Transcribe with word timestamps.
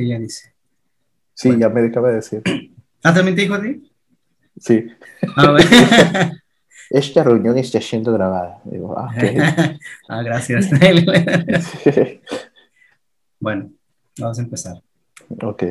Que 0.00 0.08
ya 0.08 0.18
dice. 0.18 0.54
Sí, 1.34 1.50
ya 1.58 1.68
me 1.68 1.82
acaba 1.82 2.08
de 2.08 2.14
decir. 2.14 2.42
¿Ah, 3.02 3.12
también 3.12 3.36
te 3.36 3.42
dijo 3.42 3.52
a 3.52 3.60
ti? 3.60 3.92
Sí. 4.58 4.86
Ah, 5.36 5.50
bueno. 5.50 5.68
Esta 6.90 7.22
reunión 7.22 7.58
está 7.58 7.82
siendo 7.82 8.10
grabada. 8.14 8.62
Digo, 8.64 8.98
ah. 8.98 9.12
Ah, 10.08 10.22
gracias. 10.22 10.70
bueno, 13.40 13.72
vamos 14.18 14.38
a 14.38 14.42
empezar. 14.42 14.80
ok. 15.42 15.64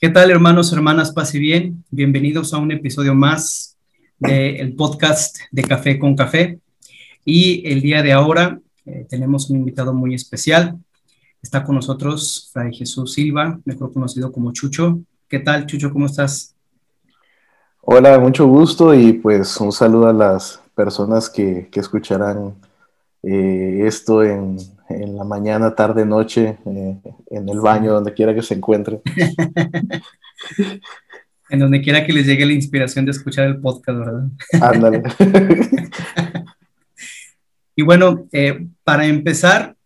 ¿Qué 0.00 0.08
tal, 0.08 0.32
hermanos, 0.32 0.72
hermanas? 0.72 1.12
Pase 1.12 1.38
bien. 1.38 1.84
Bienvenidos 1.92 2.54
a 2.54 2.58
un 2.58 2.72
episodio 2.72 3.14
más 3.14 3.78
del 4.18 4.74
podcast 4.74 5.38
de 5.52 5.62
Café 5.62 5.96
con 5.96 6.16
Café. 6.16 6.58
Y 7.24 7.70
el 7.70 7.82
día 7.82 8.02
de 8.02 8.10
ahora 8.10 8.58
eh, 8.84 9.06
tenemos 9.08 9.48
un 9.48 9.58
invitado 9.58 9.94
muy 9.94 10.16
especial. 10.16 10.76
Está 11.44 11.62
con 11.62 11.74
nosotros 11.74 12.48
Fray 12.54 12.72
Jesús 12.72 13.12
Silva, 13.12 13.60
mejor 13.66 13.92
conocido 13.92 14.32
como 14.32 14.50
Chucho. 14.50 15.00
¿Qué 15.28 15.40
tal, 15.40 15.66
Chucho? 15.66 15.92
¿Cómo 15.92 16.06
estás? 16.06 16.54
Hola, 17.82 18.18
mucho 18.18 18.46
gusto 18.46 18.94
y 18.94 19.12
pues 19.12 19.54
un 19.58 19.70
saludo 19.70 20.08
a 20.08 20.14
las 20.14 20.62
personas 20.74 21.28
que, 21.28 21.68
que 21.70 21.80
escucharán 21.80 22.54
eh, 23.22 23.82
esto 23.84 24.24
en, 24.24 24.56
en, 24.88 25.16
la 25.18 25.24
mañana, 25.24 25.74
tarde, 25.74 26.06
noche, 26.06 26.56
eh, 26.64 26.96
en 27.30 27.48
el 27.50 27.60
baño, 27.60 27.92
donde 27.92 28.14
quiera 28.14 28.34
que 28.34 28.40
se 28.40 28.54
encuentren. 28.54 29.02
en 31.50 31.58
donde 31.58 31.82
quiera 31.82 32.06
que 32.06 32.14
les 32.14 32.24
llegue 32.26 32.46
la 32.46 32.54
inspiración 32.54 33.04
de 33.04 33.10
escuchar 33.10 33.48
el 33.48 33.58
podcast, 33.58 33.98
¿verdad? 33.98 34.28
Ándale. 34.62 35.02
y 37.76 37.82
bueno, 37.82 38.26
eh, 38.32 38.66
para 38.82 39.04
empezar, 39.04 39.76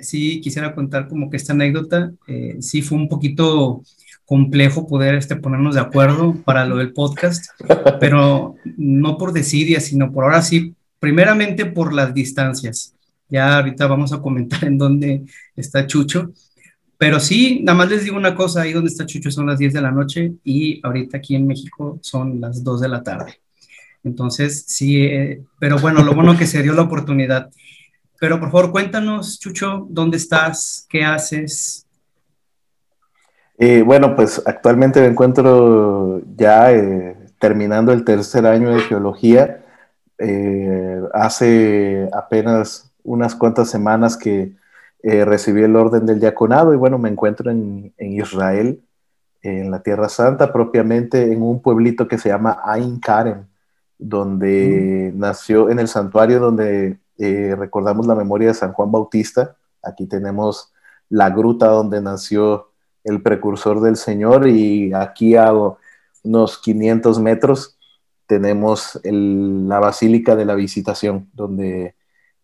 sí 0.00 0.40
quisiera 0.40 0.74
contar 0.74 1.08
como 1.08 1.30
que 1.30 1.36
esta 1.36 1.52
anécdota, 1.52 2.12
eh, 2.26 2.56
sí 2.60 2.82
fue 2.82 2.98
un 2.98 3.08
poquito 3.08 3.82
complejo 4.24 4.86
poder 4.86 5.14
este, 5.14 5.36
ponernos 5.36 5.74
de 5.74 5.80
acuerdo 5.80 6.34
para 6.44 6.64
lo 6.64 6.78
del 6.78 6.92
podcast, 6.92 7.44
pero 8.00 8.54
no 8.76 9.18
por 9.18 9.32
desidia, 9.32 9.80
sino 9.80 10.12
por 10.12 10.24
ahora 10.24 10.42
sí, 10.42 10.74
primeramente 10.98 11.66
por 11.66 11.92
las 11.92 12.14
distancias. 12.14 12.94
Ya 13.28 13.56
ahorita 13.56 13.86
vamos 13.86 14.12
a 14.12 14.20
comentar 14.20 14.64
en 14.64 14.78
dónde 14.78 15.24
está 15.56 15.86
Chucho, 15.86 16.32
pero 16.98 17.18
sí, 17.18 17.60
nada 17.64 17.76
más 17.76 17.90
les 17.90 18.04
digo 18.04 18.16
una 18.16 18.34
cosa, 18.34 18.62
ahí 18.62 18.72
donde 18.72 18.90
está 18.90 19.04
Chucho 19.04 19.30
son 19.30 19.46
las 19.46 19.58
10 19.58 19.72
de 19.72 19.80
la 19.80 19.90
noche 19.90 20.34
y 20.44 20.80
ahorita 20.82 21.18
aquí 21.18 21.34
en 21.34 21.46
México 21.46 21.98
son 22.00 22.40
las 22.40 22.62
2 22.62 22.80
de 22.80 22.88
la 22.88 23.02
tarde. 23.02 23.40
Entonces, 24.04 24.64
sí, 24.66 25.04
eh, 25.04 25.42
pero 25.58 25.78
bueno, 25.78 26.02
lo 26.02 26.14
bueno 26.14 26.36
que 26.38 26.46
se 26.46 26.62
dio 26.62 26.74
la 26.74 26.82
oportunidad. 26.82 27.50
Pero 28.22 28.38
por 28.38 28.52
favor, 28.52 28.70
cuéntanos, 28.70 29.40
Chucho, 29.40 29.84
¿dónde 29.90 30.16
estás? 30.16 30.86
¿Qué 30.88 31.04
haces? 31.04 31.88
Eh, 33.58 33.82
bueno, 33.84 34.14
pues 34.14 34.40
actualmente 34.46 35.00
me 35.00 35.08
encuentro 35.08 36.22
ya 36.36 36.70
eh, 36.70 37.16
terminando 37.40 37.92
el 37.92 38.04
tercer 38.04 38.46
año 38.46 38.70
de 38.70 38.82
geología. 38.82 39.64
Eh, 40.18 41.02
hace 41.12 42.08
apenas 42.12 42.92
unas 43.02 43.34
cuantas 43.34 43.68
semanas 43.68 44.16
que 44.16 44.52
recibí 45.02 45.64
el 45.64 45.74
orden 45.74 46.06
del 46.06 46.20
diaconado 46.20 46.72
y 46.72 46.76
bueno, 46.76 46.98
me 46.98 47.08
encuentro 47.08 47.50
en, 47.50 47.92
en, 47.98 48.12
Israel, 48.12 48.84
en 49.42 49.68
la 49.72 49.82
Tierra 49.82 50.08
Santa, 50.08 50.52
propiamente 50.52 51.32
en 51.32 51.42
un 51.42 51.60
pueblito 51.60 52.06
que 52.06 52.18
se 52.18 52.28
llama 52.28 52.60
Ain 52.64 53.00
Karen, 53.00 53.48
donde 53.98 55.10
mm. 55.12 55.18
nació 55.18 55.70
en 55.70 55.80
el 55.80 55.88
santuario 55.88 56.38
donde 56.38 57.02
eh, 57.18 57.54
recordamos 57.56 58.06
la 58.06 58.14
memoria 58.14 58.48
de 58.48 58.54
San 58.54 58.72
Juan 58.72 58.90
Bautista. 58.90 59.56
Aquí 59.82 60.06
tenemos 60.06 60.72
la 61.08 61.30
gruta 61.30 61.68
donde 61.68 62.00
nació 62.00 62.68
el 63.04 63.22
precursor 63.22 63.80
del 63.80 63.96
Señor 63.96 64.48
y 64.48 64.92
aquí 64.94 65.36
a 65.36 65.52
unos 66.22 66.58
500 66.58 67.20
metros 67.20 67.76
tenemos 68.26 68.98
el, 69.04 69.68
la 69.68 69.80
Basílica 69.80 70.36
de 70.36 70.44
la 70.44 70.54
Visitación, 70.54 71.28
donde 71.34 71.94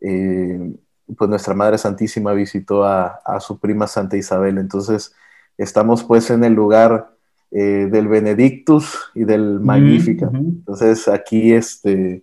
eh, 0.01 0.75
pues 1.17 1.31
nuestra 1.31 1.55
Madre 1.55 1.79
Santísima 1.79 2.33
visitó 2.33 2.85
a, 2.85 3.21
a, 3.25 3.41
su 3.41 3.59
prima 3.59 3.87
Santa 3.87 4.17
Isabel. 4.17 4.59
Entonces 4.59 5.15
estamos 5.57 6.05
pues 6.05 6.31
en 6.31 6.45
el 6.45 6.53
lugar 6.53 7.11
eh, 7.51 7.89
del 7.91 8.09
Benedictus 8.09 9.11
y 9.15 9.25
del 9.25 9.61
Magnífica. 9.61 10.27
Mm 10.27 10.35
-hmm. 10.35 10.49
Entonces 10.59 11.09
aquí 11.09 11.55
este, 11.55 12.23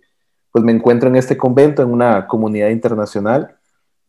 pues 0.56 0.64
me 0.64 0.72
encuentro 0.72 1.10
en 1.10 1.16
este 1.16 1.36
convento, 1.36 1.82
en 1.82 1.90
una 1.90 2.26
comunidad 2.26 2.70
internacional 2.70 3.56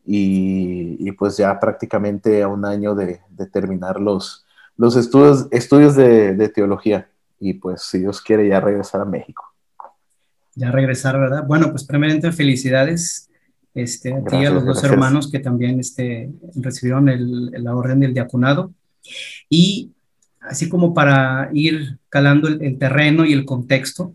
y, 0.06 0.96
y 0.97 1.12
pues 1.12 1.35
ya 1.35 1.59
prácticamente 1.59 2.41
a 2.41 2.47
un 2.47 2.63
año 2.63 2.96
de, 2.96 3.19
de 3.31 3.47
terminar 3.47 4.00
los, 4.00 4.46
los 4.78 4.96
estudios, 4.96 5.50
estudios 5.52 5.97
de, 5.97 6.36
de, 6.36 6.47
teología 6.47 7.09
y 7.38 7.56
pues 7.56 7.81
si 7.81 8.00
Dios 8.00 8.22
quiere 8.22 8.47
ya 8.47 8.62
regresar 8.62 9.02
a 9.02 9.03
México. 9.03 9.44
Ya 10.56 10.72
regresar, 10.72 11.19
¿verdad? 11.19 11.44
Bueno, 11.46 11.69
pues 11.69 11.84
primeramente 11.84 12.31
felicidades 12.31 13.30
este, 13.74 14.13
a 14.13 14.24
ti 14.24 14.38
y 14.38 14.46
a 14.46 14.50
los 14.50 14.63
dos 14.63 14.81
hermanos 14.86 15.30
que 15.30 15.40
también 15.40 15.81
este, 15.81 16.30
recibieron 16.56 17.09
el, 17.09 17.62
la 17.62 17.75
orden 17.75 18.00
del 18.00 18.13
diaconado. 18.13 18.72
Y 19.50 19.91
así 20.40 20.69
como 20.69 20.94
para 20.94 21.50
ir 21.52 22.00
calando 22.07 22.47
el, 22.47 22.63
el 22.63 22.78
terreno 22.78 23.25
y 23.25 23.34
el 23.34 23.44
contexto, 23.44 24.13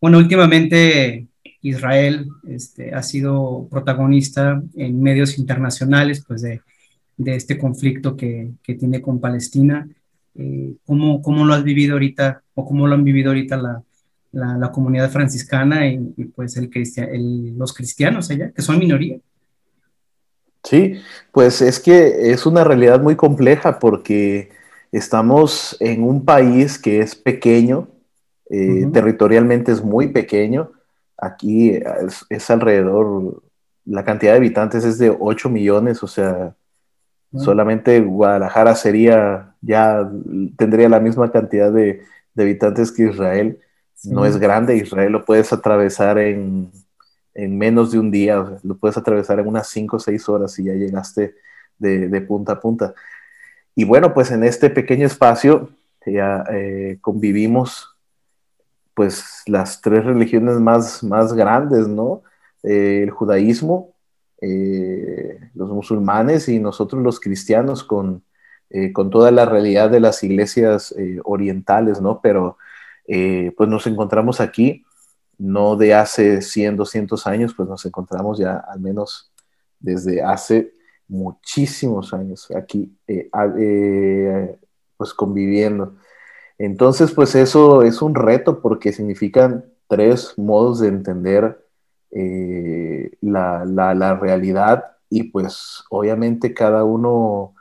bueno, 0.00 0.16
últimamente 0.16 1.28
Israel 1.62 2.28
este, 2.48 2.94
ha 2.94 3.02
sido 3.02 3.68
protagonista 3.70 4.62
en 4.74 5.00
medios 5.00 5.38
internacionales 5.38 6.24
pues 6.26 6.42
de, 6.42 6.60
de 7.16 7.36
este 7.36 7.56
conflicto 7.56 8.16
que, 8.16 8.50
que, 8.62 8.74
tiene 8.74 9.00
con 9.00 9.20
Palestina. 9.20 9.88
Eh, 10.34 10.74
¿cómo, 10.84 11.22
¿Cómo 11.22 11.44
lo 11.44 11.54
has 11.54 11.62
vivido 11.62 11.94
ahorita 11.94 12.42
o 12.54 12.66
cómo 12.66 12.86
lo 12.86 12.94
han 12.94 13.04
vivido 13.04 13.30
ahorita 13.30 13.56
la, 13.56 13.82
la, 14.32 14.58
la 14.58 14.72
comunidad 14.72 15.10
franciscana 15.10 15.86
y, 15.86 16.14
y 16.16 16.24
pues 16.24 16.56
el 16.56 16.68
cristia, 16.68 17.04
el, 17.04 17.56
los 17.56 17.72
cristianos 17.72 18.30
allá, 18.30 18.50
que 18.50 18.62
son 18.62 18.78
minoría? 18.78 19.18
Sí, 20.64 20.94
pues 21.32 21.60
es 21.60 21.80
que 21.80 22.32
es 22.32 22.46
una 22.46 22.64
realidad 22.64 23.00
muy 23.00 23.16
compleja 23.16 23.78
porque 23.78 24.50
estamos 24.92 25.76
en 25.80 26.02
un 26.04 26.24
país 26.24 26.78
que 26.78 27.00
es 27.00 27.14
pequeño, 27.16 27.88
eh, 28.48 28.84
uh 28.84 28.88
-huh. 28.88 28.92
territorialmente 28.92 29.72
es 29.72 29.82
muy 29.82 30.08
pequeño, 30.08 30.70
aquí 31.22 31.70
es, 31.70 32.26
es, 32.28 32.50
alrededor, 32.50 33.42
la 33.84 34.04
cantidad 34.04 34.32
de 34.32 34.38
habitantes 34.38 34.84
es 34.84 34.98
de 34.98 35.16
8 35.16 35.48
millones, 35.48 36.02
o 36.02 36.08
sea, 36.08 36.54
bueno. 37.30 37.44
solamente 37.44 38.00
Guadalajara 38.00 38.74
sería, 38.74 39.54
ya 39.60 40.10
tendría 40.56 40.88
la 40.88 40.98
misma 40.98 41.30
cantidad 41.30 41.72
de, 41.72 42.02
de 42.34 42.42
habitantes 42.42 42.90
que 42.90 43.04
Israel. 43.04 43.60
Sí. 43.94 44.10
No 44.10 44.26
es 44.26 44.36
grande, 44.36 44.76
Israel 44.76 45.12
lo 45.12 45.24
puedes 45.24 45.52
atravesar 45.52 46.18
en, 46.18 46.72
en 47.34 47.56
menos 47.56 47.92
de 47.92 48.00
un 48.00 48.10
día, 48.10 48.40
o 48.40 48.48
sea, 48.48 48.58
lo 48.64 48.76
puedes 48.76 48.96
atravesar 48.96 49.38
en 49.38 49.46
unas 49.46 49.68
5 49.68 49.96
o 49.96 50.00
6 50.00 50.28
horas 50.28 50.58
y 50.58 50.64
ya 50.64 50.74
llegaste 50.74 51.36
de, 51.78 52.08
de, 52.08 52.20
punta 52.20 52.54
a 52.54 52.60
punta. 52.60 52.94
Y 53.76 53.84
bueno, 53.84 54.12
pues 54.12 54.32
en 54.32 54.42
este 54.42 54.70
pequeño 54.70 55.06
espacio 55.06 55.70
ya 56.04 56.44
eh, 56.50 56.98
convivimos 57.00 57.91
pues 58.94 59.42
las 59.46 59.80
tres 59.80 60.04
religiones 60.04 60.60
más, 60.60 61.02
más 61.02 61.32
grandes, 61.32 61.88
¿no? 61.88 62.22
Eh, 62.62 63.02
el 63.02 63.10
judaísmo, 63.10 63.94
eh, 64.40 65.38
los 65.54 65.70
musulmanes 65.70 66.48
y 66.48 66.58
nosotros 66.58 67.02
los 67.02 67.20
cristianos 67.20 67.84
con, 67.84 68.24
eh, 68.70 68.92
con 68.92 69.10
toda 69.10 69.30
la 69.30 69.44
realidad 69.44 69.90
de 69.90 70.00
las 70.00 70.22
iglesias 70.22 70.94
orientales, 71.24 72.00
¿no? 72.00 72.20
Pero 72.20 72.58
pues 73.56 73.68
nos 73.68 73.86
encontramos 73.86 74.40
aquí, 74.40 74.84
no 75.36 75.76
de 75.76 75.94
hace 75.94 76.40
100, 76.40 76.76
200 76.76 77.26
años, 77.26 77.52
pues 77.54 77.68
nos 77.68 77.84
encontramos 77.84 78.38
ya 78.38 78.56
al 78.56 78.80
menos 78.80 79.32
desde 79.80 80.22
hace 80.22 80.72
muchísimos 81.08 82.14
años 82.14 82.48
aquí, 82.54 82.96
pues 84.96 85.12
conviviendo. 85.14 85.96
Entonces, 86.62 87.10
pues 87.10 87.34
eso 87.34 87.82
es 87.82 88.02
un 88.02 88.14
reto 88.14 88.60
porque 88.60 88.92
significan 88.92 89.64
tres 89.88 90.34
modos 90.38 90.78
de 90.78 90.86
entender 90.86 91.66
eh, 92.12 93.10
la, 93.20 93.64
la, 93.64 93.94
la, 93.96 94.14
realidad 94.14 94.84
y 95.10 95.24
pues 95.24 95.82
obviamente 95.90 96.54
cada 96.54 96.84
uno 96.84 97.56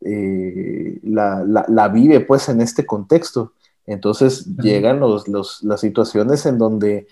eh, 0.00 0.98
la, 1.02 1.44
la, 1.44 1.88
vive 1.88 2.20
pues 2.20 2.48
en 2.48 2.62
este 2.62 2.86
contexto. 2.86 3.52
Entonces 3.84 4.46
uh 4.46 4.50
-huh. 4.52 4.62
llegan 4.62 4.98
los, 4.98 5.28
los, 5.28 5.62
las 5.62 5.80
situaciones 5.82 6.46
en 6.46 6.56
donde 6.56 7.06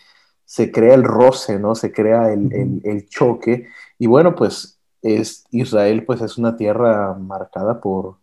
se 0.47 0.73
crea 0.73 0.95
el 0.95 1.05
roce, 1.05 1.59
¿no? 1.59 1.75
Se 1.75 1.93
crea 1.93 2.33
el, 2.33 2.47
uh 2.47 2.49
-huh. 2.49 2.81
el, 2.83 2.91
el 2.91 3.09
choque 3.11 3.67
y 3.99 4.07
bueno, 4.07 4.35
pues 4.35 4.79
es, 5.03 5.45
Israel 5.51 6.03
pues 6.07 6.23
es 6.23 6.39
una 6.39 6.57
tierra 6.57 7.13
marcada 7.13 7.79
por, 7.83 8.17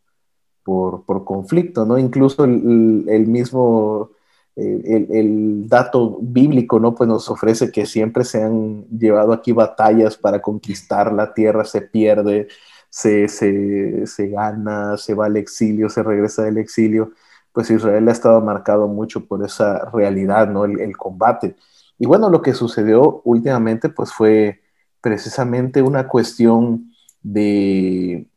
por, 0.64 1.04
por 1.06 1.26
conflicto, 1.26 1.86
¿no? 1.86 1.98
Incluso 1.98 2.46
el, 2.46 3.06
el 3.10 3.28
mismo, 3.28 4.12
el, 4.56 5.08
el, 5.12 5.68
dato 5.68 6.18
bíblico, 6.22 6.80
¿no? 6.80 6.96
Pues 6.96 7.08
nos 7.08 7.30
ofrece 7.30 7.72
que 7.72 7.86
siempre 7.86 8.24
se 8.24 8.44
han 8.44 8.86
llevado 8.90 9.34
aquí 9.34 9.52
batallas 9.52 10.18
para 10.18 10.42
conquistar 10.42 11.12
la 11.14 11.34
tierra, 11.34 11.66
se 11.66 11.82
pierde, 11.82 12.48
se, 12.94 14.28
gana, 14.30 14.98
se 14.98 15.14
va 15.16 15.26
al 15.26 15.38
exilio, 15.38 15.90
se 15.90 16.04
regresa 16.04 16.44
del 16.44 16.58
exilio, 16.60 17.12
pues 17.52 17.70
Israel 17.72 18.08
ha 18.08 18.12
estado 18.12 18.42
marcado 18.42 18.88
mucho 18.88 19.26
por 19.26 19.44
esa 19.46 19.90
realidad, 19.92 20.48
¿no? 20.50 20.66
El, 20.66 20.96
combate. 20.98 21.56
Y 22.00 22.06
bueno, 22.06 22.30
lo 22.30 22.42
que 22.42 22.54
sucedió 22.54 23.22
últimamente, 23.26 23.90
pues 23.90 24.14
fue 24.14 24.62
precisamente 25.02 25.82
una 25.82 26.08
cuestión 26.08 26.92
de, 27.24 28.28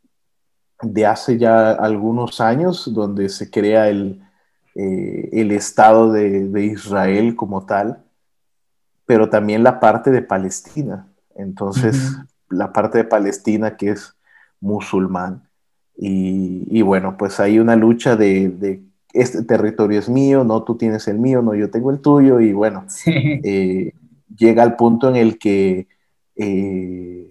de 0.83 1.07
hace 1.07 1.39
ya 1.39 1.73
algunos 1.73 2.41
años, 2.41 2.93
donde 2.93 3.29
se 3.29 3.51
crea 3.51 3.89
el, 3.89 4.23
eh, 4.75 5.31
el 5.33 5.53
Estado 5.53 6.13
de, 6.13 6.65
Israel 6.65 7.35
como 7.35 7.65
tal, 7.65 8.05
pero 9.07 9.31
también 9.31 9.63
la 9.63 9.81
parte 9.81 10.11
de 10.11 10.23
Palestina. 10.23 11.09
Entonces, 11.35 12.17
la 12.51 12.73
parte 12.73 12.99
de 12.99 13.05
Palestina 13.05 13.77
que 13.77 13.91
es 13.91 14.17
musulmán. 14.61 15.49
Y, 15.99 16.83
bueno, 16.83 17.17
pues 17.17 17.41
hay 17.41 17.59
una 17.59 17.75
lucha 17.75 18.17
de, 18.17 18.83
este 19.15 19.43
territorio 19.45 19.99
es 19.99 20.11
mío, 20.11 20.45
no 20.45 20.63
tú 20.63 20.77
tienes 20.77 21.09
el 21.09 21.19
mío, 21.19 21.41
no 21.41 21.55
yo 21.55 21.71
tengo 21.71 21.91
el 21.91 22.01
tuyo, 22.01 22.41
y 22.41 22.53
bueno, 22.53 22.85
eh, 23.07 23.95
llega 24.37 24.63
al 24.63 24.77
punto 24.77 25.09
en 25.09 25.17
el 25.17 25.39
que 25.39 25.89
eh, 26.37 27.31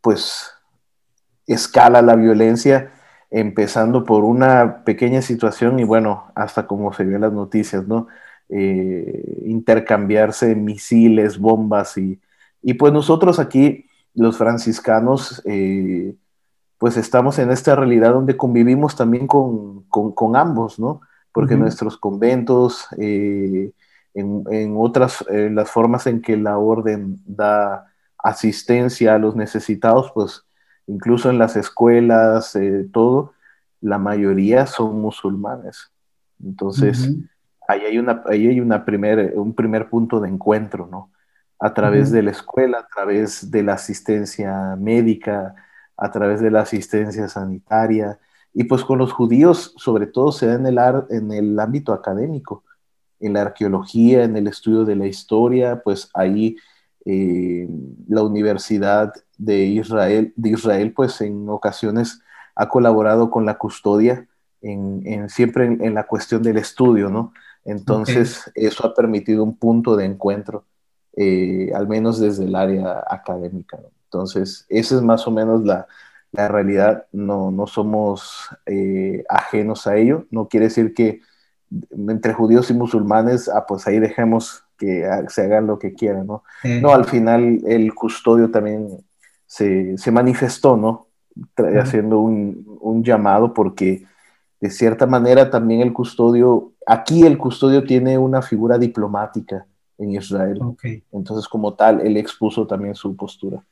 pues 0.00 0.53
escala 1.46 2.02
la 2.02 2.16
violencia 2.16 2.92
empezando 3.30 4.04
por 4.04 4.22
una 4.22 4.84
pequeña 4.84 5.20
situación 5.20 5.80
y 5.80 5.84
bueno, 5.84 6.26
hasta 6.36 6.68
como 6.68 6.92
se 6.92 7.04
vio 7.04 7.16
en 7.16 7.22
las 7.22 7.32
noticias, 7.32 7.86
¿no? 7.88 8.06
Eh, 8.48 9.42
intercambiarse 9.46 10.54
misiles, 10.54 11.38
bombas 11.38 11.98
y, 11.98 12.20
y, 12.62 12.74
pues 12.74 12.92
nosotros 12.92 13.40
aquí, 13.40 13.86
los 14.14 14.36
franciscanos, 14.38 15.42
eh, 15.46 16.14
pues 16.78 16.96
estamos 16.96 17.38
en 17.40 17.50
esta 17.50 17.74
realidad 17.74 18.12
donde 18.12 18.36
convivimos 18.36 18.94
también 18.94 19.26
con, 19.26 19.82
con, 19.88 20.36
ambos, 20.36 20.78
¿no? 20.78 21.00
Porque 21.32 21.56
nuestros 21.56 21.96
conventos, 21.96 22.86
eh, 22.98 23.72
en, 24.14 24.44
en, 24.50 24.74
otras, 24.76 25.24
las 25.28 25.70
formas 25.70 26.06
en 26.06 26.22
que 26.22 26.36
la 26.36 26.58
orden 26.58 27.20
da 27.26 27.86
asistencia 28.18 29.14
a 29.16 29.18
los 29.18 29.34
necesitados, 29.34 30.12
pues 30.14 30.44
incluso 30.86 31.30
en 31.30 31.38
las 31.38 31.56
escuelas, 31.56 32.54
eh, 32.56 32.88
todo, 32.92 33.32
la 33.80 33.98
mayoría 33.98 34.66
son 34.66 35.00
musulmanes. 35.00 35.90
Entonces, 36.42 37.10
ahí 37.68 37.80
hay, 37.82 37.98
una, 37.98 38.22
ahí 38.26 38.48
hay 38.48 38.60
una 38.60 38.84
primer, 38.84 39.34
un 39.36 39.54
primer 39.54 39.88
punto 39.88 40.20
de 40.20 40.28
encuentro, 40.28 40.88
¿no? 40.90 41.10
A 41.58 41.72
través 41.72 42.10
de 42.10 42.22
la 42.22 42.30
escuela, 42.30 42.78
a 42.78 42.86
través 42.86 43.50
de 43.50 43.62
la 43.62 43.74
asistencia 43.74 44.76
médica, 44.76 45.54
a 45.96 46.10
través 46.10 46.40
de 46.40 46.50
la 46.50 46.62
asistencia 46.62 47.28
sanitaria. 47.28 48.18
Y 48.52 48.64
pues 48.64 48.84
con 48.84 48.98
los 48.98 49.12
judíos, 49.12 49.74
sobre 49.76 50.06
todo, 50.06 50.32
se 50.32 50.46
da 50.46 50.54
en 50.54 50.66
el, 50.66 50.78
en 51.10 51.32
el 51.32 51.58
ámbito 51.58 51.92
académico, 51.92 52.64
en 53.20 53.34
la 53.34 53.42
arqueología, 53.42 54.24
en 54.24 54.36
el 54.36 54.46
estudio 54.46 54.84
de 54.84 54.96
la 54.96 55.06
historia, 55.06 55.80
pues 55.82 56.10
ahí 56.14 56.56
eh, 57.04 57.68
la 58.08 58.22
Universidad 58.22 59.12
de 59.38 59.64
Israel, 59.64 60.32
de 60.36 60.50
Israel, 60.50 60.92
pues 60.92 61.20
en 61.20 61.48
ocasiones 61.48 62.22
ha 62.54 62.68
colaborado 62.68 63.30
con 63.30 63.44
la 63.46 63.58
custodia 63.58 64.26
en, 64.62 65.28
siempre 65.28 65.66
en, 65.66 65.94
la 65.94 66.06
cuestión 66.06 66.42
del 66.42 66.56
estudio, 66.56 67.10
¿no? 67.10 67.32
Entonces, 67.64 68.50
eso 68.54 68.86
ha 68.86 68.94
permitido 68.94 69.44
un 69.44 69.56
punto 69.56 69.96
de 69.96 70.06
encuentro, 70.06 70.64
eh, 71.16 71.70
al 71.74 71.86
menos 71.86 72.18
desde 72.18 72.44
el 72.44 72.54
área 72.54 73.04
académica. 73.08 73.78
Entonces, 74.04 74.64
esa 74.68 74.96
es 74.96 75.02
más 75.02 75.26
o 75.26 75.30
menos 75.30 75.64
la, 75.64 75.86
la 76.32 76.48
realidad, 76.48 77.06
no, 77.12 77.50
no 77.50 77.66
somos 77.66 78.48
eh, 78.66 79.24
ajenos 79.28 79.86
a 79.86 79.96
ello, 79.96 80.26
no 80.30 80.48
quiere 80.48 80.66
decir 80.66 80.94
que 80.94 81.20
entre 81.90 82.32
judíos 82.32 82.70
y 82.70 82.74
musulmanes, 82.74 83.48
ah, 83.48 83.64
pues 83.66 83.86
ahí 83.86 83.98
dejemos 83.98 84.64
que 84.76 85.08
se 85.28 85.42
hagan 85.42 85.66
lo 85.66 85.78
que 85.78 85.94
quieran, 85.94 86.26
¿no? 86.26 86.42
No, 86.80 86.92
al 86.92 87.04
final 87.04 87.60
el 87.66 87.94
custodio 87.94 88.50
también 88.50 89.04
se, 89.54 89.96
se 89.98 90.10
manifestó, 90.10 90.76
¿no? 90.76 91.06
Haciendo 91.80 92.18
un, 92.18 92.78
un, 92.80 93.04
llamado 93.04 93.54
porque 93.54 94.04
de 94.60 94.68
cierta 94.68 95.06
manera 95.06 95.48
también 95.48 95.80
el 95.80 95.92
custodio, 95.92 96.72
aquí 96.84 97.22
el 97.22 97.38
custodio 97.38 97.84
tiene 97.84 98.18
una 98.18 98.42
figura 98.42 98.78
diplomática 98.78 99.64
en 99.96 100.10
Israel. 100.10 100.58
Entonces 101.12 101.46
como 101.46 101.74
tal, 101.74 102.00
él 102.00 102.16
expuso 102.16 102.66
también 102.66 102.96
su 102.96 103.14
postura. 103.14 103.64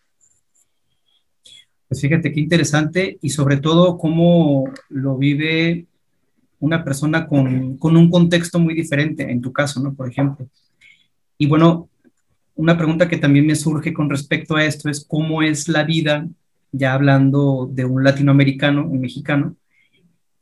Pues 1.89 2.01
fíjate 2.01 2.33
qué 2.33 2.39
interesante 2.39 3.19
y 3.21 3.31
sobre 3.31 3.57
todo 3.57 3.99
cómo 3.99 4.71
lo 4.89 5.17
vive 5.17 5.87
una 6.61 6.85
persona 6.85 7.27
con, 7.27 7.77
con, 7.77 7.97
un 7.97 8.09
contexto 8.09 8.61
muy 8.61 8.75
diferente, 8.75 9.29
en 9.29 9.41
tu 9.41 9.53
caso, 9.53 9.81
¿no? 9.81 9.95
Por 9.95 10.09
ejemplo. 10.09 10.47
Y 11.39 11.49
bueno, 11.49 11.89
una 12.55 12.77
pregunta 12.77 13.09
que 13.09 13.17
también 13.17 13.47
me 13.47 13.55
surge 13.55 13.93
con 13.93 14.11
respecto 14.11 14.57
a 14.57 14.65
esto 14.65 14.89
es 14.89 15.05
cómo 15.07 15.43
es 15.43 15.69
la 15.69 15.85
vida, 15.85 16.27
ya 16.71 16.95
hablando 16.95 17.69
de 17.71 17.85
un 17.85 18.05
latinoamericano, 18.05 18.87
un 18.87 19.01
mexicano, 19.01 19.57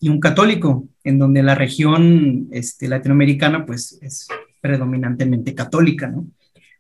y 0.01 0.09
un 0.09 0.19
católico, 0.19 0.89
en 1.05 1.19
donde 1.19 1.43
la 1.43 1.55
región 1.55 2.49
este, 2.53 2.89
latinoamericana 2.89 3.67
pues 3.67 3.99
es 4.01 4.29
predominantemente 4.61 5.55
católica, 5.55 6.09
¿no? 6.09 6.27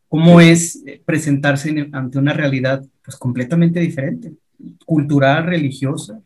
¿Cómo 0.08 0.40
es 0.40 0.82
presentarse 1.04 1.88
ante 1.92 2.18
una 2.18 2.32
realidad 2.32 2.84
pues 3.04 3.16
completamente 3.16 3.78
diferente, 3.78 4.32
cultural, 4.84 5.46
religiosa? 5.46 6.20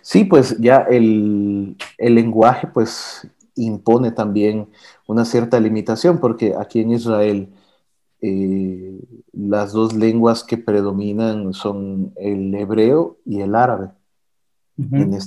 Sí, 0.00 0.24
pues 0.24 0.56
ya 0.58 0.86
el, 0.88 1.76
el 1.98 2.14
lenguaje 2.14 2.66
pues 2.72 3.28
impone 3.56 4.12
también 4.12 4.68
una 5.08 5.24
cierta 5.24 5.58
limitación, 5.58 6.20
porque 6.20 6.54
aquí 6.54 6.80
en 6.80 6.92
Israel 6.92 7.48
eh, 8.20 9.00
las 9.32 9.72
dos 9.72 9.94
lenguas 9.94 10.44
que 10.44 10.58
predominan 10.58 11.54
son 11.54 12.12
el 12.16 12.54
hebreo 12.54 13.16
y 13.24 13.40
el 13.40 13.54
árabe. 13.54 13.90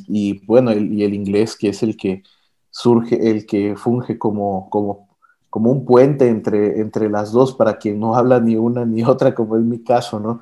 y 0.07 0.45
bueno, 0.45 0.71
el, 0.71 0.93
y 0.93 1.03
el 1.03 1.13
inglés, 1.13 1.57
que 1.57 1.69
es 1.69 1.83
el 1.83 1.97
que 1.97 2.23
surge, 2.69 3.29
el 3.29 3.45
que 3.45 3.75
funge 3.75 4.17
como, 4.17 4.69
como, 4.69 5.09
como 5.49 5.71
un 5.71 5.83
puente 5.83 6.29
entre, 6.29 6.79
entre 6.79 7.09
las 7.09 7.31
dos 7.31 7.53
para 7.55 7.77
quien 7.77 7.99
no 7.99 8.15
habla 8.15 8.39
ni 8.39 8.55
una 8.55 8.85
ni 8.85 9.03
otra, 9.03 9.33
como 9.33 9.57
es 9.57 9.63
mi 9.63 9.83
caso, 9.83 10.19
¿no? 10.19 10.41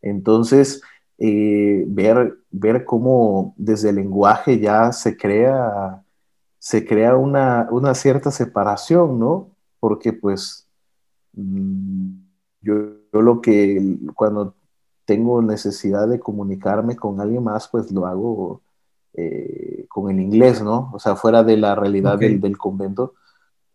Entonces, 0.00 0.80
eh, 1.18 1.84
ver, 1.88 2.38
ver 2.50 2.84
cómo 2.86 3.54
desde 3.58 3.90
el 3.90 3.96
lenguaje 3.96 4.58
ya 4.58 4.92
se 4.92 5.16
crea 5.16 6.02
se 6.58 6.84
crea 6.84 7.16
una, 7.16 7.68
cierta 7.94 8.30
separación, 8.30 9.18
¿no? 9.18 9.50
Porque 9.80 10.12
pues 10.12 10.66
mm, 11.34 12.10
yo, 12.60 12.74
lo 13.12 13.40
que 13.40 13.96
cuando 14.14 14.54
tengo 15.04 15.40
necesidad 15.40 16.08
de 16.08 16.20
comunicarme 16.20 16.96
con 16.96 17.20
alguien 17.20 17.44
más, 17.44 17.68
pues 17.68 17.90
lo 17.92 18.06
hago 18.06 18.60
eh, 19.14 19.86
con 19.88 20.10
el 20.10 20.20
inglés, 20.20 20.62
¿no? 20.62 20.90
O 20.92 20.98
sea, 20.98 21.16
fuera 21.16 21.42
de 21.42 21.56
la 21.56 21.74
realidad 21.74 22.18
del, 22.18 22.58
convento, 22.58 23.14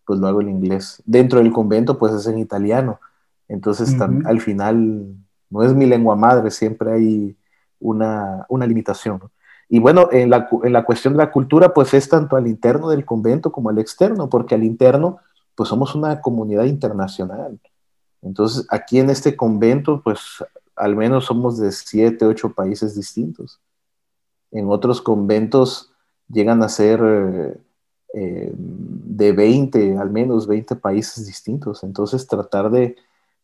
pues 0.05 0.19
lo 0.19 0.27
hago 0.27 0.41
en 0.41 0.49
inglés. 0.49 1.01
Dentro 1.05 1.39
del 1.39 1.51
convento, 1.51 1.97
pues 1.97 2.13
es 2.13 2.27
en 2.27 2.37
italiano. 2.37 2.99
Entonces, 3.47 3.95
al 3.99 4.41
final, 4.41 5.15
no 5.49 5.63
es 5.63 5.73
mi 5.73 5.85
lengua 5.85 6.15
madre, 6.15 6.51
siempre 6.51 6.91
hay 6.91 7.37
una, 7.79 8.45
una 8.49 8.65
limitación. 8.65 9.19
¿no? 9.21 9.31
Y 9.69 9.79
bueno, 9.79 10.09
en 10.11 10.29
la, 10.29 10.47
en 10.63 10.73
la, 10.73 10.83
cuestión 10.83 11.13
de 11.13 11.19
la 11.19 11.31
cultura, 11.31 11.73
pues 11.73 11.93
es 11.93 12.07
tanto 12.09 12.35
al 12.35 12.47
interno 12.47 12.89
del 12.89 13.05
convento 13.05 13.51
como 13.51 13.69
al 13.69 13.79
externo, 13.79 14.29
porque 14.29 14.55
al 14.55 14.63
interno, 14.63 15.19
pues 15.55 15.69
somos 15.69 15.95
una 15.95 16.21
comunidad 16.21 16.65
internacional. 16.65 17.59
Entonces, 18.21 18.65
aquí 18.69 18.99
en 18.99 19.09
este 19.09 19.35
convento, 19.35 20.01
pues 20.03 20.19
al 20.75 20.95
menos 20.95 21.25
somos 21.25 21.57
de 21.57 21.71
siete, 21.71 22.25
ocho 22.25 22.53
países 22.53 22.95
distintos. 22.95 23.59
En 24.51 24.69
otros 24.69 25.01
conventos 25.01 25.91
llegan 26.27 26.61
a 26.63 26.69
ser 26.69 27.01
eh, 28.13 28.51
de 28.55 29.31
20, 29.31 29.97
al 29.97 30.11
menos 30.11 30.47
20 30.47 30.75
países 30.75 31.25
distintos. 31.25 31.83
Entonces, 31.83 32.27
tratar 32.27 32.69
de, 32.69 32.95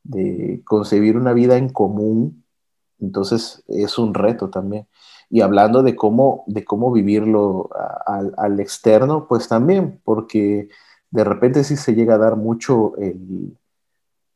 de 0.04 0.62
concebir 0.66 1.18
una 1.18 1.34
vida 1.34 1.58
en 1.58 1.70
común, 1.70 2.44
entonces 3.00 3.64
es 3.68 3.98
un 3.98 4.14
reto 4.14 4.50
también 4.50 4.86
y 5.30 5.42
hablando 5.42 5.84
de 5.84 5.96
cómo, 5.96 6.44
de 6.48 6.66
cómo 6.66 6.92
vivirlo 6.92 7.70
al, 8.06 8.60
externo, 8.60 9.28
pues 9.28 9.48
también, 9.48 10.00
porque 10.04 10.70
de 11.12 11.24
repente 11.24 11.64
sí 11.64 11.78
se 11.78 11.94
llega 11.94 12.16
a 12.16 12.20
dar 12.20 12.36
mucho 12.36 12.94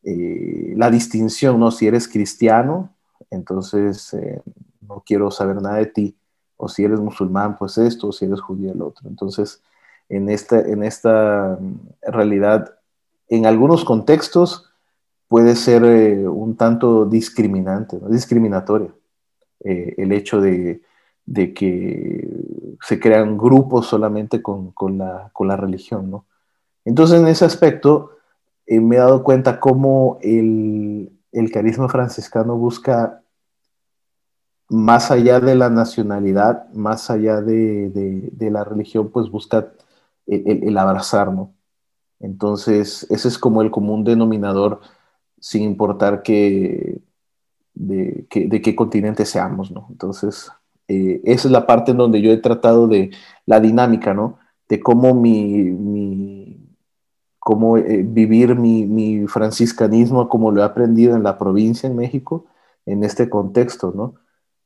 eh, 0.04 0.74
la 0.76 0.92
distinción, 0.92 1.60
¿no? 1.60 1.72
Si 1.72 1.88
eres 1.88 2.08
cristiano, 2.08 2.94
entonces 3.32 4.14
eh, 4.14 4.42
no 4.88 5.04
quiero 5.06 5.32
saber 5.32 5.62
nada 5.62 5.78
de 5.78 5.88
ti, 5.88 6.16
o 6.58 6.70
si 6.70 6.84
eres 6.84 7.00
musulmán, 7.00 7.58
pues 7.58 7.78
esto, 7.80 8.10
o 8.10 8.12
si 8.12 8.26
eres 8.26 8.42
judío, 8.42 8.72
el 8.72 8.82
otro. 8.82 9.10
Entonces, 9.10 9.64
en 10.10 10.30
esta, 10.30 10.60
en 10.60 10.84
esta 10.84 11.58
mm, 11.60 12.12
realidad, 12.12 12.76
en 13.30 13.48
algunos 13.48 13.84
contextos 13.84 14.70
puede 15.28 15.56
ser 15.56 15.84
eh, 15.86 16.28
un 16.28 16.56
tanto 16.56 17.06
discriminante, 17.06 17.98
¿no? 18.00 18.10
discriminatoria 18.10 18.94
eh, 19.64 19.96
el 19.98 20.12
hecho 20.12 20.42
de, 20.42 20.82
que 21.54 22.30
se 22.82 23.00
crean 23.00 23.38
grupos 23.38 23.88
solamente 23.88 24.42
con, 24.42 24.74
la, 24.98 25.58
religión, 25.58 26.12
¿no? 26.12 26.26
Entonces, 26.86 27.22
en 27.22 27.28
ese 27.28 27.46
aspecto, 27.46 28.18
eh, 28.66 28.80
me 28.82 28.98
he 28.98 29.00
dado 29.00 29.24
cuenta 29.24 29.60
cómo 29.60 30.18
el, 30.22 31.12
carisma 31.54 31.88
franciscano 31.88 32.58
busca, 32.58 33.24
más 34.70 35.12
allá 35.12 35.40
de 35.40 35.56
la 35.56 35.70
nacionalidad, 35.70 36.70
más 36.74 37.10
allá 37.10 37.42
de, 37.42 38.32
la 38.40 38.64
religión, 38.64 39.12
pues 39.12 39.30
busca 39.30 39.72
el, 40.28 40.64
el, 40.64 40.78
abrazar, 40.78 41.32
¿no? 41.32 41.54
Entonces, 42.20 43.08
ese 43.10 43.28
es 43.28 43.38
como 43.38 43.62
el 43.62 43.72
común 43.72 44.04
denominador, 44.04 44.82
sin 45.40 45.64
importar 45.64 46.24
que, 46.24 47.02
de, 47.74 48.26
qué 48.30 48.76
continente 48.76 49.26
seamos, 49.26 49.72
¿no? 49.72 49.88
Entonces, 49.90 50.52
eh, 50.88 51.22
esa 51.24 51.48
es 51.48 51.52
la 51.52 51.66
parte 51.66 51.92
en 51.92 51.98
donde 51.98 52.22
yo 52.22 52.32
he 52.32 52.38
tratado 52.38 52.88
de 52.88 53.12
la 53.46 53.60
dinámica, 53.60 54.14
¿no? 54.14 54.40
De 54.68 54.80
cómo 54.80 55.14
mi, 55.14 56.58
cómo 57.40 57.78
eh, 57.78 58.04
vivir 58.06 58.56
mi, 58.56 59.28
franciscanismo 59.28 60.30
como 60.30 60.52
lo 60.52 60.62
he 60.62 60.66
aprendido 60.66 61.16
en 61.16 61.24
la 61.24 61.38
provincia, 61.38 61.88
en 61.88 61.96
México, 61.96 62.46
en 62.86 63.04
este 63.04 63.30
contexto, 63.30 63.94
¿no? 63.96 64.16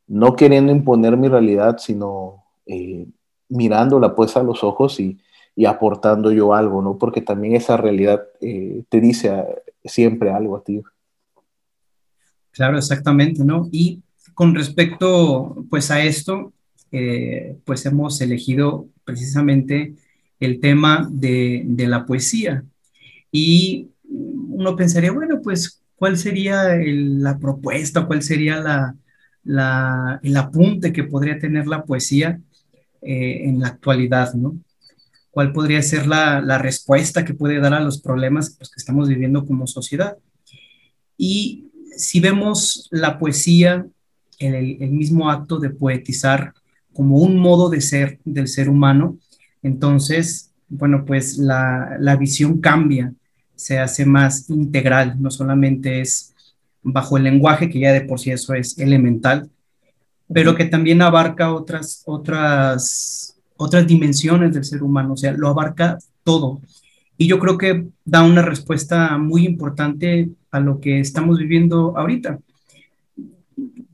No 0.08 0.36
queriendo 0.36 0.72
imponer 0.72 1.18
mi 1.18 1.28
realidad, 1.28 1.78
sino 1.80 2.44
eh, 2.66 3.08
mirándola 3.50 4.16
pues 4.16 4.38
a 4.38 4.44
los 4.44 4.64
ojos 4.64 5.00
y, 5.00 5.20
y, 5.56 5.66
aportando 5.66 6.32
yo 6.32 6.54
algo, 6.54 6.82
¿no? 6.82 6.98
Porque 6.98 7.22
también 7.22 7.56
esa 7.56 7.78
realidad 7.78 8.24
te 8.40 9.02
dice 9.02 9.44
siempre 9.86 10.32
algo 10.32 10.58
a 10.58 10.64
ti. 10.64 10.82
Claro, 12.58 12.80
exactamente, 12.80 13.46
¿no? 13.46 13.70
Y 13.72 14.02
con 14.34 14.56
respecto, 14.56 15.64
pues, 15.70 15.92
a 15.92 16.02
esto, 16.02 16.54
eh, 16.92 17.56
pues 17.66 17.86
hemos 17.86 18.20
elegido 18.20 18.88
precisamente 19.04 19.94
el 20.40 20.60
tema 20.60 21.08
de, 21.12 21.64
la 21.88 22.04
poesía. 22.08 22.64
Y 23.32 23.92
uno 24.04 24.76
pensaría, 24.76 25.12
bueno, 25.12 25.40
pues, 25.44 25.84
¿cuál 25.98 26.18
sería 26.18 26.64
la 26.84 27.38
propuesta? 27.38 28.08
¿Cuál 28.08 28.24
sería 28.24 28.60
la, 29.44 30.20
el 30.24 30.36
apunte 30.36 30.92
que 30.92 31.04
podría 31.04 31.38
tener 31.38 31.68
la 31.68 31.84
poesía 31.84 32.42
eh, 33.04 33.42
en 33.44 33.60
la 33.60 33.68
actualidad, 33.68 34.34
¿no? 34.34 34.58
¿Cuál 35.30 35.54
podría 35.54 35.84
ser 35.84 36.08
la, 36.08 36.58
respuesta 36.58 37.24
que 37.24 37.36
puede 37.36 37.60
dar 37.60 37.76
a 37.76 37.82
los 37.82 38.02
problemas 38.02 38.56
pues, 38.58 38.72
que 38.72 38.80
estamos 38.80 39.08
viviendo 39.08 39.46
como 39.46 39.68
sociedad? 39.68 40.18
Y 41.18 41.68
si 41.98 42.20
vemos 42.20 42.88
la 42.92 43.20
poesía, 43.20 43.86
el, 44.40 44.78
el, 44.82 44.92
mismo 44.92 45.30
acto 45.30 45.60
de 45.60 45.72
poetizar 45.72 46.54
como 46.94 47.18
un 47.18 47.38
modo 47.38 47.70
de 47.70 47.82
ser 47.82 48.20
del 48.24 48.48
ser 48.48 48.70
humano, 48.70 49.18
entonces, 49.64 50.52
bueno, 50.70 51.06
pues 51.06 51.38
la, 51.38 51.98
la 52.00 52.16
visión 52.16 52.60
cambia, 52.60 53.14
se 53.56 53.80
hace 53.80 54.06
más 54.06 54.50
integral, 54.50 55.16
no 55.20 55.32
solamente 55.32 56.02
es 56.02 56.34
bajo 56.84 57.18
el 57.18 57.24
lenguaje, 57.24 57.70
que 57.70 57.80
ya 57.80 57.92
de 57.92 58.02
por 58.02 58.20
sí 58.20 58.32
eso 58.32 58.54
es 58.54 58.78
elemental, 58.78 59.50
pero 60.32 60.56
que 60.56 60.66
también 60.66 61.02
abarca 61.02 61.54
otras, 61.54 62.04
otras, 62.06 63.38
otras 63.58 63.88
dimensiones 63.88 64.54
del 64.54 64.64
ser 64.64 64.84
humano, 64.84 65.14
o 65.14 65.18
sea, 65.18 65.32
lo 65.32 65.50
abarca 65.50 65.98
todo. 66.24 66.62
Y 67.18 67.28
yo 67.28 67.40
creo 67.40 67.58
que 67.58 67.88
da 68.06 68.24
una 68.24 68.42
respuesta 68.42 69.18
muy 69.18 69.46
importante 69.46 70.30
a 70.52 70.60
lo 70.60 70.80
que 70.80 71.00
estamos 71.00 71.40
viviendo 71.40 71.98
ahorita. 71.98 72.40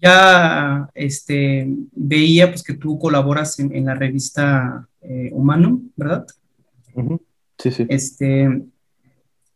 Ya 0.01 0.89
este, 0.93 1.67
veía 1.93 2.49
pues, 2.49 2.63
que 2.63 2.73
tú 2.73 2.99
colaboras 2.99 3.59
en, 3.59 3.85
la 3.85 3.95
revista 3.95 4.87
eh, 5.01 5.29
Humano, 5.31 5.81
¿verdad? 5.95 6.25
Sí, 7.57 7.71
sí. 7.71 7.85
Este, 7.87 8.63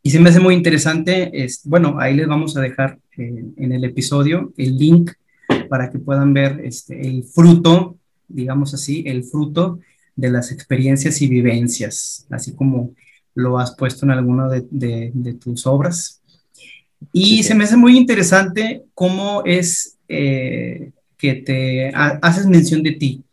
y 0.01 0.09
se 0.09 0.21
me 0.21 0.29
hace 0.29 0.39
muy 0.39 0.55
interesante, 0.55 1.29
es, 1.33 1.61
bueno, 1.65 1.99
ahí 1.99 2.15
les 2.15 2.27
vamos 2.27 2.55
a 2.55 2.61
dejar 2.61 2.97
eh, 3.17 3.43
en 3.57 3.71
el 3.73 3.83
episodio 3.83 4.53
el 4.55 4.77
link 4.77 5.11
para 5.69 5.89
que 5.89 5.99
puedan 5.99 6.33
ver 6.33 6.61
este, 6.63 7.05
el 7.05 7.25
fruto, 7.25 7.97
digamos 8.29 8.73
así, 8.73 9.03
el 9.05 9.25
fruto 9.25 9.79
de 10.15 10.29
las 10.31 10.53
experiencias 10.53 11.21
y 11.21 11.27
vivencias, 11.27 12.25
así 12.29 12.55
como 12.55 12.93
lo 13.37 13.59
has 13.59 13.75
puesto 13.75 14.05
en 14.05 14.11
alguna 14.11 14.49
de, 14.49 15.37
tus 15.39 15.67
obras. 15.67 16.21
Y 17.13 17.43
se 17.43 17.53
me 17.53 17.65
hace 17.65 17.77
muy 17.77 17.95
interesante 17.95 18.83
cómo 18.95 19.43
es 19.45 19.97
eh, 20.09 20.91
que 21.17 21.35
te 21.35 21.91
haces 21.93 22.47
mención 22.47 22.81
de 22.81 22.93
ti. 22.93 23.23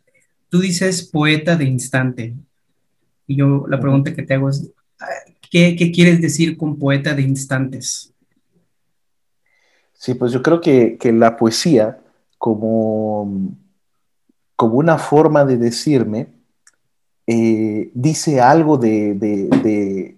Tú 0.49 0.59
dices 0.59 1.03
poeta 1.03 1.55
de 1.55 1.65
instante. 1.65 2.35
Y 3.25 3.37
yo 3.37 3.65
la 3.67 3.79
pregunta 3.79 4.13
que 4.13 4.21
te 4.21 4.35
hago 4.35 4.49
es, 4.49 4.69
¿qué, 5.49 5.91
quieres 5.91 6.21
decir 6.21 6.55
con 6.55 6.77
poeta 6.77 7.15
de 7.15 7.23
instantes? 7.23 8.13
Sí, 9.93 10.13
pues 10.13 10.31
yo 10.31 10.43
creo 10.43 10.61
que, 10.61 10.99
la 11.11 11.35
poesía, 11.35 11.97
como, 12.37 13.55
como 14.55 14.75
una 14.75 14.99
forma 14.99 15.45
de 15.45 15.57
decirme, 15.57 16.34
eh, 17.27 17.89
dice 17.93 18.41
algo 18.41 18.77
de, 18.77 19.15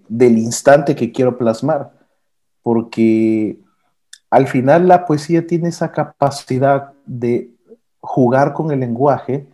del 0.07 0.37
instante 0.37 0.95
que 0.95 1.11
quiero 1.11 1.37
plasmar, 1.37 1.91
porque 2.61 3.57
al 4.29 4.47
final 4.47 4.87
la 4.87 5.05
poesía 5.05 5.47
tiene 5.47 5.69
esa 5.69 5.91
capacidad 5.91 6.93
de 7.05 7.49
jugar 7.99 8.53
con 8.53 8.71
el 8.71 8.81
lenguaje 8.81 9.47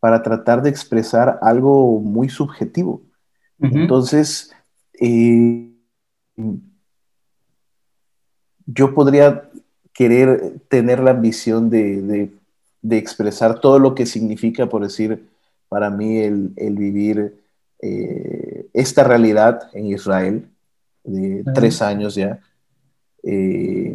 para 0.00 0.22
tratar 0.22 0.62
de 0.62 0.70
expresar 0.70 1.38
algo 1.42 2.00
muy 2.00 2.28
subjetivo. 2.28 3.02
Entonces, 3.60 4.52
eh, 5.00 5.72
yo 8.66 8.94
podría 8.94 9.50
querer 9.92 10.60
tener 10.68 11.00
la 11.00 11.10
ambición 11.10 11.70
de, 11.70 12.30
expresar 12.90 13.60
todo 13.60 13.78
lo 13.78 13.94
que 13.94 14.06
significa, 14.06 14.68
por 14.68 14.82
decir, 14.82 15.28
para 15.68 15.90
mí 15.90 16.18
el, 16.18 16.52
vivir 16.56 17.42
eh, 17.80 18.68
esta 18.72 19.04
realidad 19.04 19.70
en 19.72 19.86
Israel 19.86 20.48
de 21.04 21.44
tres 21.54 21.82
años 21.82 22.14
ya. 22.14 22.40
Eh, 23.22 23.94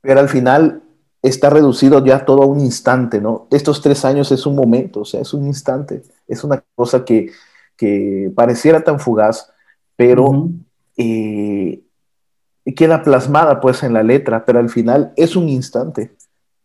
pero 0.00 0.20
al 0.20 0.28
final 0.28 0.82
está 1.22 1.50
reducido 1.50 2.04
ya 2.04 2.24
todo 2.24 2.42
a 2.42 2.46
un 2.46 2.60
instante, 2.60 3.20
¿no? 3.20 3.48
Estos 3.50 3.80
tres 3.80 4.04
años 4.04 4.30
es 4.30 4.44
un 4.46 4.54
momento, 4.54 5.00
o 5.00 5.04
sea, 5.04 5.20
es 5.20 5.32
un 5.32 5.46
instante, 5.46 6.02
es 6.28 6.44
una 6.44 6.62
cosa 6.74 7.04
que, 7.04 7.30
pareciera 8.34 8.82
tan 8.82 8.98
fugaz, 8.98 9.52
pero 9.96 10.48
eh, 10.96 11.82
queda 12.74 13.02
plasmada 13.02 13.60
pues 13.60 13.82
en 13.82 13.92
la 13.92 14.02
letra, 14.02 14.46
pero 14.46 14.58
al 14.58 14.70
final 14.70 15.12
es 15.16 15.36
un 15.36 15.50
instante 15.50 16.12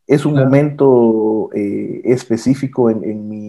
es 0.10 0.26
un 0.26 0.34
momento 0.34 1.52
eh, 1.54 2.02
específico 2.04 2.90
en, 2.90 3.30
mi, 3.30 3.49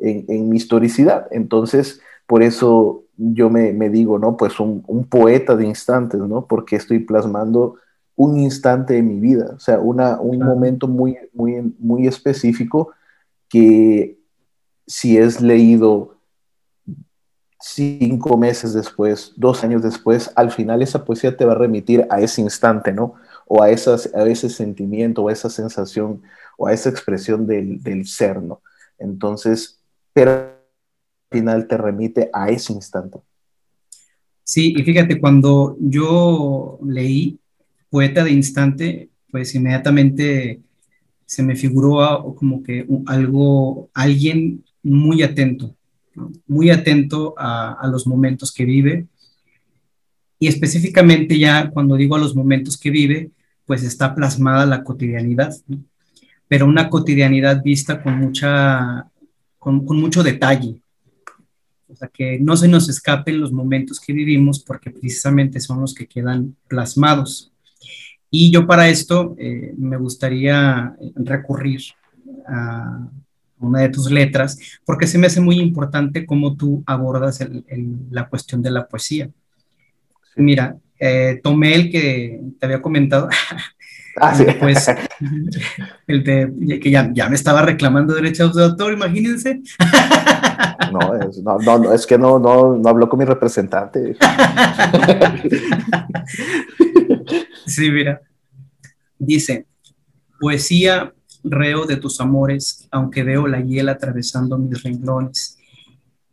en, 0.00 0.48
mi, 0.48 0.56
historicidad. 0.56 1.26
Entonces, 1.30 2.00
por 2.26 2.42
eso 2.42 3.04
yo 3.16 3.50
me, 3.50 3.72
digo, 3.90 4.18
¿no? 4.18 4.36
Pues 4.36 4.58
un, 4.60 4.82
poeta 5.08 5.56
de 5.56 5.66
instantes, 5.66 6.20
¿no? 6.20 6.46
Porque 6.46 6.76
estoy 6.76 7.00
plasmando 7.00 7.76
un 8.16 8.38
instante 8.38 8.94
de 8.94 9.02
mi 9.02 9.18
vida, 9.18 9.52
o 9.56 9.58
sea, 9.58 9.78
una, 9.78 10.20
un 10.20 10.40
momento 10.40 10.86
muy, 10.86 11.16
muy, 11.32 11.74
muy 11.78 12.06
específico 12.06 12.92
que 13.48 14.18
si 14.86 15.16
es 15.16 15.40
leído 15.40 16.16
cinco 17.58 18.36
meses 18.36 18.74
después, 18.74 19.32
dos 19.36 19.64
años 19.64 19.82
después, 19.82 20.30
al 20.36 20.50
final 20.50 20.82
esa 20.82 21.04
poesía 21.04 21.36
te 21.36 21.46
va 21.46 21.52
a 21.52 21.58
remitir 21.58 22.06
a 22.10 22.20
ese 22.20 22.42
instante, 22.42 22.92
¿no? 22.92 23.14
o 23.52 23.64
a, 23.64 23.70
esas, 23.70 24.14
a 24.14 24.22
ese 24.28 24.48
sentimiento, 24.48 25.24
o 25.24 25.28
a 25.28 25.32
esa 25.32 25.50
sensación, 25.50 26.22
o 26.56 26.68
a 26.68 26.72
esa 26.72 26.88
expresión 26.88 27.48
del, 27.48 27.82
del 27.82 28.06
ser, 28.06 28.40
¿no? 28.40 28.62
Entonces, 28.96 29.79
pero 30.12 30.30
al 30.32 30.54
final 31.30 31.66
te 31.66 31.76
remite 31.76 32.30
a 32.32 32.50
ese 32.50 32.72
instante. 32.72 33.18
Sí, 34.42 34.74
y 34.76 34.82
fíjate, 34.82 35.20
cuando 35.20 35.76
yo 35.80 36.78
leí 36.84 37.38
Poeta 37.88 38.24
de 38.24 38.32
Instante, 38.32 39.10
pues 39.30 39.54
inmediatamente 39.54 40.60
se 41.24 41.42
me 41.42 41.54
figuró 41.54 42.34
como 42.36 42.62
que 42.62 42.86
algo, 43.06 43.90
alguien 43.94 44.64
muy 44.82 45.22
atento, 45.22 45.76
muy 46.46 46.70
atento 46.70 47.34
a, 47.38 47.74
a, 47.74 47.86
los 47.86 48.06
momentos 48.06 48.52
que 48.52 48.64
vive. 48.64 49.06
Y 50.40 50.48
específicamente 50.48 51.38
ya 51.38 51.70
cuando 51.70 51.94
digo 51.94 52.16
a 52.16 52.20
los 52.20 52.34
momentos 52.34 52.76
que 52.76 52.90
vive, 52.90 53.30
pues 53.66 53.84
está 53.84 54.16
plasmada 54.16 54.66
la 54.66 54.82
cotidianidad, 54.82 55.54
pero 56.48 56.66
una 56.66 56.90
cotidianidad 56.90 57.62
vista 57.62 58.02
con, 58.02 58.18
mucha, 58.18 59.08
con, 59.60 59.84
mucho 59.84 60.24
detalle. 60.24 60.82
O 61.88 61.94
sea, 61.94 62.08
que 62.08 62.40
no 62.40 62.56
se 62.56 62.66
nos 62.66 62.88
escapen 62.88 63.40
los 63.40 63.52
momentos 63.52 64.00
que 64.00 64.12
vivimos 64.12 64.60
porque 64.60 64.90
precisamente 64.90 65.60
son 65.60 65.80
los 65.80 65.94
que 65.94 66.06
quedan 66.06 66.56
plasmados. 66.66 67.52
Y 68.30 68.50
yo 68.50 68.66
para 68.66 68.88
esto 68.88 69.36
eh, 69.38 69.74
me 69.76 69.96
gustaría 69.96 70.96
recurrir 71.14 71.82
a 72.46 73.08
una 73.58 73.80
de 73.80 73.90
tus 73.90 74.10
letras, 74.10 74.58
porque 74.86 75.06
se 75.06 75.18
me 75.18 75.26
hace 75.26 75.40
muy 75.40 75.60
importante 75.60 76.24
cómo 76.24 76.56
tú 76.56 76.82
abordas 76.86 77.46
la 78.10 78.28
cuestión 78.28 78.62
de 78.62 78.70
la 78.70 78.88
poesía. 78.88 79.30
Mira, 80.36 80.78
eh, 80.98 81.40
tomé 81.42 81.74
el 81.74 81.90
que 81.90 82.40
te 82.58 82.66
había 82.66 82.80
comentado, 82.80 83.28
ah, 84.16 84.34
pues, 84.58 84.90
el 86.06 86.24
de 86.24 86.80
que 86.80 86.90
ya, 86.90 87.10
ya, 87.12 87.28
me 87.28 87.36
estaba 87.36 87.62
reclamando 87.62 88.14
derechos 88.14 88.54
de 88.54 88.64
autor, 88.64 88.92
imagínense. 88.92 89.62
No, 90.92 91.14
es, 91.14 91.38
no, 91.42 91.58
no, 91.58 91.92
es 91.92 92.06
que 92.06 92.18
no, 92.18 92.38
no, 92.38 92.76
no 92.76 92.88
habló 92.88 93.08
con 93.08 93.18
mi 93.18 93.24
representante. 93.24 94.16
Sí, 97.66 97.88
mira, 97.88 98.20
dice, 99.16 99.66
poesía 100.40 101.14
reo 101.44 101.86
de 101.86 101.96
tus 101.96 102.20
amores, 102.20 102.88
aunque 102.90 103.22
veo 103.22 103.46
la 103.46 103.60
hiel 103.60 103.88
atravesando 103.88 104.58
mis 104.58 104.82
renglones. 104.82 105.56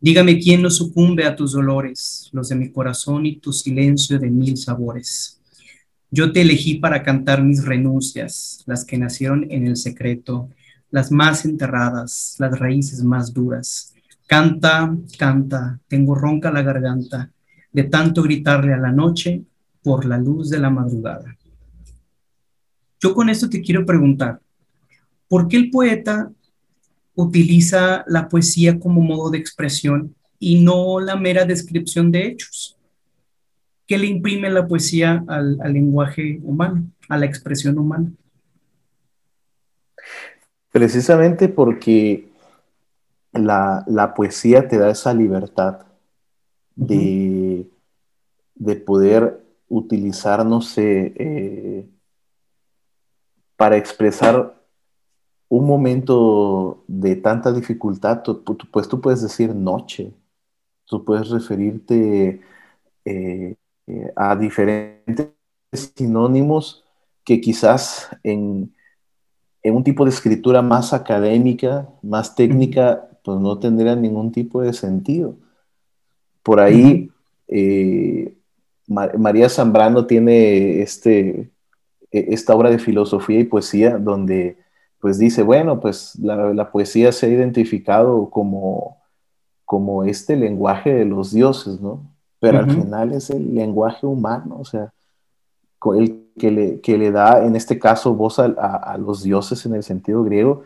Dígame 0.00 0.40
quién 0.40 0.62
no 0.62 0.70
sucumbe 0.70 1.24
a 1.24 1.36
tus 1.36 1.52
dolores, 1.52 2.28
los 2.32 2.48
de 2.48 2.56
mi 2.56 2.72
corazón 2.72 3.24
y 3.24 3.36
tu 3.36 3.52
silencio 3.52 4.18
de 4.18 4.30
mil 4.30 4.56
sabores. 4.56 5.37
Yo 6.10 6.32
te 6.32 6.40
elegí 6.40 6.76
para 6.76 7.02
cantar 7.02 7.42
mis 7.42 7.64
renuncias, 7.64 8.62
las 8.66 8.84
que 8.84 8.98
nacieron 8.98 9.46
en 9.50 9.66
el 9.66 9.76
secreto, 9.76 10.48
las 10.90 11.12
más 11.12 11.44
enterradas, 11.44 12.36
las 12.38 12.58
raíces 12.58 13.02
más 13.02 13.32
duras. 13.32 13.94
Canta, 14.26 14.96
canta, 15.18 15.78
tengo 15.86 16.14
ronca 16.14 16.50
la 16.50 16.62
garganta, 16.62 17.30
de 17.72 17.84
tanto 17.84 18.22
gritarle 18.22 18.72
a 18.72 18.78
la 18.78 18.92
noche 18.92 19.42
por 19.82 20.04
la 20.04 20.18
luz 20.18 20.50
de 20.50 20.58
la 20.58 20.70
madrugada. 20.70 21.36
Yo 23.00 23.14
con 23.14 23.28
esto 23.28 23.48
te 23.48 23.60
quiero 23.60 23.84
preguntar, 23.84 24.40
¿Por 25.28 25.46
qué 25.46 25.58
el 25.58 25.70
poeta 25.70 26.32
utiliza 27.14 28.02
la 28.08 28.28
poesía 28.28 28.80
como 28.80 29.02
modo 29.02 29.30
de 29.30 29.38
expresión 29.38 30.14
y 30.38 30.62
no 30.62 31.00
la 31.00 31.16
mera 31.16 31.44
descripción 31.44 32.10
de 32.10 32.28
hechos? 32.28 32.77
¿Qué 33.88 33.96
le 33.96 34.06
imprime 34.06 34.50
la 34.50 34.68
poesía 34.68 35.24
al, 35.26 35.56
lenguaje 35.72 36.40
humano, 36.42 36.84
a 37.08 37.16
la 37.16 37.24
expresión 37.24 37.78
humana? 37.78 38.12
Precisamente 40.70 41.48
porque 41.48 42.28
la, 43.32 44.12
poesía 44.14 44.68
te 44.68 44.76
da 44.76 44.90
esa 44.90 45.14
libertad 45.14 45.86
de, 46.76 47.66
poder 48.84 49.42
utilizar, 49.68 50.44
no 50.44 50.60
sé, 50.60 51.14
eh, 51.16 51.88
para 53.56 53.78
expresar 53.78 54.54
un 55.48 55.66
momento 55.66 56.84
de 56.88 57.16
tanta 57.16 57.52
dificultad, 57.52 58.22
pues 58.70 58.86
tú 58.86 59.00
puedes 59.00 59.22
decir 59.22 59.54
noche, 59.54 60.12
tú 60.84 61.06
puedes 61.06 61.30
referirte 61.30 62.42
eh, 63.06 63.56
eh, 63.88 64.12
a 64.16 64.36
diferentes 64.36 65.32
sinónimos 65.72 66.84
que 67.24 67.40
quizás 67.40 68.08
en, 68.22 68.74
un 69.64 69.84
tipo 69.84 70.04
de 70.04 70.10
escritura 70.10 70.62
más 70.62 70.92
académica, 70.92 71.88
más 72.02 72.34
técnica, 72.34 73.08
pues 73.24 73.38
no 73.40 73.58
tendrían 73.58 74.02
ningún 74.02 74.30
tipo 74.30 74.62
de 74.62 74.72
sentido. 74.72 75.36
Por 76.42 76.60
ahí, 76.60 77.10
eh, 77.48 78.34
María 78.86 79.48
Zambrano 79.48 80.06
tiene 80.06 80.82
este, 80.82 81.50
e, 82.10 82.26
esta 82.30 82.54
obra 82.54 82.70
de 82.70 82.78
filosofía 82.78 83.40
y 83.40 83.44
poesía 83.44 83.98
donde 83.98 84.58
pues 85.00 85.18
dice, 85.18 85.42
bueno, 85.42 85.80
pues 85.80 86.14
la, 86.18 86.70
poesía 86.70 87.12
se 87.12 87.26
ha 87.26 87.28
identificado 87.28 88.28
como, 88.30 88.98
como 89.64 90.04
este 90.04 90.36
lenguaje 90.36 90.92
de 90.92 91.04
los 91.04 91.32
dioses, 91.32 91.80
¿no? 91.80 92.17
Pero 92.40 92.58
al 92.58 92.70
final 92.70 93.12
es 93.12 93.30
el 93.30 93.54
lenguaje 93.54 94.06
humano, 94.06 94.58
o 94.60 94.64
sea, 94.64 94.92
el 95.96 96.28
que 96.38 96.50
le, 96.50 96.80
que 96.80 96.96
le 96.96 97.10
da, 97.10 97.44
en 97.44 97.56
este 97.56 97.78
caso, 97.78 98.14
voz 98.14 98.38
a, 98.38 98.96
los 98.98 99.22
dioses 99.22 99.66
en 99.66 99.74
el 99.74 99.82
sentido 99.82 100.22
griego, 100.22 100.62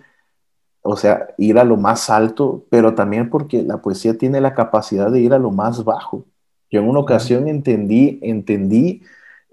o 0.83 0.97
sea, 0.97 1.29
ir 1.39 1.59
a 1.59 1.65
lo 1.65 1.77
más 1.77 2.11
alto, 2.11 2.65
pero 2.69 2.95
también 2.95 3.31
porque 3.31 3.63
la 3.63 3.81
poesía 3.81 4.19
tiene 4.19 4.41
la 4.41 4.55
capacidad 4.55 5.11
de 5.11 5.21
ir 5.21 5.33
a 5.33 5.39
lo 5.39 5.51
más 5.51 5.85
bajo. 5.85 6.27
Yo 6.71 6.81
en 6.81 6.89
una 6.89 7.01
ocasión 7.01 7.49
entendí, 7.49 8.19
entendí 8.23 9.03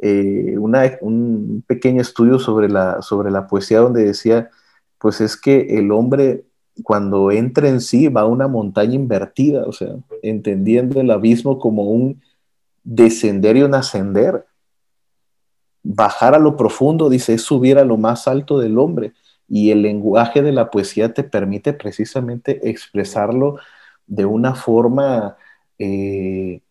eh, 0.02 0.58
un 0.58 1.64
pequeño 1.68 2.02
estudio 2.02 2.40
sobre 2.40 2.68
la, 2.70 3.02
sobre 3.02 3.32
la 3.32 3.48
poesía 3.48 3.80
donde 3.80 4.06
decía 4.06 4.50
pues 5.00 5.22
es 5.22 5.36
que 5.38 5.80
el 5.80 5.92
hombre 5.92 6.46
cuando 6.84 7.32
entra 7.32 7.70
en 7.70 7.82
sí 7.82 8.08
va 8.08 8.22
a 8.22 8.26
una 8.26 8.48
montaña 8.48 8.96
invertida, 8.96 9.66
o 9.66 9.72
sea, 9.72 9.96
entendiendo 10.22 11.00
el 11.02 11.12
abismo 11.12 11.60
como 11.60 11.84
un 11.84 12.22
descender 12.84 13.58
y 13.58 13.64
un 13.64 13.76
ascender. 13.76 14.46
Bajar 15.84 16.36
a 16.36 16.40
lo 16.40 16.58
profundo, 16.58 17.10
dice, 17.10 17.34
es 17.34 17.44
subir 17.44 17.78
a 17.78 17.86
lo 17.86 17.98
más 17.98 18.28
alto 18.28 18.60
del 18.60 18.78
hombre. 18.78 19.14
Y 19.48 19.72
el 19.72 19.82
lenguaje 19.82 20.42
de 20.42 20.52
la 20.52 20.70
poesía 20.70 21.14
te 21.14 21.24
permite 21.24 21.74
precisamente 21.74 22.70
expresarlo 22.70 23.58
de 24.06 24.26
una 24.26 24.56
forma 24.56 25.38
eh, 25.78 26.62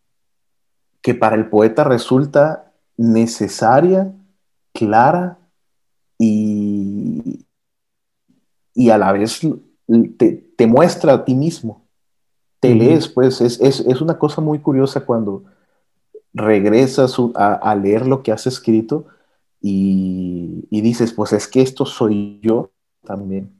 que 1.00 1.14
para 1.14 1.36
el 1.36 1.48
poeta 1.48 1.84
resulta 1.84 2.72
necesaria, 2.96 4.12
clara 4.72 5.38
y, 6.18 7.46
y 8.74 8.90
a 8.90 8.98
la 8.98 9.12
vez 9.12 9.40
te, 10.16 10.66
muestra 10.66 11.14
a 11.14 11.24
ti 11.24 11.34
mismo. 11.34 11.86
Te 12.60 12.74
lees, 12.74 13.08
pues 13.08 13.40
es, 13.40 13.80
una 14.00 14.18
cosa 14.18 14.40
muy 14.40 14.58
curiosa 14.58 15.04
cuando 15.04 15.44
regresas 16.34 17.16
a, 17.34 17.74
leer 17.76 18.06
lo 18.06 18.22
que 18.22 18.32
has 18.32 18.46
escrito 18.46 19.06
y, 19.60 20.66
dices, 20.70 21.12
pues 21.12 21.32
es 21.32 21.46
que 21.46 21.62
esto 21.62 21.86
soy 21.86 22.40
yo 22.42 22.70
también. 23.04 23.52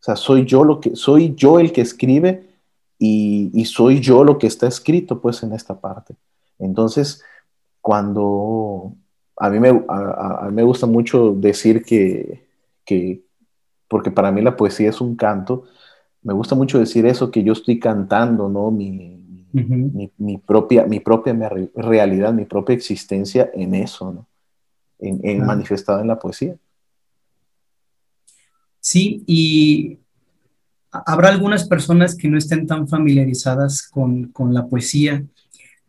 O 0.00 0.02
sea, 0.02 0.16
soy 0.16 0.46
yo 0.46 0.64
lo 0.64 0.80
que, 0.80 0.96
soy 0.96 1.34
yo 1.34 1.60
el 1.60 1.72
que 1.72 1.82
escribe 1.82 2.48
y, 2.98 3.64
soy 3.66 4.00
yo 4.00 4.24
lo 4.24 4.38
que 4.38 4.46
está 4.46 4.66
escrito, 4.66 5.20
pues, 5.20 5.42
en 5.42 5.52
esta 5.52 5.80
parte. 5.80 6.16
Entonces, 6.58 7.22
cuando 7.80 8.94
a 9.36 9.48
mí 9.50 9.60
me, 9.60 9.84
me 10.50 10.62
gusta 10.62 10.86
mucho 10.86 11.32
decir 11.32 11.82
que, 11.82 12.46
que, 12.84 13.22
porque 13.90 14.12
para 14.12 14.30
mí 14.30 14.40
la 14.40 14.56
poesía 14.56 14.88
es 14.88 15.00
un 15.00 15.16
canto. 15.16 15.64
Me 16.22 16.32
gusta 16.32 16.54
mucho 16.54 16.78
decir 16.78 17.06
eso, 17.06 17.32
que 17.32 17.42
yo 17.42 17.52
estoy 17.52 17.80
cantando, 17.80 18.48
¿no? 18.48 18.70
Mi, 18.70 19.20
mi, 19.52 20.38
propia, 20.38 20.86
mi 20.86 21.00
propia 21.00 21.36
realidad, 21.74 22.32
mi 22.32 22.44
propia 22.44 22.76
existencia 22.76 23.50
en 23.52 23.74
eso, 23.74 24.12
¿no? 24.12 24.28
En, 25.00 25.44
manifestado 25.44 26.00
en 26.00 26.06
la 26.06 26.20
poesía. 26.20 26.54
Sí, 28.78 29.24
y 29.26 29.98
habrá 30.92 31.30
algunas 31.30 31.66
personas 31.66 32.14
que 32.14 32.28
no 32.28 32.38
estén 32.38 32.68
tan 32.68 32.86
familiarizadas 32.86 33.88
con, 33.88 34.26
con, 34.26 34.54
la 34.54 34.68
poesía, 34.68 35.24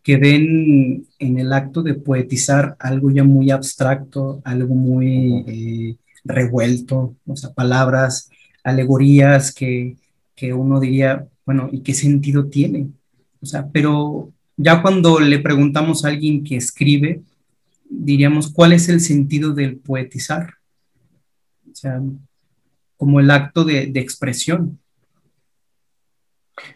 que 0.02 0.18
ven 0.18 1.06
en 1.20 1.38
el 1.38 1.54
acto 1.54 1.84
de 1.84 1.94
poetizar 1.94 2.76
algo 2.80 3.12
ya 3.12 3.24
muy 3.24 3.52
abstracto, 3.52 4.42
algo 4.44 4.74
muy 4.74 5.44
eh, 5.46 5.98
revuelto, 6.24 7.16
o 7.26 7.36
sea, 7.36 7.54
palabras, 7.54 8.30
alegorías 8.64 9.54
que, 9.54 9.98
uno 10.54 10.80
diría, 10.80 11.28
bueno, 11.46 11.70
¿y 11.72 11.82
qué 11.82 11.94
sentido 11.94 12.48
tiene? 12.48 12.88
O 13.42 13.46
sea, 13.46 13.68
pero 13.72 14.32
ya 14.58 14.82
cuando 14.82 15.20
le 15.20 15.38
preguntamos 15.38 16.04
a 16.04 16.08
alguien 16.08 16.44
que 16.44 16.56
escribe, 16.56 17.22
diríamos, 17.88 18.52
¿cuál 18.52 18.74
es 18.74 18.90
el 18.90 19.02
sentido 19.02 19.54
del 19.54 19.78
poetizar? 19.78 20.56
O 21.72 21.76
sea, 21.76 22.02
como 22.98 23.20
el 23.20 23.30
acto 23.30 23.64
de, 23.64 23.92
expresión. 23.96 24.80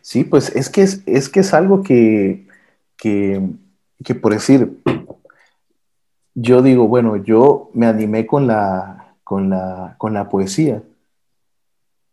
Sí, 0.01 0.23
pues 0.23 0.55
es 0.55 0.69
que 0.69 0.83
es, 0.83 1.29
que 1.29 1.39
es 1.39 1.53
algo 1.53 1.81
que, 1.81 2.47
que, 2.97 3.41
que, 4.03 4.13
por 4.13 4.33
decir, 4.33 4.77
yo 6.35 6.61
digo, 6.61 6.87
bueno, 6.87 7.17
yo 7.17 7.71
me 7.73 7.87
animé 7.87 8.27
con 8.27 8.45
la, 8.45 8.94
con 9.25 9.49
la, 9.49 9.95
con 9.97 10.13
la 10.13 10.29
poesía. 10.29 10.83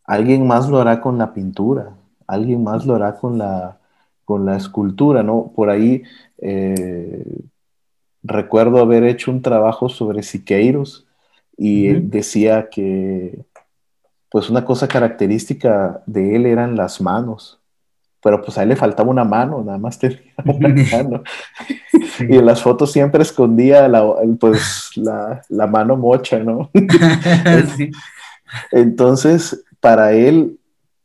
Alguien 0.05 0.47
más 0.49 0.69
lo 0.69 0.81
hará 0.81 1.01
con 1.01 1.19
la 1.19 1.33
pintura, 1.33 1.95
alguien 2.27 2.65
más 2.65 2.85
lo 2.87 2.97
hará 2.97 3.15
con 3.15 3.39
la, 3.39 3.79
con 4.25 4.45
la 4.45 4.57
escultura, 4.57 5.23
¿no? 5.23 5.53
Por 5.55 5.71
ahí 5.71 6.03
eh, 6.39 7.25
recuerdo 8.25 8.81
haber 8.81 9.05
hecho 9.05 9.31
un 9.31 9.43
trabajo 9.43 9.89
sobre 9.89 10.25
Siqueiros 10.25 11.07
y 11.57 11.93
decía 11.93 12.71
que 12.71 13.45
pues 14.31 14.49
una 14.49 14.65
cosa 14.65 14.89
característica 14.89 16.03
de 16.07 16.35
él 16.35 16.47
eran 16.47 16.75
las 16.75 17.01
manos. 17.01 17.61
Pero 18.23 18.41
pues 18.41 18.57
a 18.57 18.63
él 18.63 18.69
le 18.69 18.77
faltaba 18.77 19.11
una 19.11 19.25
mano, 19.25 19.63
nada 19.65 19.79
más 19.79 19.99
tenía 19.99 20.21
una 20.45 20.69
mano. 20.69 21.23
Y 22.21 22.37
en 22.37 22.47
las 22.47 22.63
fotos 22.63 22.93
siempre 22.93 23.23
escondía 23.23 23.89
la, 23.89 24.15
pues, 24.39 24.91
la, 24.97 25.43
la 25.49 25.67
mano 25.67 25.97
mocha, 25.97 26.39
¿no? 26.39 26.71
Entonces, 28.71 29.65
para 29.81 30.13
él, 30.13 30.59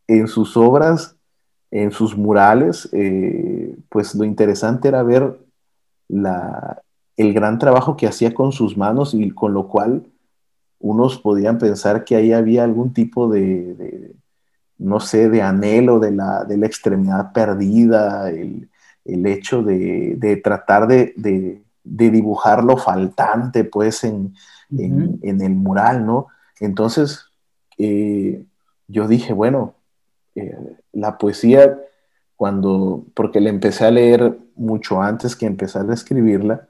en 0.07 0.27
sus 0.27 0.55
obras, 0.55 1.15
en 1.71 1.91
sus 1.91 2.15
murales, 2.15 2.87
eh, 2.91 3.75
pues 3.89 4.13
lo 4.13 4.23
interesante 4.23 4.87
era 4.87 5.01
ver 5.01 5.39
la, 6.07 6.81
el 7.17 7.33
gran 7.33 7.57
trabajo 7.57 7.97
que 7.97 8.07
hacía 8.07 8.33
con 8.33 8.51
sus 8.51 8.77
manos 8.77 9.13
y 9.13 9.31
con 9.31 9.53
lo 9.53 9.67
cual 9.67 10.05
unos 10.79 11.17
podían 11.17 11.57
pensar 11.57 12.05
que 12.05 12.15
ahí 12.15 12.31
había 12.31 12.63
algún 12.63 12.93
tipo 12.93 13.27
de 13.27 14.13
no 14.79 14.99
sé, 14.99 15.29
de 15.29 15.41
anhelo 15.41 15.99
de 15.99 16.11
la, 16.11 16.43
de 16.43 16.57
la 16.57 16.67
extremidad 16.67 17.31
perdida, 17.31 18.29
el, 18.29 18.69
hecho 19.05 19.63
de, 19.63 20.41
tratar 20.43 20.87
de, 20.87 21.63
dibujar 21.83 22.63
lo 22.63 22.77
faltante, 22.77 23.63
pues, 23.63 24.03
en, 24.03 24.33
el 24.69 25.55
mural, 25.55 26.05
¿no? 26.05 26.27
Entonces, 26.59 27.25
eh, 27.77 28.43
yo 28.87 29.07
dije, 29.07 29.33
bueno, 29.33 29.75
eh, 30.35 30.57
la 30.91 31.17
poesía, 31.17 31.79
cuando, 32.35 33.05
porque 33.13 33.39
la 33.39 33.49
empecé 33.49 33.85
a 33.85 33.91
leer 33.91 34.37
mucho 34.55 35.01
antes 35.01 35.35
que 35.35 35.45
empezar 35.45 35.89
a 35.89 35.93
escribirla, 35.93 36.67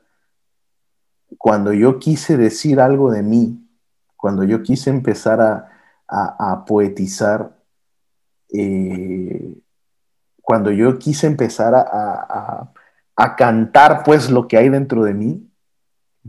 cuando 1.38 1.74
yo 1.74 2.00
quise 2.00 2.38
decir 2.38 2.80
algo 2.80 3.12
de 3.12 3.24
mí, 3.24 3.67
cuando 4.15 4.43
yo 4.43 4.63
quise 4.63 4.89
empezar 4.89 5.41
a, 5.41 5.70
a 6.08 6.65
poetizar, 6.65 7.57
eh, 8.54 9.58
cuando 10.42 10.72
yo 10.72 10.98
quise 10.98 11.28
empezar 11.28 11.74
a, 11.76 12.72
cantar 13.36 14.04
pues 14.04 14.30
lo 14.30 14.48
que 14.48 14.58
hay 14.58 14.70
dentro 14.70 15.04
de 15.04 15.14
mí, 15.14 15.50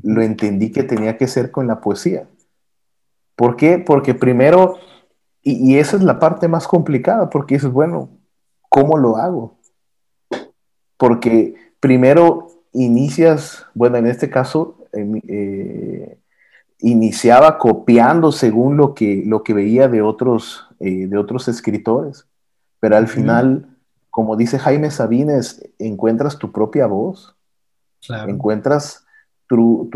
lo 0.02 0.22
entendí 0.22 0.72
que 0.72 0.82
tenía 0.82 1.16
que 1.16 1.28
ser 1.28 1.50
con 1.50 1.66
la 1.66 1.80
poesía. 1.80 2.26
¿Por 3.36 3.56
qué? 3.56 3.78
Porque 3.78 4.14
primero, 4.14 4.78
y, 5.42 5.76
esa 5.76 5.96
es 5.96 6.02
la 6.02 6.18
parte 6.18 6.48
más 6.48 6.66
complicada, 6.66 7.30
porque 7.30 7.56
es 7.56 7.70
bueno, 7.70 8.10
¿cómo 8.68 8.98
lo 8.98 9.16
hago? 9.16 9.58
Porque 10.96 11.54
primero 11.78 12.48
inicias, 12.72 13.66
bueno, 13.74 13.98
en 13.98 14.06
este 14.06 14.30
caso, 14.30 14.78
eh, 14.92 16.18
iniciaba 16.80 17.58
copiando 17.58 18.32
según 18.32 18.76
lo 18.76 18.94
que, 18.94 19.22
lo 19.26 19.42
que 19.42 19.54
veía 19.54 19.88
de 19.88 20.02
otros, 20.02 20.67
eh, 20.80 21.06
de 21.06 21.18
otros 21.18 21.48
escritores, 21.48 22.26
pero 22.80 22.96
al 22.96 23.08
final, 23.08 23.76
como 24.10 24.36
dice 24.36 24.58
Jaime 24.58 24.90
Sabines, 24.90 25.68
encuentras 25.78 26.38
tu 26.38 26.52
propia 26.52 26.86
voz, 26.86 27.36
encuentras 28.26 29.06
tu, 29.48 29.88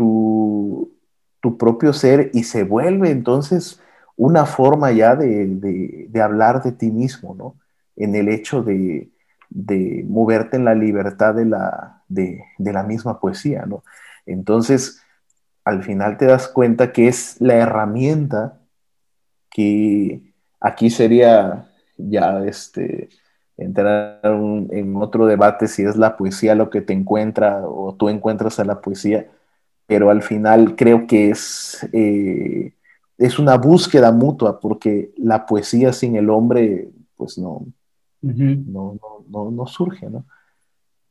tu, 1.41 1.57
propio 1.57 1.93
ser 1.93 2.31
y 2.33 2.43
se 2.43 2.63
vuelve 2.63 3.11
entonces 3.11 3.79
una 4.15 4.45
forma 4.45 4.91
ya 4.91 5.15
de, 5.15 6.09
hablar 6.21 6.63
de 6.63 6.71
ti 6.71 6.91
mismo, 6.91 7.35
¿no? 7.35 7.55
En 7.95 8.15
el 8.15 8.27
hecho 8.27 8.63
de, 8.63 9.09
moverte 10.07 10.57
en 10.57 10.65
la 10.65 10.75
libertad 10.75 11.35
de 11.35 11.45
la, 11.45 12.03
de, 12.07 12.43
la 12.57 12.83
misma 12.83 13.19
poesía, 13.19 13.65
¿no? 13.65 13.83
Entonces, 14.25 15.01
al 15.63 15.83
final 15.83 16.17
te 16.17 16.25
das 16.25 16.47
cuenta 16.47 16.91
que 16.91 17.07
es 17.07 17.39
la 17.39 17.55
herramienta 17.55 18.59
que 19.49 20.32
aquí 20.63 20.89
sería 20.89 21.65
ya 21.97 22.43
este, 22.45 23.09
entrar 23.57 24.21
en 24.23 24.95
otro 24.95 25.27
debate 25.27 25.67
si 25.67 25.83
es 25.83 25.95
la 25.97 26.17
poesía 26.17 26.55
lo 26.55 26.69
que 26.69 26.81
te 26.81 26.93
encuentra 26.93 27.61
o 27.67 27.93
tú 27.93 28.09
encuentras 28.09 28.59
a 28.59 28.65
la 28.65 28.81
poesía, 28.81 29.27
pero 29.85 30.09
al 30.09 30.23
final 30.23 30.75
creo 30.75 31.05
que 31.05 31.29
es, 31.29 31.87
eh, 31.91 32.73
es 33.17 33.37
una 33.37 33.57
búsqueda 33.57 34.11
mutua 34.11 34.59
porque 34.59 35.11
la 35.17 35.45
poesía 35.45 35.91
sin 35.91 36.15
el 36.15 36.29
hombre 36.29 36.89
pues 37.17 37.37
no, 37.37 37.65
no, 38.21 38.97
no, 39.29 39.51
no, 39.51 39.67
surge, 39.67 40.09
¿no? 40.09 40.25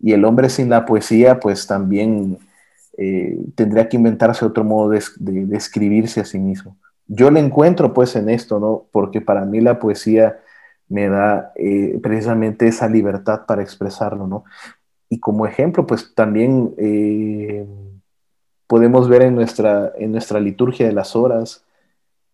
Y 0.00 0.12
el 0.12 0.24
hombre 0.24 0.48
sin 0.48 0.70
la 0.70 0.84
poesía 0.84 1.38
pues 1.38 1.66
también 1.66 2.38
eh, 2.96 3.38
tendría 3.54 3.88
que 3.88 3.98
inventarse 3.98 4.44
otro 4.44 4.64
modo 4.64 4.90
de, 4.90 5.02
de, 5.18 5.56
escribirse 5.56 6.20
a 6.20 6.24
sí 6.24 6.38
mismo. 6.38 6.76
Yo 7.14 7.30
le 7.30 7.40
encuentro 7.40 7.92
pues 7.92 8.16
en 8.16 8.30
esto, 8.30 8.58
¿no? 8.58 8.86
Porque 8.90 9.20
para 9.20 9.44
mí 9.44 9.60
la 9.60 9.78
poesía 9.78 10.40
me 10.88 11.08
da 11.08 11.52
eh, 11.56 11.98
precisamente 12.02 12.66
esa 12.66 12.88
libertad 12.88 13.42
para 13.46 13.62
expresarlo, 13.62 14.26
¿no? 14.26 14.44
Y 15.10 15.20
como 15.20 15.46
ejemplo, 15.46 15.86
pues 15.86 16.14
también 16.14 16.74
eh, 16.78 17.66
podemos 18.66 19.10
ver 19.10 19.22
en 19.22 19.34
nuestra, 19.34 19.92
en 19.96 20.12
nuestra 20.12 20.40
liturgia 20.40 20.86
de 20.86 20.92
las 20.92 21.14
horas, 21.14 21.64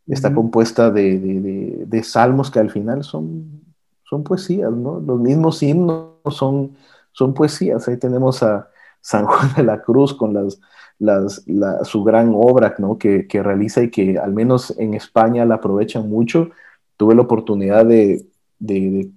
está 0.07 0.33
compuesta 0.33 0.91
de, 0.93 1.19
de, 1.19 1.85
de, 1.85 2.03
salmos 2.05 2.51
que 2.51 2.61
al 2.61 2.71
final 2.71 3.03
son, 3.03 3.65
son 4.05 4.23
poesías, 4.23 4.71
¿no? 4.71 5.01
Los 5.01 5.19
mismos 5.19 5.61
himnos 5.61 6.13
son, 6.31 6.77
son 7.11 7.35
poesías. 7.35 7.89
Ahí 7.89 7.97
tenemos 7.97 8.45
a, 8.45 8.69
San 9.01 9.27
Juan 9.27 9.55
de 9.57 9.63
la 9.63 9.83
Cruz 9.83 10.15
con 10.15 10.35
las, 10.35 10.61
las, 10.99 11.45
su 11.85 12.05
gran 12.05 12.33
obra 12.35 12.75
¿no? 12.79 12.99
que, 12.99 13.27
que, 13.27 13.43
realiza 13.43 13.83
y 13.83 13.91
que 13.91 14.19
al 14.19 14.33
menos 14.33 14.75
en 14.79 14.95
España 14.95 15.45
la 15.45 15.57
aprovechan 15.57 16.09
mucho. 16.09 16.51
Tuve 16.97 17.15
la 17.15 17.23
oportunidad 17.23 17.87
de, 17.87 18.27
de, 18.59 19.11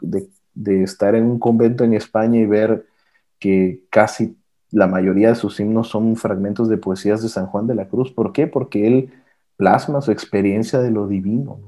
de, 0.53 0.83
estar 0.83 1.15
en 1.15 1.25
un 1.25 1.39
convento 1.39 1.83
en 1.83 1.93
España 1.93 2.39
y 2.39 2.45
ver 2.45 2.85
que 3.39 3.81
casi 3.89 4.37
la 4.69 4.87
mayoría 4.87 5.29
de 5.29 5.35
sus 5.35 5.59
himnos 5.59 5.89
son 5.89 6.15
fragmentos 6.15 6.69
de 6.69 6.77
poesías 6.77 7.23
de 7.23 7.29
San 7.29 7.47
Juan 7.47 7.67
de 7.67 7.75
la 7.75 7.87
Cruz. 7.87 8.11
¿Por 8.11 8.31
qué? 8.31 8.47
Porque 8.47 8.87
él 8.87 9.13
plasma 9.57 10.01
su 10.01 10.11
experiencia 10.11 10.79
de 10.79 10.91
lo 10.91 11.07
divino. 11.07 11.59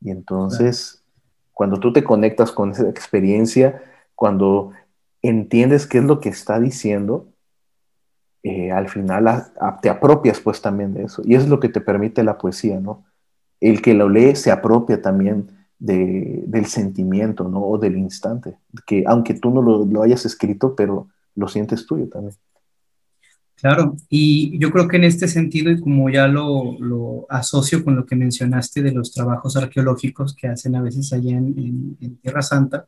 Y 0.00 0.10
entonces, 0.10 1.02
cuando 1.52 1.78
tú 1.78 1.92
te 1.92 2.04
conectas 2.04 2.50
con 2.52 2.70
esa 2.70 2.88
experiencia, 2.88 3.82
cuando 4.14 4.72
entiendes 5.22 5.86
qué 5.86 5.98
es 5.98 6.04
lo 6.04 6.20
que 6.20 6.28
está 6.28 6.58
diciendo, 6.58 7.28
eh, 8.42 8.70
al 8.70 8.88
final 8.88 9.52
te 9.82 9.88
apropias 9.88 10.40
pues 10.40 10.62
también 10.62 10.94
de 10.94 11.04
eso. 11.04 11.22
Y 11.24 11.34
es 11.34 11.48
lo 11.48 11.58
que 11.60 11.68
te 11.68 11.80
permite 11.80 12.22
la 12.22 12.38
poesía, 12.38 12.80
¿no? 12.80 13.04
El 13.60 13.82
que 13.82 13.94
lo 13.94 14.08
lee 14.08 14.36
se 14.36 14.50
apropia 14.50 15.02
también 15.02 15.50
del 15.78 16.66
sentimiento, 16.66 17.48
¿no? 17.48 17.62
O 17.62 17.78
del 17.78 17.96
instante, 17.96 18.58
que 18.86 19.04
aunque 19.06 19.34
tú 19.34 19.50
no 19.50 19.62
lo, 19.62 20.02
hayas 20.02 20.24
escrito, 20.26 20.74
pero 20.74 21.08
lo 21.34 21.48
sientes 21.48 21.86
tuyo 21.86 22.08
también. 22.08 22.34
Claro, 23.54 23.96
y 24.08 24.56
yo 24.58 24.70
creo 24.70 24.86
que 24.86 24.98
en 24.98 25.04
este 25.04 25.26
sentido, 25.26 25.70
y 25.70 25.80
como 25.80 26.08
ya 26.10 26.28
lo, 26.28 27.26
asocio 27.28 27.84
con 27.84 27.96
lo 27.96 28.06
que 28.06 28.14
mencionaste 28.14 28.82
de 28.82 28.92
los 28.92 29.12
trabajos 29.12 29.56
arqueológicos 29.56 30.34
que 30.34 30.46
hacen 30.46 30.76
a 30.76 30.82
veces 30.82 31.12
allá 31.12 31.36
en, 31.36 31.96
en 32.00 32.16
Tierra 32.18 32.42
Santa, 32.42 32.86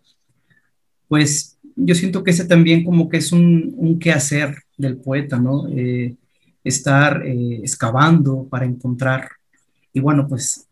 pues 1.09 1.59
yo 1.85 1.95
siento 1.95 2.23
que 2.23 2.31
ese 2.31 2.45
también 2.45 2.85
como 2.85 3.09
que 3.09 3.19
es 3.19 3.33
un, 3.33 3.75
un 3.77 3.99
quehacer 3.99 4.57
del 4.77 4.97
poeta, 4.99 5.39
¿no? 5.39 5.69
Eh, 5.69 6.17
estar 6.63 7.27
eh, 7.27 7.61
excavando 7.63 8.47
para 8.51 8.67
encontrar. 8.67 9.29
Y 9.93 10.01
bueno, 10.01 10.29
pues 10.29 10.67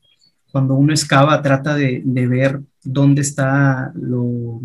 cuando 0.53 0.75
uno 0.75 0.93
excava 0.93 1.41
trata 1.43 1.75
de, 1.75 2.03
de 2.05 2.27
ver 2.27 2.61
dónde 2.83 3.23
está 3.23 3.93
lo, 3.95 4.61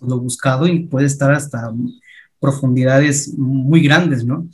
lo, 0.00 0.20
buscado 0.20 0.66
y 0.66 0.80
puede 0.80 1.06
estar 1.06 1.32
hasta 1.32 1.72
profundidades 2.38 3.32
muy 3.36 3.82
grandes, 3.82 4.24
¿no? 4.24 4.48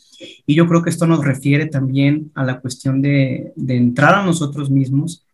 Y 0.46 0.54
yo 0.54 0.66
creo 0.66 0.82
que 0.82 0.90
esto 0.90 1.06
nos 1.06 1.24
refiere 1.24 1.66
también 1.66 2.30
a 2.34 2.44
la 2.44 2.60
cuestión 2.60 3.02
de, 3.02 3.52
de 3.56 3.76
entrar 3.76 4.14
a 4.14 4.24
nosotros 4.24 4.70
mismos 4.70 5.24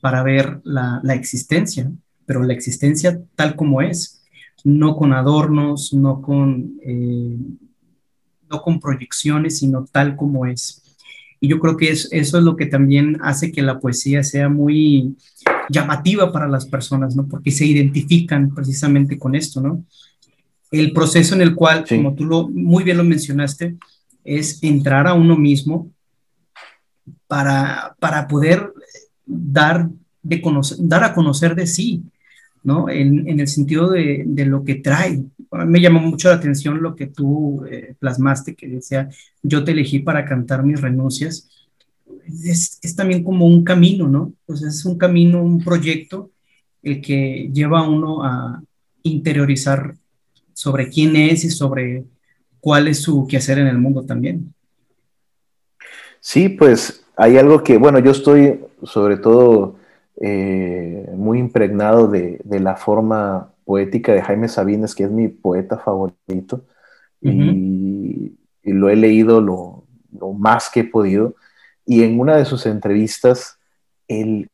para 0.00 0.22
ver 0.22 0.60
la, 0.64 1.00
la 1.04 1.14
existencia, 1.14 1.90
pero 2.26 2.42
la 2.42 2.52
existencia 2.52 3.20
tal 3.36 3.54
como 3.54 3.82
es 3.82 4.21
no 4.64 4.96
con 4.96 5.12
adornos, 5.12 5.92
no 5.92 6.20
con, 6.22 6.78
eh, 6.84 7.36
no 8.50 8.62
con 8.62 8.80
proyecciones, 8.80 9.58
sino 9.58 9.84
tal 9.90 10.16
como 10.16 10.46
es. 10.46 10.82
Y 11.40 11.48
yo 11.48 11.58
creo 11.58 11.76
que 11.76 11.90
eso 11.90 12.08
es 12.12 12.32
lo 12.32 12.54
que 12.54 12.66
también 12.66 13.18
hace 13.22 13.50
que 13.50 13.62
la 13.62 13.80
poesía 13.80 14.22
sea 14.22 14.48
muy 14.48 15.16
llamativa 15.68 16.30
para 16.30 16.46
las 16.46 16.66
personas, 16.66 17.16
¿no? 17.16 17.26
Porque 17.26 17.50
se 17.50 17.66
identifican 17.66 18.54
precisamente 18.54 19.18
con 19.18 19.34
esto, 19.34 19.60
¿no? 19.60 19.84
El 20.70 20.92
proceso 20.92 21.34
en 21.34 21.42
el 21.42 21.54
cual, 21.54 21.84
como 21.88 22.14
tú 22.14 22.24
lo, 22.24 22.48
muy 22.48 22.84
bien 22.84 22.96
lo 22.96 23.04
mencionaste, 23.04 23.76
es 24.24 24.62
entrar 24.62 25.06
a 25.08 25.14
uno 25.14 25.36
mismo 25.36 25.90
para, 27.26 27.96
para 27.98 28.28
poder 28.28 28.72
dar, 29.26 29.88
de 30.22 30.40
conocer, 30.40 30.78
dar 30.80 31.02
a 31.04 31.12
conocer 31.14 31.54
de 31.54 31.66
sí, 31.66 32.04
¿no? 32.62 32.88
En, 32.88 33.40
el 33.40 33.48
sentido 33.48 33.90
de, 33.90 34.24
lo 34.46 34.64
que 34.64 34.76
trae. 34.76 35.22
me 35.66 35.80
llamó 35.80 36.00
mucho 36.00 36.28
la 36.28 36.36
atención 36.36 36.82
lo 36.82 36.94
que 36.94 37.06
tú 37.06 37.64
eh, 37.68 37.94
plasmaste, 37.98 38.54
que 38.54 38.68
decía, 38.68 39.08
yo 39.42 39.64
te 39.64 39.72
elegí 39.72 39.98
para 39.98 40.24
cantar 40.24 40.64
mis 40.64 40.80
renuncias. 40.80 41.48
Es, 42.44 42.80
también 42.96 43.24
como 43.24 43.46
un 43.46 43.64
camino, 43.64 44.08
¿no? 44.08 44.32
Pues 44.46 44.62
es 44.62 44.84
un 44.84 44.96
camino, 44.96 45.42
un 45.42 45.62
proyecto 45.62 46.30
el 46.82 47.00
que 47.00 47.50
lleva 47.52 47.80
a 47.80 47.88
uno 47.88 48.24
a, 48.24 48.62
interiorizar 49.04 49.96
sobre 50.52 50.88
quién 50.88 51.16
es 51.16 51.44
y 51.44 51.50
sobre 51.50 52.04
cuál 52.60 52.86
es 52.86 53.02
su 53.02 53.26
quehacer 53.26 53.58
en 53.58 53.66
el 53.66 53.78
mundo 53.78 54.04
también. 54.04 54.54
Sí, 56.20 56.48
pues 56.48 57.04
hay 57.16 57.36
algo 57.36 57.64
que, 57.64 57.78
bueno, 57.78 57.98
yo 57.98 58.12
estoy 58.12 58.60
sobre 58.84 59.16
todo 59.16 59.76
eh, 60.20 61.10
muy 61.16 61.38
impregnado 61.38 62.06
de, 62.08 62.40
la 62.44 62.76
forma 62.76 63.54
poética 63.64 64.12
de 64.12 64.22
Jaime 64.22 64.48
Sabines, 64.48 64.94
que 64.94 65.04
es 65.04 65.10
mi 65.10 65.28
poeta 65.28 65.78
favorito, 65.78 66.64
y, 67.20 68.38
lo 68.64 68.88
he 68.90 68.96
leído 68.96 69.40
lo, 69.40 69.84
más 70.34 70.70
que 70.70 70.80
he 70.80 70.84
podido. 70.84 71.34
Y 71.84 72.02
en 72.02 72.20
una 72.20 72.36
de 72.36 72.44
sus 72.44 72.66
entrevistas, 72.66 73.58
él, 74.06 74.50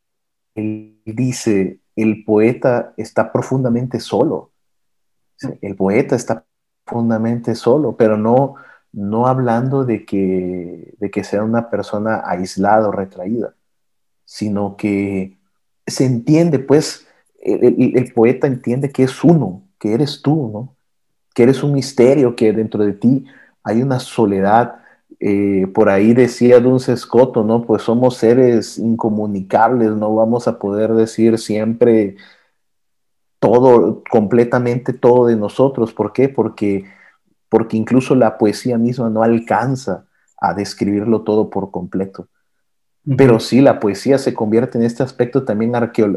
dice, 0.55 1.81
el 1.97 2.25
poeta 2.25 2.95
está 2.97 3.33
profundamente 3.33 4.01
solo. 4.01 4.53
El 5.61 5.77
poeta 5.77 6.17
está 6.17 6.45
profundamente 6.85 7.55
solo, 7.55 7.97
pero 7.97 8.17
no, 8.17 8.55
no 8.93 9.27
hablando 9.27 9.85
de 9.85 10.05
que, 10.07 10.95
de 10.99 11.11
que 11.11 11.25
sea 11.25 11.43
una 11.45 11.71
persona 11.71 12.23
aislada 12.25 12.89
o 12.89 12.93
retraída, 12.93 13.55
sino 14.25 14.77
que 14.77 15.38
se 15.89 16.05
entiende, 16.05 16.59
pues, 16.59 17.07
el, 17.41 18.13
poeta 18.15 18.47
entiende 18.47 18.91
que 18.91 19.05
es 19.05 19.25
uno, 19.25 19.63
que 19.79 19.93
eres 19.95 20.23
tú, 20.23 20.51
¿no? 20.53 20.77
Que 21.35 21.45
eres 21.45 21.63
un 21.63 21.73
misterio, 21.73 22.37
que 22.37 22.53
dentro 22.53 22.85
de 22.85 22.93
ti 22.93 23.27
hay 23.63 23.83
una 23.83 24.01
soledad. 24.01 24.83
Eh, 25.21 25.67
por 25.75 25.89
ahí 25.89 26.15
decía 26.15 26.61
Dunce 26.61 26.93
Escoto, 26.93 27.45
¿no? 27.45 27.63
Pues 27.65 27.83
somos 27.83 28.17
seres 28.17 28.79
incomunicables, 28.79 29.91
no 29.93 30.15
vamos 30.15 30.49
a 30.49 30.59
poder 30.59 30.93
decir 30.95 31.39
siempre 31.39 32.17
todo, 33.39 34.03
completamente 34.11 34.93
todo 34.93 35.27
de 35.27 35.37
nosotros. 35.37 35.93
¿Por 35.93 36.13
qué? 36.13 36.29
Porque, 36.29 36.85
porque 37.49 37.77
incluso 37.77 38.15
la 38.15 38.39
poesía 38.39 38.79
misma 38.79 39.11
no 39.11 39.23
alcanza 39.23 40.07
a 40.41 40.55
describirlo 40.55 41.23
todo 41.23 41.51
por 41.51 41.71
completo. 41.71 42.29
Pero 43.17 43.41
sí, 43.41 43.61
la 43.61 43.81
poesía 43.81 44.19
se 44.19 44.35
convierte 44.35 44.77
en 44.77 44.85
este 44.85 45.03
aspecto 45.03 45.45
también 45.45 45.73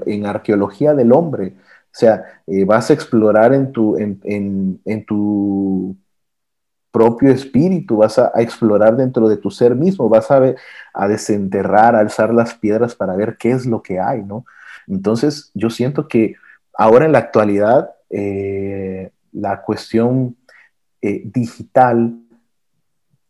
en 0.06 0.26
arqueología 0.26 0.94
del 0.94 1.14
hombre. 1.14 1.54
O 1.58 1.94
sea, 1.94 2.24
eh, 2.48 2.66
vas 2.66 2.90
a 2.90 2.94
explorar 2.94 3.54
en 3.54 3.72
tu, 3.72 3.98
en, 3.98 5.06
tu 5.06 5.96
propio 6.92 7.32
espíritu, 7.32 7.98
vas 7.98 8.18
a, 8.20 8.32
explorar 8.36 8.98
dentro 8.98 9.30
de 9.30 9.38
tu 9.38 9.52
ser 9.52 9.76
mismo, 9.76 10.10
vas 10.10 10.32
a, 10.32 10.42
a 10.94 11.08
desenterrar, 11.08 11.96
a 11.96 12.00
alzar 12.00 12.34
las 12.34 12.56
piedras 12.56 12.96
para 12.96 13.16
ver 13.16 13.38
qué 13.38 13.52
es 13.52 13.66
lo 13.66 13.82
que 13.82 14.00
hay, 14.00 14.24
¿no? 14.24 14.46
Entonces, 14.88 15.52
yo 15.54 15.70
siento 15.70 16.08
que 16.08 16.36
ahora 16.74 17.06
en 17.06 17.12
la 17.14 17.20
actualidad, 17.20 17.92
eh, 18.10 19.12
la 19.32 19.62
cuestión 19.62 20.36
eh, 21.02 21.22
digital 21.26 22.21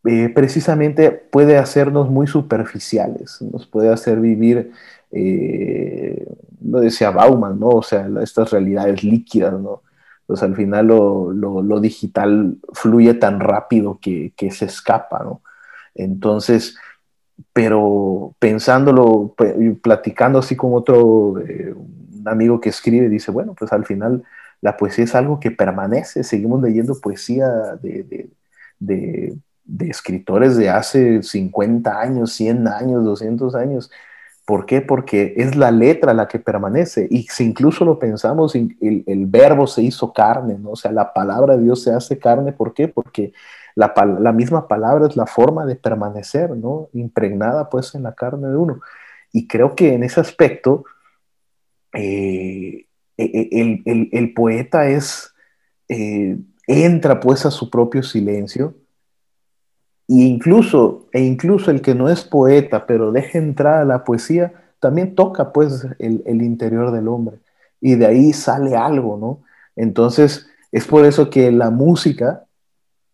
eh, 0.03 0.29
precisamente 0.29 1.11
puede 1.11 1.57
hacernos 1.57 2.09
muy 2.09 2.25
superficiales, 2.25 3.39
nos 3.41 3.67
puede 3.67 3.89
hacer 3.93 4.19
vivir, 4.19 4.71
eh, 5.11 6.25
lo 6.63 6.79
decía 6.79 7.11
Bauman, 7.11 7.59
¿no? 7.59 7.67
O 7.69 7.83
sea, 7.83 8.09
estas 8.23 8.49
realidades 8.51 9.03
líquidas, 9.03 9.53
¿no? 9.53 9.83
Pues 10.25 10.41
al 10.41 10.55
final 10.55 10.87
lo, 10.87 11.79
digital 11.81 12.57
fluye 12.73 13.13
tan 13.13 13.39
rápido 13.39 13.99
que, 14.01 14.33
se 14.51 14.65
escapa, 14.65 15.23
¿no? 15.23 15.41
Entonces, 15.93 16.77
pero 17.53 18.35
pensándolo, 18.39 19.35
platicando 19.83 20.39
así 20.39 20.55
con 20.55 20.73
otro, 20.73 21.39
eh, 21.39 21.75
amigo 22.25 22.59
que 22.61 22.69
escribe, 22.69 23.09
dice, 23.09 23.31
bueno, 23.31 23.53
pues 23.57 23.71
al 23.73 23.85
final 23.85 24.23
la 24.61 24.77
poesía 24.77 25.03
es 25.03 25.15
algo 25.15 25.39
que 25.39 25.51
permanece, 25.51 26.23
seguimos 26.23 26.61
leyendo 26.61 26.99
poesía 26.99 27.47
de 27.81 28.29
escritores 29.79 30.57
de 30.57 30.69
hace 30.69 31.23
50 31.23 31.99
años, 31.99 32.33
100 32.33 32.67
años, 32.67 33.03
200 33.03 33.55
años. 33.55 33.91
¿Por 34.45 34.65
qué? 34.65 34.81
Porque 34.81 35.33
es 35.37 35.55
la 35.55 35.71
letra 35.71 36.13
la 36.13 36.27
que 36.27 36.39
permanece. 36.39 37.07
Y 37.09 37.23
si 37.23 37.45
incluso 37.45 37.85
lo 37.85 37.99
pensamos, 37.99 38.55
el, 38.55 39.25
verbo 39.27 39.67
se 39.67 39.81
hizo 39.83 40.11
carne, 40.13 40.57
¿no? 40.57 40.71
O 40.71 40.75
sea, 40.75 40.91
la 40.91 41.13
palabra 41.13 41.55
de 41.55 41.63
Dios 41.63 41.83
se 41.83 41.91
hace 41.91 42.17
carne. 42.19 42.51
¿Por 42.51 42.73
qué? 42.73 42.87
Porque 42.87 43.33
la, 43.75 43.93
misma 44.33 44.67
palabra 44.67 45.07
es 45.07 45.15
la 45.15 45.25
forma 45.27 45.65
de 45.65 45.75
permanecer, 45.75 46.51
¿no? 46.51 46.89
Impregnada 46.93 47.69
pues 47.69 47.95
en 47.95 48.03
la 48.03 48.13
carne 48.13 48.49
de 48.49 48.57
uno. 48.57 48.81
Y 49.31 49.47
creo 49.47 49.75
que 49.75 49.93
en 49.93 50.03
ese 50.03 50.19
aspecto, 50.19 50.83
eh, 51.93 52.87
e, 53.17 53.23
e, 53.85 54.09
el, 54.11 54.33
poeta 54.33 54.89
es, 54.89 55.33
eh, 55.87 56.37
entra 56.67 57.19
pues 57.19 57.45
a 57.45 57.51
su 57.51 57.69
propio 57.69 58.03
silencio 58.03 58.75
y 60.13 60.25
incluso, 60.25 61.07
e 61.13 61.21
incluso 61.21 61.71
el 61.71 61.81
que 61.81 61.95
no 61.95 62.09
es 62.09 62.25
poeta, 62.25 62.85
pero 62.85 63.13
deja 63.13 63.37
entrar 63.37 63.77
a 63.77 63.85
la 63.85 64.03
poesía, 64.03 64.51
también 64.81 65.15
toca 65.15 65.53
pues 65.53 65.87
el, 65.99 66.41
interior 66.41 66.91
del 66.91 67.07
hombre. 67.07 67.37
Y 67.79 67.95
de 67.95 68.07
ahí 68.07 68.33
sale 68.33 68.75
algo, 68.75 69.17
¿no? 69.17 69.41
Entonces, 69.73 70.49
es 70.73 70.85
por 70.85 71.05
eso 71.05 71.29
que 71.29 71.49
la 71.53 71.69
música, 71.69 72.43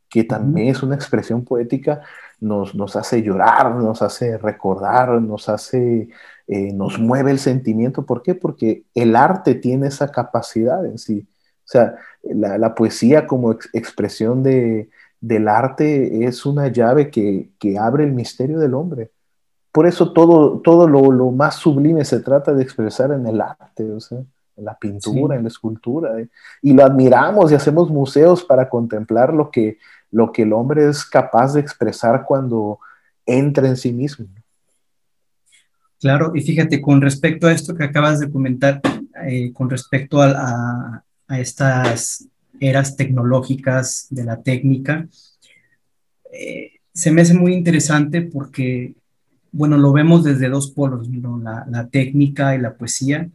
que 0.10 0.23
también 0.23 0.69
es 0.69 0.81
una 0.81 0.95
expresión 0.95 1.45
poética, 1.45 2.01
nos, 2.39 2.73
nos 2.73 2.95
hace 2.95 3.21
llorar, 3.21 3.75
nos 3.75 4.01
hace 4.01 4.39
recordar, 4.39 5.21
nos 5.21 5.49
hace, 5.49 6.10
eh, 6.47 6.73
nos 6.73 6.97
mueve 6.97 7.29
el 7.29 7.38
sentimiento. 7.38 8.07
¿Por 8.07 8.23
qué? 8.23 8.33
Porque 8.33 8.86
el 8.95 9.15
arte 9.15 9.53
tiene 9.53 9.89
esa 9.89 10.10
capacidad 10.10 10.83
en 10.83 10.97
sí. 10.97 11.27
O 11.63 11.69
sea, 11.69 11.95
la, 12.23 12.73
poesía 12.73 13.27
como 13.27 13.51
expresión 13.51 14.41
de, 14.41 14.89
del 15.19 15.47
arte 15.47 16.25
es 16.25 16.45
una 16.45 16.67
llave 16.67 17.10
que, 17.10 17.49
abre 17.80 18.03
el 18.03 18.12
misterio 18.12 18.60
del 18.60 18.73
hombre. 18.73 19.12
Por 19.71 19.88
eso 19.88 20.13
todo, 20.13 20.60
todo 20.62 20.88
lo, 20.88 21.32
más 21.32 21.56
sublime 21.56 22.06
se 22.06 22.19
trata 22.19 22.53
de 22.53 22.63
expresar 22.63 23.12
en 23.12 23.27
el 23.27 23.41
arte, 23.41 23.91
o 23.91 23.99
sea, 23.99 24.19
en 24.19 24.65
la 24.65 24.77
pintura, 24.77 25.36
en 25.36 25.43
la 25.43 25.49
escultura. 25.49 26.19
¿eh? 26.19 26.30
Y 26.62 26.73
lo 26.73 26.84
admiramos 26.84 27.51
y 27.51 27.56
hacemos 27.56 27.89
museos 27.89 28.43
para 28.43 28.69
contemplar 28.69 29.34
lo 29.34 29.51
que, 29.51 29.77
lo 30.12 30.32
que 30.32 30.43
el 30.43 30.53
hombre 30.53 30.88
es 30.88 31.06
capaz 31.06 31.53
de 31.53 31.62
expresar 31.62 32.25
cuando 32.25 32.80
entra 33.25 33.67
en 33.67 33.77
sí 33.77 33.93
mismo. 33.93 34.25
Claro, 35.99 36.32
y 36.36 36.41
fíjate, 36.41 36.80
con 36.80 37.01
respecto 37.01 37.47
a 37.47 37.51
esto 37.51 37.75
que 37.75 37.84
acabas 37.84 38.19
de 38.19 38.32
comentar, 38.32 38.82
eh, 39.27 39.51
con 39.51 39.69
respecto 39.69 40.21
a, 40.21 41.03
a 41.27 41.39
estas 41.39 42.27
eras 42.59 42.95
tecnológicas 42.95 44.07
de 44.09 44.23
la 44.23 44.41
técnica. 44.41 45.07
Eh, 46.31 46.71
se 46.93 47.11
me 47.11 47.21
hace 47.21 47.33
muy 47.33 47.53
interesante 47.53 48.21
porque, 48.21 48.95
bueno, 49.51 49.77
lo 49.77 49.91
vemos 49.93 50.23
desde 50.23 50.49
dos 50.49 50.71
polos, 50.71 51.07
la, 51.09 51.87
técnica 51.89 52.55
y 52.55 52.59
la 52.59 52.75
poesía. 52.75 53.29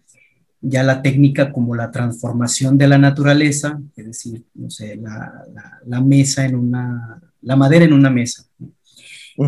Ya 0.61 0.83
la 0.83 1.03
técnica 1.03 1.53
como 1.53 1.75
la 1.75 1.91
transformación 1.91 2.79
de 2.79 2.89
la 2.89 2.99
naturaleza, 2.99 3.81
es 3.97 4.07
decir, 4.07 4.45
no 4.55 4.71
sé, 4.71 4.97
la, 4.97 6.01
mesa 6.01 6.45
en 6.45 6.55
una, 6.55 7.21
la 7.41 7.57
madera 7.57 7.85
en 7.85 7.93
una 7.93 8.11
mesa. 8.11 8.45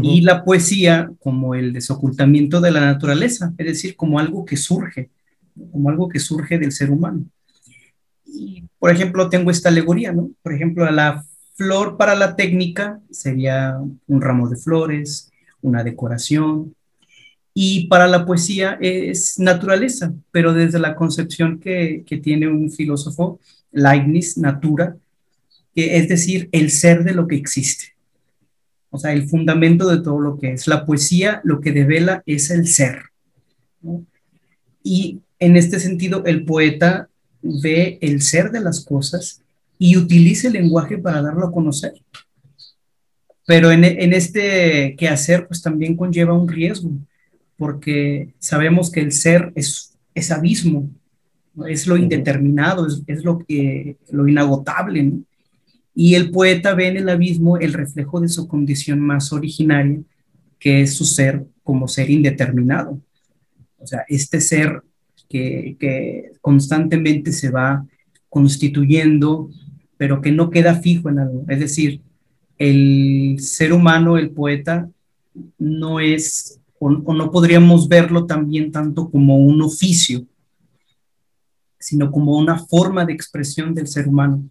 Y 0.03 0.23
la 0.23 0.45
poesía 0.45 1.11
como 1.21 1.55
el 1.55 1.73
desocultamiento 1.73 2.61
de 2.61 2.71
la 2.71 2.81
naturaleza, 2.81 3.53
es 3.59 3.67
decir, 3.67 3.97
como 3.97 4.19
algo 4.19 4.45
que 4.45 4.57
surge, 4.57 5.11
como 5.71 5.91
algo 5.91 6.09
que 6.09 6.19
surge 6.19 6.59
del 6.59 6.73
ser 6.73 6.91
humano. 6.91 7.27
Por 8.79 8.91
ejemplo, 8.91 9.29
tengo 9.29 9.51
esta 9.51 9.69
alegoría, 9.69 10.13
¿no? 10.13 10.31
Por 10.43 10.53
ejemplo, 10.53 10.91
la 10.91 11.25
flor 11.55 11.97
para 11.97 12.15
la 12.15 12.37
técnica 12.37 13.01
sería 13.11 13.79
un 14.07 14.21
ramo 14.21 14.49
de 14.49 14.57
flores, 14.57 15.31
una 15.63 15.85
decoración, 15.85 16.75
y 17.55 17.87
para 17.87 18.09
la 18.09 18.27
poesía 18.27 18.77
es 18.81 19.39
naturaleza, 19.39 20.13
pero 20.33 20.53
desde 20.53 20.81
la 20.81 20.97
concepción 20.97 21.61
que, 21.61 22.03
que 22.05 22.19
tiene 22.19 22.49
un 22.49 22.71
filósofo, 22.71 23.39
Leibniz, 23.71 24.37
natura, 24.37 24.97
que 25.73 25.97
es 25.97 26.09
decir, 26.09 26.49
el 26.51 26.71
ser 26.71 27.05
de 27.05 27.15
lo 27.15 27.29
que 27.29 27.37
existe. 27.37 27.95
O 28.91 28.99
sea, 28.99 29.13
el 29.13 29.29
fundamento 29.29 29.89
de 29.89 30.03
todo 30.03 30.21
lo 30.21 30.39
que 30.39 30.53
es. 30.53 30.67
La 30.67 30.85
poesía 30.85 31.41
lo 31.45 31.61
que 31.61 31.73
devela 31.73 32.23
es 32.27 32.51
el 32.51 32.67
ser. 32.67 33.03
Y 34.83 35.21
en 35.39 35.57
este 35.57 35.81
sentido, 35.81 36.25
el 36.27 36.45
poeta 36.45 37.09
ve 37.45 37.99
el 38.01 38.23
ser 38.23 38.51
de 38.51 38.61
las 38.61 38.85
cosas 38.85 39.43
y 39.79 39.97
utiliza 39.97 40.49
el 40.49 40.55
lenguaje 40.55 40.99
para 40.99 41.21
darlo 41.21 41.47
a 41.47 41.53
conocer. 41.53 41.95
Pero 43.47 43.71
en, 43.71 43.85
este 43.85 44.97
quehacer, 44.97 45.47
pues 45.47 45.61
también 45.61 45.97
conlleva 45.97 46.33
un 46.33 46.49
riesgo, 46.49 46.91
porque 47.59 48.33
sabemos 48.39 48.91
que 48.91 49.01
el 49.01 49.13
ser 49.13 49.53
es, 49.55 49.95
es 50.15 50.31
abismo, 50.31 50.91
es 51.67 51.87
lo 51.87 51.99
indeterminado, 51.99 52.87
es, 53.07 53.25
lo, 53.25 53.39
que, 53.39 53.99
lo 54.11 54.27
inagotable. 54.27 55.13
Y 55.95 56.15
el 56.15 56.31
poeta 56.31 56.75
ve 56.75 56.89
en 56.89 56.97
el 56.97 57.09
abismo 57.11 57.59
el 57.59 57.75
reflejo 57.75 58.21
de 58.21 58.29
su 58.29 58.49
condición 58.49 59.01
más 59.01 59.33
originaria, 59.33 60.01
que 60.59 60.81
es 60.81 60.95
su 60.95 61.05
ser 61.05 61.45
como 61.63 61.87
ser 61.87 62.11
indeterminado. 62.11 62.99
O 63.79 63.87
sea, 63.87 64.07
este 64.09 64.41
ser 64.41 64.83
que, 65.35 66.33
constantemente 66.41 67.33
se 67.33 67.51
va 67.51 67.87
constituyendo, 68.29 69.51
pero 69.97 70.21
que 70.21 70.33
no 70.33 70.51
queda 70.51 70.77
fijo 70.77 71.09
en 71.09 71.19
algo. 71.19 71.45
Es 71.49 71.61
decir, 71.61 72.01
el 72.59 73.37
ser 73.39 73.73
humano, 73.73 74.19
el 74.19 74.31
poeta, 74.31 74.89
no 75.59 76.01
es, 76.01 76.61
o, 76.79 76.91
no 76.91 77.31
podríamos 77.31 77.89
verlo 77.89 78.27
también 78.27 78.71
tanto 78.71 79.11
como 79.11 79.39
un 79.39 79.63
oficio, 79.63 80.25
sino 81.79 82.11
como 82.11 82.37
una 82.39 82.59
forma 82.59 83.05
de 83.05 83.13
expresión 83.13 83.75
del 83.75 83.87
ser 83.87 84.09
humano. 84.09 84.45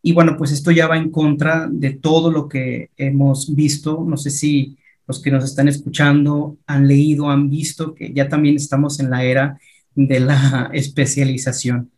Y 0.00 0.12
bueno, 0.12 0.36
pues 0.36 0.52
esto 0.52 0.70
ya 0.70 0.86
va 0.86 0.96
en 0.96 1.10
contra 1.10 1.68
de 1.70 1.90
todo 1.90 2.30
lo 2.30 2.48
que 2.48 2.90
hemos 2.96 3.54
visto. 3.54 4.04
No 4.06 4.16
sé 4.16 4.30
si 4.30 4.78
los 5.06 5.20
que 5.20 5.30
nos 5.30 5.44
están 5.44 5.68
escuchando 5.68 6.56
han 6.66 6.86
leído, 6.86 7.28
han 7.28 7.50
visto 7.50 7.94
que 7.94 8.12
ya 8.12 8.28
también 8.28 8.56
estamos 8.56 9.00
en 9.00 9.10
la 9.10 9.24
era 9.24 9.58
de 10.06 10.20
la 10.20 10.70
especialización. 10.74 11.90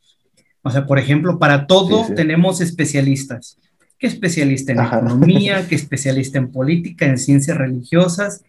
O 0.63 0.71
sea, 0.71 0.87
por 0.87 0.99
ejemplo, 0.99 1.39
para 1.39 1.67
todo 1.67 2.07
tenemos 2.15 2.61
especialistas. 2.61 3.59
¿Qué 3.99 4.07
especialista 4.07 4.73
en 4.73 4.81
economía? 4.81 5.67
¿Qué 5.69 5.75
especialista 5.75 6.39
en 6.39 6.51
política, 6.51 7.07
en 7.07 7.19
ciencias 7.19 7.57
religiosas? 7.57 8.43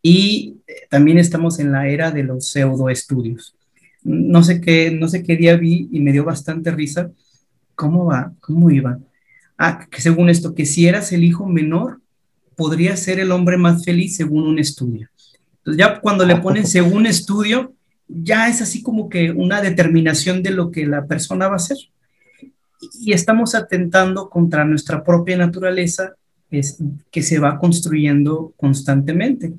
Y 0.00 0.56
eh, 0.66 0.74
también 0.88 1.18
estamos 1.18 1.58
en 1.58 1.72
la 1.72 1.88
era 1.88 2.10
de 2.10 2.22
los 2.22 2.48
pseudoestudios. 2.48 3.56
No 4.02 4.42
sé 4.42 4.60
qué, 4.60 4.90
no 4.90 5.08
sé 5.08 5.22
qué 5.22 5.36
día 5.36 5.56
vi 5.56 5.88
y 5.90 6.00
me 6.00 6.12
dio 6.12 6.24
bastante 6.24 6.70
risa. 6.70 7.10
¿Cómo 7.74 8.06
va? 8.06 8.32
¿Cómo 8.40 8.70
iba? 8.70 8.98
Ah, 9.58 9.86
que 9.90 10.00
según 10.00 10.28
esto, 10.28 10.54
que 10.54 10.66
si 10.66 10.86
eras 10.86 11.12
el 11.12 11.24
hijo 11.24 11.46
menor, 11.46 12.00
podría 12.56 12.96
ser 12.96 13.20
el 13.20 13.32
hombre 13.32 13.56
más 13.56 13.84
feliz 13.84 14.16
según 14.16 14.46
un 14.46 14.58
estudio. 14.58 15.08
Entonces 15.58 15.78
ya 15.78 16.00
cuando 16.00 16.24
le 16.24 16.36
ponen 16.36 16.66
según 16.78 17.06
estudio, 17.06 17.72
ya 18.14 18.48
es 18.48 18.60
así 18.62 18.82
como 18.82 19.08
que 19.08 19.30
una 19.30 19.60
determinación 19.60 20.42
de 20.42 20.50
lo 20.50 20.70
que 20.70 20.86
la 20.86 21.06
persona 21.06 21.48
va 21.48 21.54
a 21.54 21.56
hacer. 21.56 21.78
Y 23.00 23.12
estamos 23.12 23.54
atentando 23.54 24.28
contra 24.28 24.64
nuestra 24.64 25.04
propia 25.04 25.36
naturaleza 25.36 26.14
es, 26.50 26.78
que 27.10 27.22
se 27.22 27.38
va 27.38 27.58
construyendo 27.58 28.52
constantemente. 28.56 29.52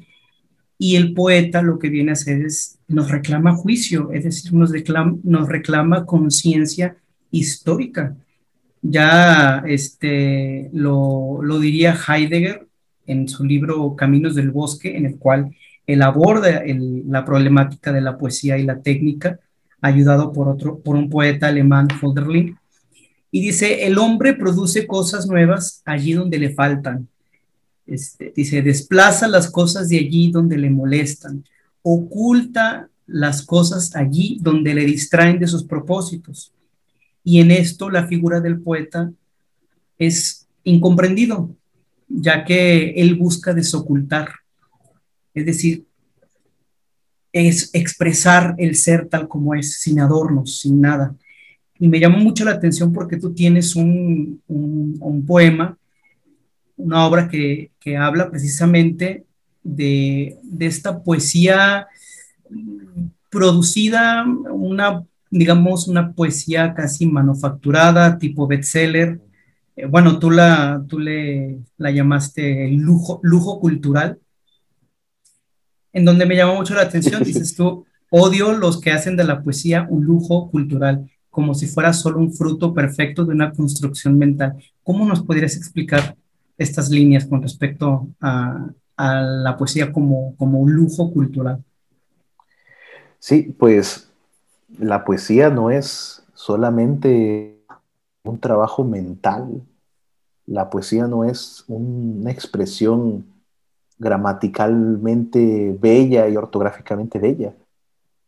Y 0.78 0.96
el 0.96 1.14
poeta 1.14 1.62
lo 1.62 1.80
que 1.80 1.90
viene 1.90 2.12
a 2.12 2.14
hacer 2.14 2.42
es, 2.46 2.80
nos 2.88 3.10
reclama 3.10 3.56
juicio, 3.56 4.12
es 4.12 4.26
decir, 4.26 4.54
nos 4.54 4.72
reclama, 4.72 5.18
nos 5.24 5.48
reclama 5.48 6.06
conciencia 6.06 6.98
histórica. 7.32 8.16
Ya 8.82 9.64
este, 9.66 10.70
lo, 10.74 11.42
lo 11.42 11.60
diría 11.60 11.96
Heidegger 11.96 12.68
en 13.08 13.28
su 13.30 13.46
libro 13.46 13.96
Caminos 13.96 14.36
del 14.36 14.52
Bosque, 14.52 14.98
en 14.98 15.06
el 15.06 15.18
cual 15.18 15.56
él 15.86 16.02
aborda 16.02 16.64
la 17.08 17.26
problemática 17.26 17.92
de 17.92 18.02
la 18.02 18.18
poesía 18.18 18.58
y 18.58 18.64
la 18.64 18.82
técnica, 18.82 19.40
ayudado 19.82 20.32
por, 20.32 20.48
otro, 20.48 20.80
por 20.80 20.96
un 20.96 21.10
poeta 21.10 21.48
alemán, 21.48 21.88
Holderlin, 22.02 22.58
y 23.32 23.42
dice, 23.42 23.86
el 23.86 23.98
hombre 23.98 24.34
produce 24.34 24.86
cosas 24.86 25.28
nuevas 25.28 25.82
allí 25.86 26.14
donde 26.14 26.38
le 26.38 26.54
faltan. 26.54 27.08
Este, 27.86 28.32
dice, 28.36 28.62
desplaza 28.62 29.28
las 29.28 29.50
cosas 29.50 29.90
de 29.90 29.98
allí 29.98 30.32
donde 30.32 30.58
le 30.58 30.70
molestan, 30.70 31.44
oculta 31.82 32.90
las 33.08 33.42
cosas 33.42 33.96
allí 33.96 34.38
donde 34.42 34.74
le 34.74 34.86
distraen 34.86 35.40
de 35.40 35.48
sus 35.48 35.64
propósitos. 35.64 36.54
Y 37.24 37.42
en 37.42 37.52
esto 37.52 37.90
la 37.90 38.08
figura 38.08 38.40
del 38.40 38.62
poeta 38.62 39.12
es 39.98 40.48
incomprendido, 40.64 41.50
ya 42.08 42.46
que 42.46 42.92
él 42.92 43.16
busca 43.16 43.54
desocultar 43.54 44.30
es 45.34 45.46
decir, 45.46 45.86
es 47.34 47.72
expresar 47.74 48.54
el 48.60 48.76
ser 48.76 49.08
tal 49.08 49.28
como 49.28 49.56
es, 49.56 49.80
sin 49.80 50.00
adornos, 50.00 50.62
sin 50.62 50.80
nada. 50.80 51.16
Y 51.80 51.88
me 51.88 52.00
llamó 52.00 52.20
mucho 52.20 52.46
la 52.46 52.52
atención 52.52 52.94
porque 52.94 53.18
tú 53.18 53.34
tienes 53.34 53.76
un, 53.76 54.42
poema, 55.28 55.78
una 56.78 57.06
obra 57.06 57.28
que, 57.28 57.72
habla 57.98 58.30
precisamente 58.30 59.26
de, 59.64 60.38
esta 60.60 61.02
poesía 61.02 61.88
producida, 63.32 64.26
una, 64.52 65.04
digamos, 65.32 65.88
una 65.88 66.14
poesía 66.14 66.76
casi 66.76 67.08
manufacturada, 67.08 68.20
tipo 68.20 68.46
bestseller. 68.46 69.20
Eh, 69.76 69.88
bueno, 69.88 70.20
tú, 70.20 70.30
la, 70.30 70.86
tú 70.88 71.00
le, 71.00 71.58
la 71.78 71.90
llamaste 71.90 72.70
lujo, 72.70 73.20
lujo 73.24 73.60
cultural 73.60 74.20
en 75.94 76.06
donde 76.06 76.26
me 76.26 76.36
llamó 76.36 76.56
mucho 76.56 76.74
la 76.74 76.82
atención, 76.82 77.24
dices 77.24 77.56
tú, 77.56 77.86
odio 78.10 78.52
los 78.54 78.82
que 78.82 78.92
hacen 78.92 79.16
de 79.16 79.24
la 79.24 79.42
poesía 79.42 79.88
un 79.90 80.04
lujo 80.04 80.50
cultural, 80.50 81.10
como 81.30 81.54
si 81.54 81.68
fuera 81.68 81.94
solo 81.94 82.20
un 82.20 82.34
fruto 82.34 82.74
perfecto 82.74 83.26
de 83.26 83.34
una 83.34 83.54
construcción 83.54 84.18
mental. 84.18 84.56
¿Cómo 84.84 85.06
nos 85.06 85.22
podrías 85.22 85.56
explicar 85.56 86.16
estas 86.58 86.90
líneas 86.90 87.26
con 87.26 87.42
respecto 87.42 88.08
a, 88.22 88.70
la 88.96 89.58
poesía 89.58 89.92
como, 89.92 90.36
como 90.38 90.60
un 90.60 90.72
lujo 90.72 91.12
cultural? 91.12 91.64
Sí, 93.18 93.54
pues 93.58 94.08
la 94.78 95.04
poesía 95.04 95.50
no 95.50 95.72
es 95.72 96.24
solamente 96.36 97.58
un 98.24 98.40
trabajo 98.40 98.84
mental, 98.84 99.64
la 100.46 100.70
poesía 100.70 101.08
no 101.08 101.24
es 101.24 101.66
una 101.68 102.32
expresión 102.32 103.26
gramaticalmente 104.04 105.76
bella 105.80 106.28
y 106.28 106.36
ortográficamente 106.36 107.18
bella, 107.20 107.56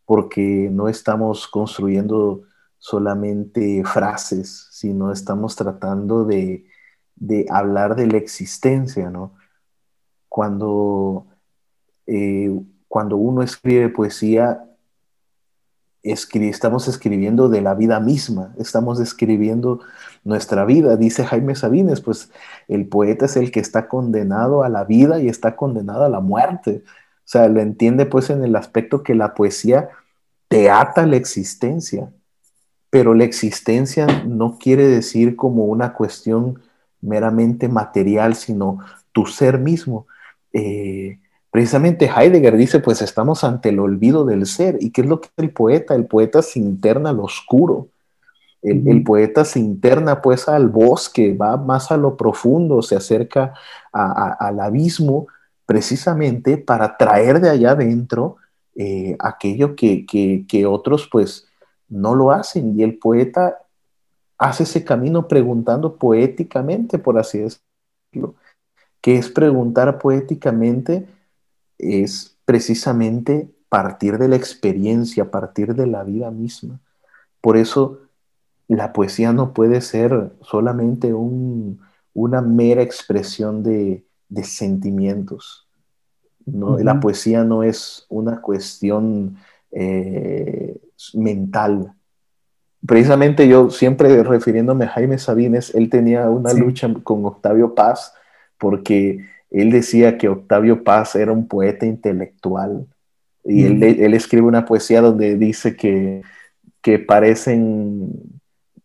porque 0.05 0.69
no 0.71 0.87
estamos 0.87 1.47
construyendo 1.47 2.43
solamente 2.77 3.83
frases, 3.83 4.67
sino 4.71 5.11
estamos 5.11 5.55
tratando 5.55 6.23
de, 6.23 6.65
hablar 7.49 7.95
de 7.95 8.07
la 8.07 8.17
existencia, 8.17 9.09
¿no? 9.09 9.33
Cuando, 10.29 11.27
eh, 12.07 12.51
cuando 12.87 13.17
uno 13.17 13.41
escribe 13.41 13.89
poesía, 13.89 14.63
estamos 16.11 16.87
escribiendo 16.87 17.49
de 17.49 17.61
la 17.61 17.73
vida 17.73 17.99
misma, 17.99 18.53
estamos 18.57 18.99
escribiendo 18.99 19.79
nuestra 20.23 20.65
vida. 20.65 20.97
Dice 20.97 21.25
Jaime 21.25 21.55
Sabines, 21.55 22.01
pues 22.01 22.31
el 22.67 22.87
poeta 22.87 23.25
es 23.25 23.35
el 23.37 23.51
que 23.51 23.59
está 23.59 23.87
condenado 23.87 24.63
a 24.63 24.69
la 24.69 24.83
vida 24.83 25.19
y 25.19 25.27
está 25.27 25.55
condenado 25.55 26.05
a 26.05 26.09
la 26.09 26.19
muerte. 26.19 26.83
O 26.85 27.27
sea, 27.27 27.47
lo 27.47 27.59
entiende 27.59 28.05
pues 28.05 28.29
en 28.29 28.43
el 28.43 28.55
aspecto 28.55 29.03
que 29.03 29.15
la 29.15 29.33
poesía 29.33 29.89
te 30.47 30.69
ata 30.69 31.05
la 31.05 31.15
existencia, 31.15 32.11
pero 32.89 33.13
la 33.13 33.23
existencia 33.23 34.05
no 34.25 34.57
quiere 34.59 34.87
decir 34.87 35.35
como 35.35 35.65
una 35.65 35.93
cuestión 35.93 36.61
meramente 37.01 37.67
material, 37.67 38.35
sino 38.35 38.79
tu 39.11 39.25
ser 39.25 39.59
mismo. 39.59 40.07
Eh, 40.53 41.19
Precisamente 41.55 42.11
Heidegger 42.13 42.57
dice, 42.57 42.81
pues 42.81 43.01
estamos 43.01 43.45
ante 43.45 43.69
el 43.69 43.79
olvido 43.79 44.25
del 44.25 44.45
ser. 44.45 44.75
¿Y 44.81 44.91
qué 44.91 44.99
es 44.99 45.07
lo 45.07 45.21
que 45.21 45.29
el 45.37 45.51
poeta? 45.51 45.95
El 45.95 46.05
poeta 46.05 46.41
se 46.41 46.59
interna 46.59 47.11
al 47.11 47.21
oscuro. 47.21 47.87
El, 48.61 49.01
poeta 49.05 49.45
se 49.45 49.59
interna 49.59 50.21
pues 50.21 50.49
al 50.49 50.67
bosque, 50.67 51.33
va 51.33 51.55
más 51.55 51.93
a 51.93 51.97
lo 51.97 52.17
profundo, 52.17 52.81
se 52.81 52.97
acerca 52.97 53.53
al 53.93 54.59
abismo 54.59 55.27
precisamente 55.65 56.57
para 56.57 56.97
traer 56.97 57.39
de 57.39 57.49
allá 57.49 57.71
adentro 57.71 58.35
eh, 58.75 59.15
aquello 59.19 59.77
que, 59.77 60.05
que 60.05 60.65
otros 60.65 61.07
pues 61.09 61.47
no 61.87 62.15
lo 62.15 62.31
hacen. 62.31 62.77
Y 62.77 62.83
el 62.83 62.97
poeta 62.97 63.59
hace 64.37 64.63
ese 64.63 64.83
camino 64.83 65.25
preguntando 65.29 65.95
poéticamente, 65.95 66.99
por 66.99 67.17
así 67.17 67.37
decirlo, 67.37 68.35
que 68.99 69.15
es 69.15 69.29
preguntar 69.29 69.97
poéticamente 69.99 71.14
es 71.77 72.37
precisamente 72.45 73.49
partir 73.69 74.17
de 74.17 74.27
la 74.27 74.35
experiencia, 74.35 75.31
partir 75.31 75.75
de 75.75 75.87
la 75.87 76.03
vida 76.03 76.31
misma. 76.31 76.79
Por 77.41 77.57
eso 77.57 77.99
la 78.67 78.93
poesía 78.93 79.33
no 79.33 79.53
puede 79.53 79.81
ser 79.81 80.31
solamente 80.41 81.13
una 81.13 82.41
mera 82.41 82.81
expresión 82.81 83.63
de, 83.63 84.05
sentimientos. 84.43 85.67
¿no? 86.45 86.77
La 86.79 86.99
poesía 86.99 87.43
no 87.43 87.63
es 87.63 88.05
una 88.09 88.41
cuestión 88.41 89.37
eh, 89.71 90.79
mental. 91.13 91.93
Precisamente 92.85 93.47
yo 93.47 93.69
siempre 93.71 94.23
refiriéndome 94.23 94.85
a 94.85 94.89
Jaime 94.89 95.17
Sabines, 95.17 95.73
él 95.73 95.89
tenía 95.89 96.29
una 96.29 96.53
lucha 96.53 96.91
con 97.03 97.25
Octavio 97.25 97.73
Paz 97.73 98.13
porque 98.57 99.25
él 99.61 99.71
decía 99.71 100.17
que 100.17 100.27
Octavio 100.27 100.83
Paz 100.83 101.15
era 101.15 101.31
un 101.31 101.47
poeta 101.47 101.85
intelectual 101.85 102.87
y 103.43 103.65
él, 103.65 104.13
escribe 104.13 104.47
una 104.47 104.65
poesía 104.65 105.01
donde 105.01 105.37
dice 105.37 105.75
que, 105.75 106.23
que 106.81 106.97
parecen, 106.97 108.11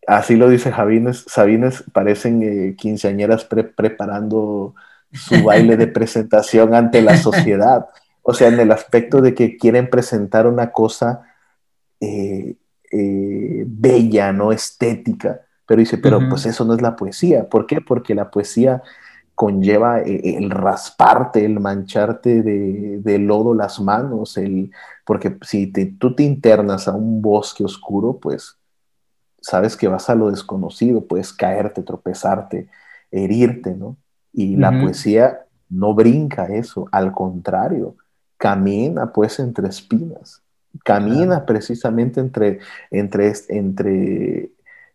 así 0.06 0.36
lo 0.36 0.50
dice 0.50 0.70
Sabines, 0.70 1.24
Sabines 1.26 1.82
parecen 1.92 2.42
eh, 2.42 2.74
quinceañeras 2.76 3.46
preparando 3.46 4.74
su 5.12 5.42
baile 5.42 5.78
de 5.78 5.86
presentación 5.88 6.74
ante 6.74 7.00
la 7.00 7.16
sociedad. 7.16 7.86
O 8.22 8.34
sea, 8.34 8.48
en 8.48 8.60
el 8.60 8.70
aspecto 8.70 9.22
de 9.22 9.34
que 9.34 9.56
quieren 9.56 9.88
presentar 9.88 10.46
una 10.46 10.72
cosa 10.72 11.22
eh, 12.00 12.56
eh, 12.90 12.96
eh, 13.60 13.64
bella, 13.66 14.32
¿no? 14.32 14.52
Estética. 14.52 15.40
Pero 15.66 15.78
dice, 15.78 15.98
pero 15.98 16.20
pues 16.28 16.46
eso 16.46 16.64
no 16.64 16.74
es 16.74 16.82
la 16.82 16.96
poesía. 16.96 17.48
¿Por 17.48 17.66
qué? 17.66 17.80
Porque 17.80 18.14
la 18.14 18.30
poesía 18.30 18.82
conlleva 19.40 20.00
eh, 20.02 20.36
el 20.36 20.50
rasparte, 20.50 21.46
el 21.46 21.60
mancharte 21.60 22.42
de, 22.42 23.18
lodo 23.20 23.54
las 23.54 23.80
manos, 23.80 24.36
el, 24.36 24.70
porque 25.06 25.38
si 25.40 25.66
tú 25.68 26.14
te 26.14 26.24
internas 26.24 26.88
a 26.88 26.92
un 26.92 27.22
bosque 27.22 27.64
oscuro, 27.64 28.18
pues 28.20 28.58
sabes 29.40 29.78
que 29.78 29.88
vas 29.88 30.10
a 30.10 30.14
lo 30.14 30.30
desconocido, 30.30 31.06
puedes 31.06 31.32
caerte, 31.32 31.82
tropezarte, 31.82 32.68
herirte, 33.10 33.74
¿no? 33.74 33.96
Y 34.30 34.56
la 34.56 34.78
poesía 34.78 35.46
no 35.70 35.94
brinca 35.94 36.44
eso, 36.44 36.86
al 36.92 37.10
contrario, 37.12 37.96
camina 38.36 39.10
pues 39.10 39.38
entre 39.38 39.68
espinas, 39.68 40.42
camina 40.84 41.46
precisamente 41.46 42.20
entre, 42.20 42.58
entre, 42.90 43.32
entre 43.48 44.50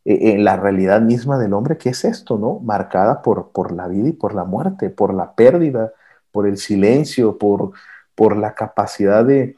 en 0.06 0.43
la 0.43 0.56
realidad 0.56 1.01
misma 1.01 1.39
del 1.39 1.53
hombre, 1.53 1.78
que 1.78 1.89
es 1.89 2.06
esto, 2.06 2.38
¿no? 2.38 2.60
Marcada 2.60 3.24
por, 3.24 3.51
por 3.51 3.72
la 3.72 3.88
vida 3.88 4.10
y 4.10 4.14
por 4.14 4.36
la 4.36 4.43
muerte, 4.43 4.91
por 4.91 5.14
la 5.14 5.34
pérdida, 5.34 5.93
por 6.32 6.47
el 6.47 6.58
silencio, 6.58 7.39
por, 7.39 7.72
por 8.14 8.38
la 8.38 8.53
capacidad 8.53 9.26
de, 9.26 9.58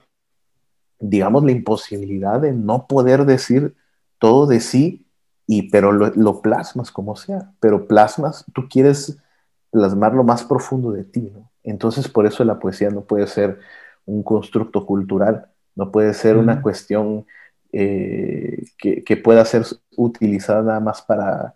digamos, 1.00 1.44
la 1.44 1.52
imposibilidad 1.52 2.40
de 2.40 2.54
no 2.54 2.88
poder 2.88 3.26
decir 3.26 3.76
todo 4.20 4.48
de 4.48 4.62
sí, 4.62 5.06
y, 5.46 5.70
pero 5.70 5.92
lo, 5.92 6.42
plasmas 6.42 6.92
como 6.92 7.16
sea, 7.16 7.52
pero 7.60 7.88
plasmas, 7.88 8.46
tú 8.54 8.68
quieres 8.70 9.18
plasmar 9.72 10.14
lo 10.14 10.24
más 10.24 10.44
profundo 10.44 10.92
de 10.92 11.04
ti, 11.04 11.32
¿no? 11.34 11.50
Entonces, 11.64 12.08
por 12.08 12.26
eso 12.26 12.44
la 12.46 12.60
poesía 12.60 12.90
no 12.90 13.02
puede 13.02 13.28
ser 13.28 13.60
un 14.06 14.24
constructo 14.24 14.86
cultural, 14.86 15.48
no 15.76 15.92
puede 15.92 16.14
ser 16.14 16.38
una 16.38 16.62
cuestión 16.62 17.26
eh, 17.80 18.64
que, 18.80 19.18
pueda 19.18 19.46
ser 19.46 19.64
utilizada 19.96 20.80
más 20.80 21.04
para, 21.04 21.54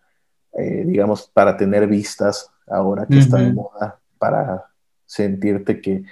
eh, 0.53 0.83
digamos, 0.85 1.27
para 1.33 1.57
tener 1.57 1.87
vistas 1.87 2.47
ahora 2.67 3.07
que 3.07 3.17
está 3.17 3.37
de 3.37 3.51
moda, 3.51 3.99
para 4.19 4.65
sentirte 5.07 5.81
que, 5.81 6.03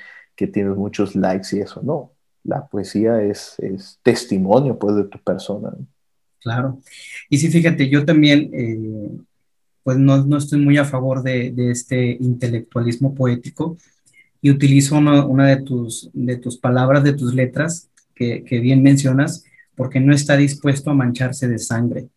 tienes 0.51 0.75
muchos 0.75 1.15
likes 1.15 1.55
y 1.55 1.59
eso. 1.59 1.83
No, 1.83 2.13
la 2.43 2.65
poesía 2.65 3.21
es, 3.21 3.55
testimonio 4.01 4.79
pues 4.79 4.95
de 4.95 5.03
tu 5.03 5.19
persona. 5.19 5.73
Claro. 6.41 6.79
Y 7.29 7.37
sí, 7.37 7.49
fíjate, 7.49 7.87
yo 7.87 8.03
también, 8.03 8.49
eh, 8.51 9.11
pues 9.83 9.99
no, 9.99 10.37
estoy 10.37 10.59
muy 10.59 10.79
a 10.79 10.85
favor 10.85 11.21
de, 11.21 11.53
este 11.69 12.17
intelectualismo 12.19 13.13
poético 13.13 13.77
y 14.41 14.49
utilizo 14.49 14.97
una, 14.97 15.45
de, 15.45 15.57
tus, 15.57 16.09
de 16.13 16.37
tus 16.37 16.57
palabras, 16.57 17.03
de 17.03 17.13
tus 17.13 17.35
letras, 17.35 17.91
que, 18.15 18.43
que 18.43 18.59
bien 18.59 18.81
mencionas, 18.81 19.45
porque 19.79 20.01
no 20.01 20.13
está 20.13 20.35
dispuesto 20.35 20.91
a 20.91 20.93
mancharse 20.93 21.47
de 21.47 21.57
sangre. 21.57 22.09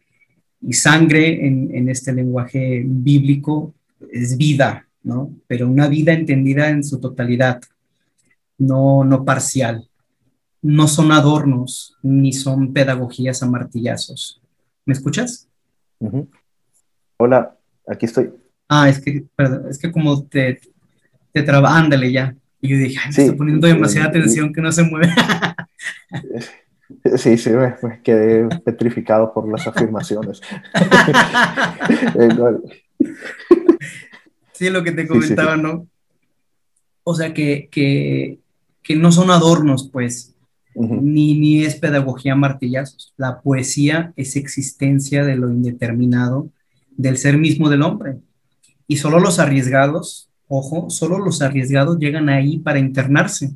Y 0.60 0.72
sangre 0.72 1.46
en, 1.46 1.88
este 1.88 2.12
lenguaje 2.12 2.82
bíblico 2.84 3.72
es 4.10 4.36
vida, 4.36 4.88
¿no? 5.04 5.32
Pero 5.46 5.68
una 5.68 5.86
vida 5.86 6.12
entendida 6.12 6.70
en 6.70 6.82
su 6.82 6.98
totalidad, 6.98 7.62
no, 8.58 9.04
no 9.04 9.24
parcial. 9.24 9.88
No 10.60 10.88
son 10.88 11.12
adornos 11.12 11.96
ni 12.02 12.32
son 12.32 12.72
pedagogías 12.72 13.44
a 13.44 13.46
martillazos. 13.48 14.42
¿Me 14.84 14.94
escuchas? 14.94 15.48
Hola, 17.16 17.56
aquí 17.86 18.06
estoy. 18.06 18.32
Ah, 18.68 18.88
es 18.88 19.00
que, 19.00 19.24
perdón, 19.36 19.68
es 19.70 19.78
que 19.78 19.92
como 19.92 20.24
te, 20.24 20.58
te 21.30 21.42
traba, 21.44 21.78
ándale 21.78 22.10
ya. 22.10 22.34
Y 22.60 22.70
yo 22.70 22.76
dije, 22.76 22.98
Ay, 23.04 23.12
me 23.16 23.22
estoy 23.22 23.38
poniendo 23.38 23.68
demasiada 23.68 24.08
atención 24.08 24.52
que 24.52 24.60
no 24.60 24.72
se 24.72 24.82
mueve. 24.82 25.14
Sí, 27.16 27.38
sí, 27.38 27.50
me, 27.50 27.74
quedé 28.02 28.48
petrificado 28.60 29.32
por 29.32 29.50
las 29.50 29.66
afirmaciones. 29.66 30.40
sí, 34.52 34.70
lo 34.70 34.82
que 34.82 34.92
te 34.92 35.06
comentaba, 35.06 35.56
¿no? 35.56 35.86
O 37.04 37.14
sea, 37.14 37.34
que, 37.34 37.68
que, 37.70 38.38
que, 38.82 38.96
no 38.96 39.12
son 39.12 39.30
adornos, 39.30 39.88
pues, 39.92 40.34
ni, 40.74 41.38
ni 41.38 41.64
es 41.64 41.76
pedagogía 41.76 42.34
martillazos. 42.34 43.12
La 43.16 43.40
poesía 43.40 44.12
es 44.16 44.36
existencia 44.36 45.24
de 45.24 45.36
lo 45.36 45.50
indeterminado 45.50 46.50
del 46.96 47.18
ser 47.18 47.38
mismo 47.38 47.68
del 47.68 47.82
hombre. 47.82 48.18
Y 48.86 48.96
solo 48.96 49.18
los 49.18 49.38
arriesgados, 49.38 50.28
ojo, 50.48 50.90
solo 50.90 51.18
los 51.18 51.42
arriesgados 51.42 51.98
llegan 51.98 52.28
ahí 52.28 52.58
para 52.58 52.78
internarse. 52.78 53.50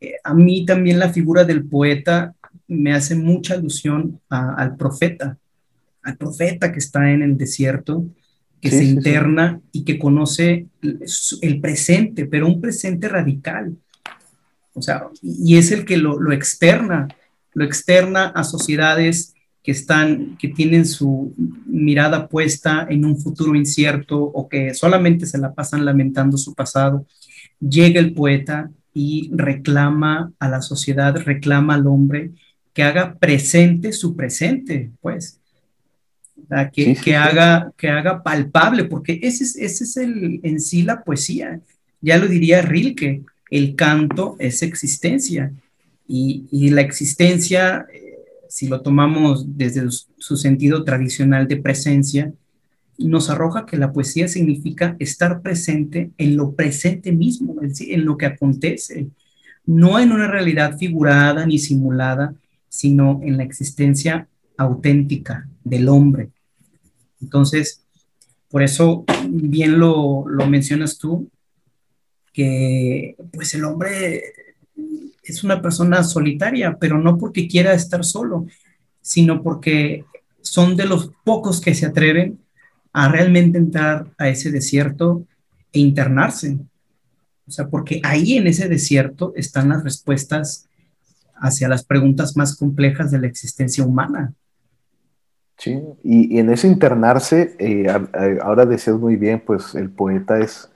Eh, 0.00 0.14
a 0.22 0.34
mí 0.34 0.64
también 0.64 0.98
la 0.98 1.10
figura 1.10 1.44
del 1.44 1.64
poeta 1.64 2.34
me 2.68 2.92
hace 2.92 3.14
mucha 3.14 3.54
alusión 3.54 4.20
al 4.28 4.76
profeta, 4.76 5.38
al 6.02 6.16
profeta 6.16 6.72
que 6.72 6.78
está 6.78 7.10
en 7.10 7.22
el 7.22 7.36
desierto, 7.36 8.06
que 8.60 8.70
se 8.70 8.84
interna 8.84 9.60
y 9.72 9.84
que 9.84 9.98
conoce 9.98 10.66
el 11.42 11.60
presente, 11.60 12.24
pero 12.24 12.46
un 12.46 12.62
presente 12.62 13.08
radical. 13.08 13.76
O 14.72 14.80
sea, 14.80 15.08
y 15.20 15.58
es 15.58 15.70
el 15.70 15.84
que 15.84 15.98
lo, 15.98 16.18
lo 16.18 16.32
externa, 16.32 17.08
lo 17.52 17.64
externa 17.64 18.28
a 18.28 18.42
sociedades 18.42 19.34
que 19.62 19.70
están, 19.70 20.36
que 20.38 20.48
tienen 20.48 20.86
su 20.86 21.34
mirada 21.66 22.28
puesta 22.28 22.86
en 22.88 23.04
un 23.04 23.18
futuro 23.18 23.54
incierto 23.54 24.18
o 24.18 24.48
que 24.48 24.74
solamente 24.74 25.26
se 25.26 25.38
la 25.38 25.52
pasan 25.52 25.84
lamentando 25.84 26.38
su 26.38 26.54
pasado. 26.54 27.06
Llega 27.60 28.00
el 28.00 28.14
poeta 28.14 28.70
y 28.94 29.30
reclama 29.34 30.32
a 30.38 30.48
la 30.48 30.62
sociedad, 30.62 31.16
reclama 31.16 31.74
al 31.74 31.86
hombre 31.86 32.32
que 32.74 32.82
haga 32.82 33.14
presente 33.14 33.92
su 33.92 34.14
presente, 34.14 34.90
pues. 35.00 35.40
Que, 36.72 36.94
que 36.94 37.16
haga, 37.16 37.72
que 37.76 37.88
haga 37.88 38.22
palpable, 38.22 38.84
porque 38.84 39.18
ese 39.22 39.44
es, 39.44 39.56
ese 39.56 39.84
es 39.84 39.96
el, 39.96 40.40
en 40.42 40.60
sí 40.60 40.82
la 40.82 41.02
poesía. 41.02 41.60
Ya 42.02 42.18
lo 42.18 42.26
diría 42.28 42.60
Rilke, 42.60 43.22
el 43.50 43.74
canto 43.76 44.36
es 44.38 44.62
existencia. 44.62 45.52
Y, 46.06 46.44
y 46.50 46.68
la 46.68 46.82
existencia, 46.82 47.86
eh, 47.90 48.18
si 48.48 48.68
lo 48.68 48.82
tomamos 48.82 49.56
desde 49.56 49.88
su 50.18 50.36
sentido 50.36 50.84
tradicional 50.84 51.48
de 51.48 51.56
presencia, 51.56 52.32
nos 52.98 53.30
arroja 53.30 53.64
que 53.66 53.76
la 53.76 53.92
poesía 53.92 54.28
significa 54.28 54.96
estar 54.98 55.40
presente 55.40 56.10
en 56.18 56.36
lo 56.36 56.52
presente 56.52 57.12
mismo, 57.12 57.56
en 57.62 58.04
lo 58.04 58.16
que 58.16 58.26
acontece, 58.26 59.08
no 59.66 59.98
en 59.98 60.12
una 60.12 60.28
realidad 60.28 60.76
figurada 60.76 61.46
ni 61.46 61.58
simulada, 61.58 62.34
sino 62.74 63.20
en 63.22 63.36
la 63.36 63.44
existencia 63.44 64.26
auténtica 64.56 65.48
del 65.62 65.88
hombre. 65.88 66.30
Entonces, 67.20 67.84
por 68.50 68.64
eso 68.64 69.04
bien 69.28 69.78
lo, 69.78 70.24
mencionas 70.48 70.98
tú, 70.98 71.30
que 72.32 73.14
pues 73.32 73.54
el 73.54 73.64
hombre 73.64 74.24
es 75.22 75.44
una 75.44 75.62
persona 75.62 76.02
solitaria, 76.02 76.76
pero 76.80 76.98
no 76.98 77.16
porque 77.16 77.46
quiera 77.46 77.74
estar 77.74 78.04
solo, 78.04 78.48
sino 79.00 79.40
porque 79.40 80.04
son 80.40 80.76
de 80.76 80.86
los 80.86 81.12
pocos 81.24 81.60
que 81.60 81.76
se 81.76 81.86
atreven 81.86 82.40
a 82.92 83.08
realmente 83.08 83.56
entrar 83.56 84.10
a 84.18 84.28
ese 84.28 84.50
desierto 84.50 85.24
e 85.72 85.78
internarse. 85.78 86.58
O 87.46 87.52
sea, 87.52 87.68
porque 87.68 88.00
ahí 88.02 88.36
en 88.36 88.48
ese 88.48 88.68
desierto 88.68 89.32
están 89.36 89.68
las 89.68 89.84
respuestas 89.84 90.66
hacia 91.36 91.68
las 91.68 91.84
preguntas 91.84 92.36
más 92.36 92.56
complejas 92.56 93.10
de 93.10 93.18
la 93.18 93.26
existencia 93.26 93.84
humana. 93.84 94.34
Sí, 95.58 95.80
y, 96.02 96.38
en 96.38 96.50
ese 96.50 96.66
internarse, 96.66 97.54
eh, 97.58 97.86
ahora 98.42 98.66
decías 98.66 98.96
muy 98.96 99.16
bien, 99.16 99.42
pues 99.44 99.74
el 99.74 99.90
poeta 99.90 100.38
es, 100.38 100.70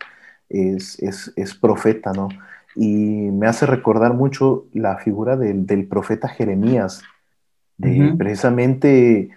es, 0.48 1.54
profeta, 1.60 2.12
¿no? 2.12 2.28
Y 2.76 2.86
me 2.86 3.48
hace 3.48 3.66
recordar 3.66 4.14
mucho 4.14 4.66
la 4.72 4.98
figura 4.98 5.36
del, 5.36 5.86
profeta 5.88 6.28
Jeremías, 6.28 7.02
de 7.76 8.14
precisamente 8.16 9.30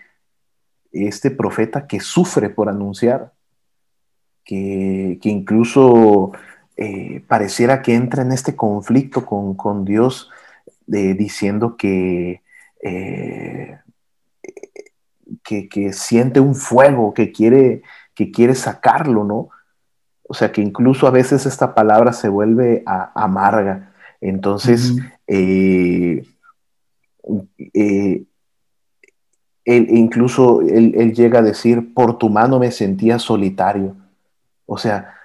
este 0.91 1.31
profeta 1.31 1.87
que 1.87 1.99
sufre 1.99 2.49
por 2.49 2.69
anunciar, 2.69 3.33
que, 4.45 5.19
incluso 5.23 6.33
eh, 6.77 7.23
pareciera 7.27 7.81
que 7.81 7.95
entra 7.95 8.21
en 8.21 8.31
este 8.31 8.55
conflicto 8.55 9.25
con, 9.25 9.55
con 9.55 9.85
Dios 9.85 10.29
diciendo 10.87 11.77
que, 11.77 12.41
eh, 12.81 13.79
que, 15.43 15.93
siente 15.93 16.39
un 16.39 16.55
fuego, 16.55 17.13
que 17.13 17.31
quiere, 17.31 17.83
que 18.13 18.31
quiere 18.31 18.55
sacarlo, 18.55 19.23
¿no? 19.23 19.49
O 20.27 20.33
sea, 20.33 20.51
que 20.51 20.61
incluso 20.61 21.07
a 21.07 21.11
veces 21.11 21.45
esta 21.45 21.73
palabra 21.73 22.13
se 22.13 22.29
vuelve 22.29 22.83
amarga. 22.85 23.93
Entonces, 24.21 24.95
eh, 25.27 26.23
eh, 27.73 28.25
incluso 29.65 30.61
él, 30.61 31.13
llega 31.13 31.39
a 31.39 31.43
decir, 31.43 31.93
por 31.93 32.17
tu 32.17 32.29
mano 32.29 32.59
me 32.59 32.71
sentía 32.71 33.19
solitario. 33.19 33.95
O 34.65 34.77
sea, 34.77 35.15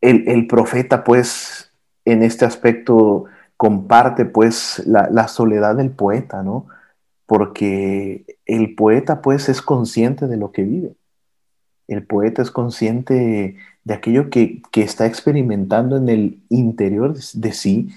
el, 0.00 0.28
el 0.28 0.46
profeta, 0.46 1.04
pues, 1.04 1.72
en 2.04 2.22
este 2.22 2.44
aspecto 2.44 3.26
comparte 3.60 4.24
pues 4.24 4.82
la, 4.86 5.28
soledad 5.28 5.76
del 5.76 5.90
poeta, 5.90 6.42
¿no? 6.42 6.64
porque 7.26 8.24
el 8.46 8.74
poeta 8.74 9.20
pues 9.20 9.50
es 9.50 9.60
consciente 9.60 10.28
de 10.28 10.38
lo 10.38 10.50
que 10.50 10.62
vive. 10.62 10.94
El 11.86 12.06
poeta 12.06 12.40
es 12.40 12.50
consciente 12.50 13.56
de 13.84 13.94
aquello 13.94 14.30
que, 14.30 14.62
está 14.72 15.04
experimentando 15.04 15.98
en 15.98 16.08
el 16.08 16.42
interior 16.48 17.12
de, 17.12 17.52
sí 17.52 17.90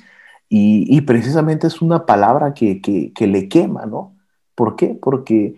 y, 0.50 1.00
precisamente 1.00 1.68
es 1.68 1.82
una 1.82 2.06
palabra 2.06 2.54
que, 2.54 3.14
le 3.18 3.48
quema, 3.48 3.86
¿no? 3.86 4.18
¿Por 4.56 4.76
qué? 4.76 5.00
Porque 5.02 5.56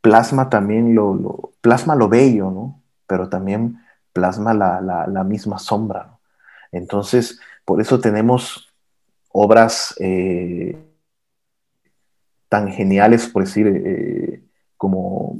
plasma 0.00 0.48
también 0.48 0.94
lo, 0.94 1.50
plasma 1.60 1.96
lo 1.96 2.08
bello, 2.08 2.52
¿no? 2.52 2.80
Pero 3.08 3.28
también 3.28 3.80
plasma 4.12 4.54
la, 4.54 5.24
misma 5.24 5.58
sombra. 5.58 6.20
Entonces, 6.70 7.40
por 7.64 7.80
eso 7.80 7.98
tenemos 7.98 8.69
obras 9.32 9.94
eh, 10.00 10.76
tan 12.48 12.68
geniales, 12.68 13.28
por 13.28 13.44
decir, 13.44 13.66
eh, 13.68 14.42
como, 14.76 15.36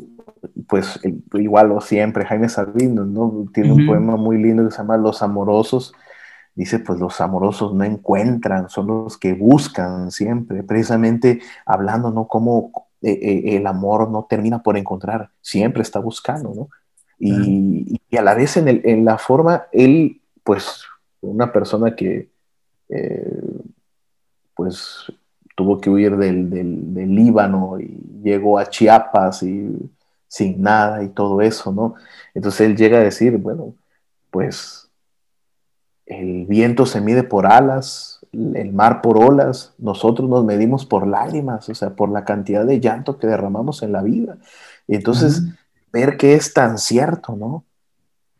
pues, 0.68 1.00
igual 1.34 1.72
o 1.72 1.80
siempre, 1.80 2.24
Jaime 2.24 2.48
Sabino, 2.48 3.04
¿no? 3.04 3.46
Tiene 3.52 3.72
un 3.72 3.86
poema 3.86 4.16
muy 4.16 4.40
lindo 4.40 4.64
que 4.64 4.70
se 4.70 4.78
llama 4.78 4.96
Los 4.96 5.22
Amorosos. 5.22 5.92
Dice, 6.54 6.80
pues 6.80 6.98
los 6.98 7.20
amorosos 7.20 7.72
no 7.74 7.84
encuentran, 7.84 8.68
son 8.68 8.88
los 8.88 9.16
que 9.16 9.34
buscan 9.34 10.10
siempre, 10.10 10.62
precisamente 10.62 11.40
hablando, 11.64 12.10
¿no? 12.10 12.26
Cómo 12.26 12.88
eh, 13.02 13.56
el 13.56 13.66
amor 13.66 14.10
no 14.10 14.26
termina 14.28 14.62
por 14.62 14.76
encontrar, 14.76 15.30
siempre 15.40 15.82
está 15.82 16.00
buscando, 16.00 16.52
¿no? 16.54 16.68
Y, 17.18 18.00
a 18.16 18.22
la 18.22 18.34
vez 18.34 18.56
en, 18.56 19.04
la 19.04 19.18
forma, 19.18 19.66
él, 19.72 20.20
pues, 20.42 20.84
una 21.20 21.52
persona 21.52 21.94
que, 21.94 22.30
eh, 22.88 23.40
pues, 24.60 25.10
tuvo 25.56 25.80
que 25.80 25.88
huir 25.88 26.18
del, 26.18 27.14
Líbano 27.14 27.80
y 27.80 27.98
llegó 28.22 28.58
a 28.58 28.68
Chiapas 28.68 29.42
y 29.42 29.90
sin 30.28 30.60
nada 30.60 31.02
y 31.02 31.08
todo 31.08 31.40
eso, 31.40 31.72
¿no? 31.72 31.94
Entonces 32.34 32.60
él 32.60 32.76
llega 32.76 32.98
a 32.98 33.02
decir, 33.02 33.38
bueno, 33.38 33.74
pues 34.30 34.90
el 36.04 36.44
viento 36.44 36.84
se 36.84 37.00
mide 37.00 37.22
por 37.22 37.46
alas, 37.46 38.20
el 38.34 38.70
mar 38.74 39.00
por 39.00 39.16
olas, 39.16 39.72
nosotros 39.78 40.28
nos 40.28 40.44
medimos 40.44 40.84
por 40.84 41.06
lágrimas, 41.06 41.70
o 41.70 41.74
sea, 41.74 41.96
por 41.96 42.10
la 42.10 42.26
cantidad 42.26 42.66
de 42.66 42.78
llanto 42.78 43.16
que 43.16 43.28
derramamos 43.28 43.82
en 43.82 43.92
la 43.92 44.02
vida. 44.02 44.36
Entonces, 44.88 45.42
ver 45.90 46.18
que 46.18 46.34
es 46.34 46.52
tan 46.52 46.76
cierto, 46.76 47.34
¿no? 47.34 47.64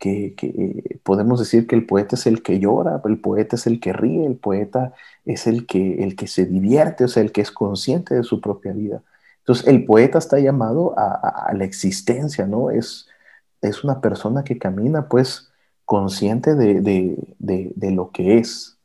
Que, 0.01 0.33
eh, 0.41 0.99
podemos 1.03 1.39
decir 1.39 1.67
que 1.67 1.75
el 1.75 1.85
poeta 1.85 2.15
es 2.15 2.25
el 2.25 2.41
que 2.41 2.59
llora, 2.59 2.99
el 3.05 3.19
poeta 3.19 3.55
es 3.55 3.67
el 3.67 3.79
que 3.79 3.93
ríe, 3.93 4.25
el 4.25 4.35
poeta 4.35 4.93
es 5.25 5.45
el 5.45 5.67
que, 5.67 6.03
el 6.03 6.15
que 6.15 6.25
se 6.25 6.47
divierte, 6.47 7.03
o 7.03 7.07
sea, 7.07 7.21
el 7.21 7.31
que 7.31 7.41
es 7.41 7.51
consciente 7.51 8.15
de 8.15 8.23
su 8.23 8.41
propia 8.41 8.73
vida. 8.73 9.03
Entonces, 9.39 9.67
el 9.67 9.85
poeta 9.85 10.17
está 10.17 10.39
llamado 10.39 10.95
a, 10.97 11.53
la 11.53 11.65
existencia, 11.65 12.47
¿no? 12.47 12.71
Es, 12.71 13.07
es 13.61 13.83
una 13.83 14.01
persona 14.01 14.43
que 14.43 14.57
camina, 14.57 15.07
pues, 15.07 15.51
consciente 15.85 16.55
de, 16.55 17.91
lo 17.91 18.09
que 18.09 18.39
es. 18.39 18.77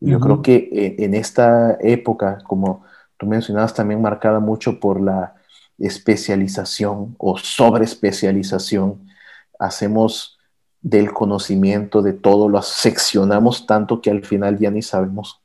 Yo 0.00 0.20
creo 0.20 0.40
que 0.40 0.70
eh, 0.72 0.96
en 1.04 1.14
esta 1.14 1.76
época, 1.80 2.38
como 2.44 2.82
tú 3.18 3.26
mencionabas, 3.26 3.74
también 3.74 4.00
marcada 4.00 4.40
mucho 4.40 4.80
por 4.80 5.02
la 5.02 5.34
especialización 5.78 7.14
o 7.18 7.36
sobre 7.36 7.84
especialización, 7.84 9.06
hacemos 9.58 10.38
del 10.82 11.12
conocimiento 11.12 12.02
de 12.02 12.12
todo, 12.12 12.48
lo 12.48 12.60
seccionamos 12.60 13.66
tanto 13.66 14.00
que 14.00 14.10
al 14.10 14.24
final 14.24 14.58
ya 14.58 14.70
ni 14.70 14.82
sabemos 14.82 15.40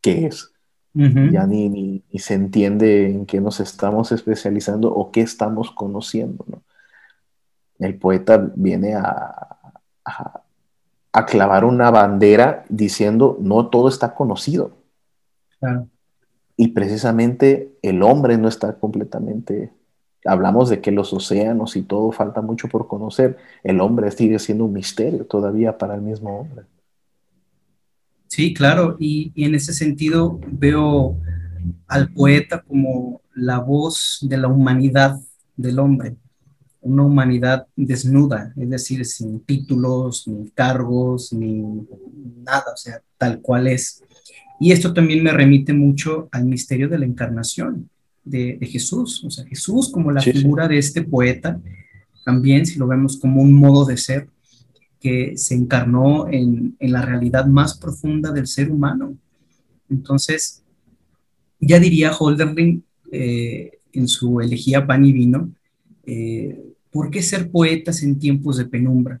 qué 0.00 0.26
es. 0.26 0.52
Ya 0.94 1.46
ni, 1.46 1.70
ni, 1.70 2.02
se 2.18 2.34
entiende 2.34 3.10
en 3.10 3.24
qué 3.24 3.40
nos 3.40 3.60
estamos 3.60 4.12
especializando 4.12 4.94
o 4.94 5.10
qué 5.10 5.22
estamos 5.22 5.70
conociendo. 5.70 6.44
El 7.78 7.98
poeta 7.98 8.50
viene 8.54 8.94
a, 8.94 9.72
a, 10.04 11.26
clavar 11.26 11.64
una 11.64 11.90
bandera 11.90 12.66
diciendo, 12.68 13.38
no 13.40 13.68
todo 13.68 13.88
está 13.88 14.14
conocido. 14.14 14.72
Claro. 15.58 15.88
Y 16.58 16.68
precisamente 16.68 17.72
el 17.80 18.02
hombre 18.02 18.36
no 18.36 18.48
está 18.48 18.74
completamente, 18.74 19.72
hablamos 20.24 20.70
de 20.70 20.80
que 20.80 20.92
los 20.92 21.12
océanos 21.12 21.76
y 21.76 21.82
todo 21.82 22.12
falta 22.12 22.40
mucho 22.40 22.68
por 22.68 22.86
conocer, 22.86 23.36
el 23.62 23.80
hombre 23.80 24.10
sigue 24.10 24.38
siendo 24.38 24.64
un 24.64 24.72
misterio 24.72 25.24
todavía 25.26 25.76
para 25.76 25.94
el 25.94 26.02
mismo 26.02 26.40
hombre. 26.40 26.64
Sí, 28.28 28.54
claro, 28.54 28.96
y, 28.98 29.32
en 29.36 29.54
ese 29.54 29.74
sentido 29.74 30.40
veo 30.46 31.18
al 31.86 32.12
poeta 32.12 32.62
como 32.62 33.20
la 33.34 33.58
voz 33.58 34.18
de 34.22 34.36
la 34.38 34.48
humanidad 34.48 35.20
del 35.56 35.78
hombre, 35.78 36.16
una 36.80 37.04
humanidad 37.04 37.66
desnuda, 37.76 38.52
es 38.56 38.70
decir, 38.70 39.04
sin 39.04 39.40
títulos, 39.40 40.26
ni 40.26 40.50
cargos, 40.50 41.32
ni 41.32 41.62
nada, 42.42 42.72
o 42.72 42.76
sea, 42.76 43.02
tal 43.18 43.40
cual 43.40 43.66
es. 43.66 44.02
Y 44.58 44.72
esto 44.72 44.94
también 44.94 45.22
me 45.22 45.32
remite 45.32 45.72
mucho 45.72 46.28
al 46.32 46.46
misterio 46.46 46.88
de 46.88 46.98
la 46.98 47.04
encarnación 47.04 47.90
de, 48.24 48.58
Jesús, 48.62 49.22
o 49.24 49.30
sea, 49.30 49.44
Jesús 49.46 49.90
como 49.90 50.12
la 50.12 50.20
figura 50.20 50.68
de 50.68 50.78
este 50.78 51.02
poeta, 51.02 51.60
también 52.24 52.66
si 52.66 52.78
lo 52.78 52.86
vemos 52.86 53.16
como 53.16 53.42
un 53.42 53.52
modo 53.52 53.84
de 53.84 53.96
ser 53.96 54.28
que 55.00 55.36
se 55.36 55.54
encarnó 55.54 56.28
en, 56.28 56.76
la 56.78 57.02
realidad 57.02 57.46
más 57.46 57.76
profunda 57.76 58.30
del 58.30 58.46
ser 58.46 58.70
humano. 58.70 59.16
Entonces, 59.90 60.62
ya 61.58 61.80
diría 61.80 62.12
Holderlin 62.12 62.84
eh, 63.10 63.78
en 63.92 64.06
su 64.06 64.40
elegía 64.40 64.86
Pan 64.86 65.04
y 65.04 65.12
Vino, 65.12 65.50
eh, 66.06 66.56
¿por 66.90 67.10
qué 67.10 67.22
ser 67.22 67.50
poetas 67.50 68.02
en 68.02 68.18
tiempos 68.18 68.58
de 68.58 68.66
penumbra? 68.66 69.20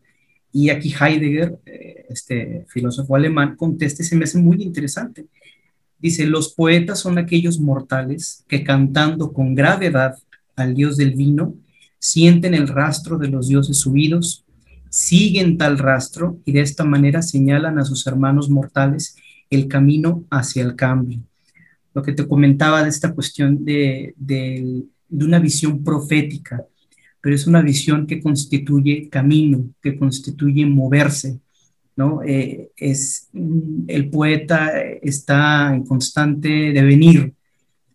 Y 0.52 0.70
aquí 0.70 0.94
Heidegger, 0.98 1.58
eh, 1.66 2.06
este 2.10 2.64
filósofo 2.68 3.16
alemán, 3.16 3.56
contesta 3.56 4.02
y 4.02 4.06
se 4.06 4.16
me 4.16 4.24
hace 4.24 4.38
muy 4.38 4.62
interesante. 4.62 5.26
Dice, 6.02 6.26
los 6.26 6.52
poetas 6.52 6.98
son 6.98 7.16
aquellos 7.16 7.60
mortales 7.60 8.44
que 8.48 8.64
cantando 8.64 9.32
con 9.32 9.54
gravedad 9.54 10.16
al 10.56 10.74
dios 10.74 10.96
del 10.96 11.14
vino, 11.14 11.54
sienten 12.00 12.54
el 12.54 12.66
rastro 12.66 13.18
de 13.18 13.28
los 13.28 13.46
dioses 13.46 13.78
subidos, 13.78 14.44
siguen 14.90 15.56
tal 15.56 15.78
rastro 15.78 16.40
y 16.44 16.50
de 16.50 16.60
esta 16.60 16.82
manera 16.82 17.22
señalan 17.22 17.78
a 17.78 17.84
sus 17.84 18.04
hermanos 18.08 18.50
mortales 18.50 19.16
el 19.48 19.68
camino 19.68 20.24
hacia 20.28 20.64
el 20.64 20.74
cambio. 20.74 21.20
Lo 21.94 22.02
que 22.02 22.12
te 22.12 22.26
comentaba 22.26 22.82
de 22.82 22.88
esta 22.88 23.14
cuestión 23.14 23.64
de, 23.64 24.14
de 24.16 24.84
una 25.08 25.38
visión 25.38 25.84
profética, 25.84 26.66
pero 27.20 27.36
es 27.36 27.46
una 27.46 27.62
visión 27.62 28.08
que 28.08 28.20
constituye 28.20 29.08
camino, 29.08 29.70
que 29.80 29.96
constituye 29.96 30.66
moverse, 30.66 31.38
¿no? 31.96 32.22
Eh, 32.22 32.70
es, 32.76 33.28
el 33.86 34.10
poeta 34.10 34.72
está 35.02 35.74
en 35.74 35.84
constante 35.84 36.48
devenir, 36.72 37.34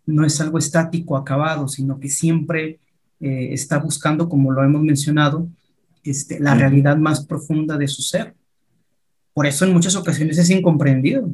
no 0.05 0.25
es 0.25 0.39
algo 0.39 0.57
estático, 0.57 1.17
acabado, 1.17 1.67
sino 1.67 1.99
que 1.99 2.09
siempre 2.09 2.79
eh, 3.19 3.49
está 3.51 3.79
buscando, 3.79 4.29
como 4.29 4.51
lo 4.51 4.63
hemos 4.63 4.81
mencionado, 4.81 5.47
este, 6.03 6.39
la 6.39 6.55
realidad 6.55 6.97
más 6.97 7.25
profunda 7.25 7.77
de 7.77 7.87
su 7.87 8.01
ser. 8.01 8.33
Por 9.33 9.45
eso 9.45 9.65
en 9.65 9.73
muchas 9.73 9.95
ocasiones 9.95 10.37
es 10.37 10.49
incomprendido. 10.49 11.29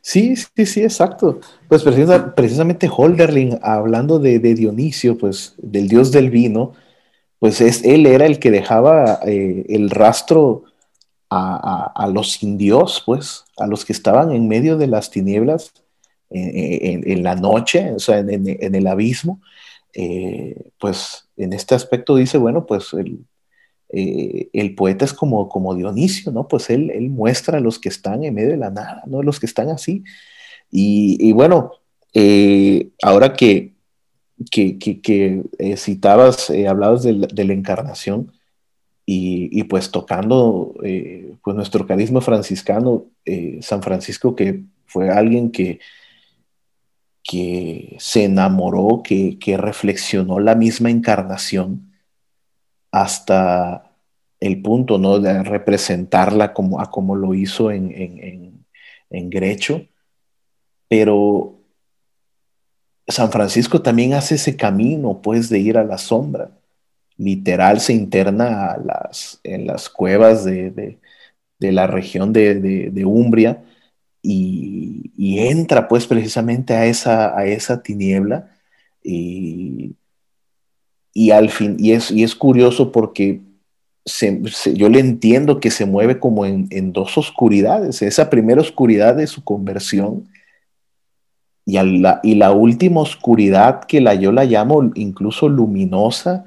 Sí, 0.00 0.36
sí, 0.36 0.66
sí, 0.66 0.82
exacto. 0.82 1.40
Pues 1.68 1.82
precisamente 1.82 2.90
Holderlin, 2.94 3.58
hablando 3.62 4.18
de, 4.18 4.38
Dionisio, 4.38 5.18
pues 5.18 5.54
del 5.58 5.88
dios 5.88 6.12
del 6.12 6.30
vino, 6.30 6.74
pues 7.38 7.60
es, 7.60 7.84
él 7.84 8.06
era 8.06 8.26
el 8.26 8.38
que 8.38 8.50
dejaba 8.50 9.20
eh, 9.26 9.64
el 9.68 9.90
rastro 9.90 10.64
a, 11.30 12.10
los 12.12 12.42
indios, 12.42 13.02
pues, 13.04 13.44
a 13.56 13.66
los 13.66 13.84
que 13.84 13.92
estaban 13.92 14.32
en 14.32 14.48
medio 14.48 14.76
de 14.78 14.86
las 14.86 15.10
tinieblas, 15.10 15.72
en, 16.30 17.22
la 17.22 17.34
noche, 17.34 17.92
o 17.92 17.98
sea, 17.98 18.18
en, 18.18 18.74
el 18.74 18.86
abismo. 18.86 19.40
Eh, 19.94 20.70
pues 20.78 21.28
en 21.36 21.52
este 21.52 21.74
aspecto 21.74 22.16
dice, 22.16 22.38
bueno, 22.38 22.66
pues 22.66 22.92
el, 22.92 23.24
eh, 23.90 24.74
poeta 24.76 25.04
es 25.04 25.12
como, 25.12 25.74
Dionisio, 25.74 26.32
¿no? 26.32 26.46
Pues 26.48 26.70
él, 26.70 26.92
muestra 27.10 27.58
a 27.58 27.60
los 27.60 27.78
que 27.78 27.88
están 27.88 28.24
en 28.24 28.34
medio 28.34 28.50
de 28.50 28.56
la 28.58 28.70
nada, 28.70 29.02
¿no? 29.06 29.22
Los 29.22 29.40
que 29.40 29.46
están 29.46 29.70
así. 29.70 30.04
Y, 30.70 31.32
bueno, 31.32 31.72
eh, 32.14 32.90
ahora 33.02 33.34
que, 33.34 33.74
citabas, 35.76 36.50
hablabas 36.50 37.02
de 37.02 37.44
la, 37.44 37.52
encarnación 37.52 38.32
y, 39.10 39.64
pues 39.64 39.90
tocando 39.90 40.74
pues 40.78 41.56
nuestro 41.56 41.86
carisma 41.86 42.20
franciscano, 42.20 43.06
San 43.62 43.82
Francisco, 43.82 44.36
que 44.36 44.64
fue 44.84 45.08
alguien 45.08 45.50
que, 45.50 45.80
que 47.22 47.96
se 47.98 48.24
enamoró, 48.24 49.02
que, 49.02 49.38
que 49.38 49.56
reflexionó 49.56 50.40
la 50.40 50.54
misma 50.54 50.90
encarnación 50.90 51.90
hasta 52.92 53.90
el 54.40 54.62
punto 54.62 54.98
¿no? 54.98 55.18
de 55.18 55.42
representarla 55.42 56.52
como, 56.52 56.80
a 56.80 56.90
como 56.90 57.16
lo 57.16 57.34
hizo 57.34 57.70
en, 57.70 58.64
Grecho, 59.10 59.86
pero 60.86 61.60
San 63.06 63.32
Francisco 63.32 63.80
también 63.80 64.12
hace 64.12 64.34
ese 64.34 64.54
camino, 64.54 65.22
pues, 65.22 65.48
de 65.48 65.58
ir 65.58 65.78
a 65.78 65.84
la 65.84 65.96
sombra. 65.96 66.57
Literal 67.18 67.80
se 67.80 67.92
interna 67.92 68.76
en 69.42 69.66
las 69.66 69.88
cuevas 69.88 70.44
de, 70.44 70.98
la 71.58 71.88
región 71.88 72.32
de, 72.32 73.02
Umbria 73.04 73.64
y, 74.22 75.38
entra, 75.40 75.88
pues, 75.88 76.06
precisamente 76.06 76.74
a 76.74 76.86
esa, 76.86 77.82
tiniebla. 77.82 78.50
Y, 79.02 79.96
al 81.32 81.50
fin, 81.50 81.76
y 81.80 81.90
es, 81.92 82.34
curioso 82.36 82.92
porque 82.92 83.40
yo 84.74 84.88
le 84.88 85.00
entiendo 85.00 85.58
que 85.58 85.72
se 85.72 85.86
mueve 85.86 86.20
como 86.20 86.46
en, 86.46 86.68
en, 86.70 86.92
dos 86.92 87.18
oscuridades. 87.18 88.00
Esa 88.00 88.30
primera 88.30 88.60
oscuridad 88.60 89.16
de 89.16 89.26
su 89.26 89.42
conversión 89.42 90.28
y, 91.68 91.98
la, 91.98 92.20
y 92.22 92.36
la 92.36 92.52
última 92.52 93.00
oscuridad 93.00 93.84
que 93.84 94.00
la, 94.00 94.14
yo 94.14 94.30
la 94.30 94.44
llamo 94.44 94.90
incluso 94.94 95.48
luminosa 95.48 96.44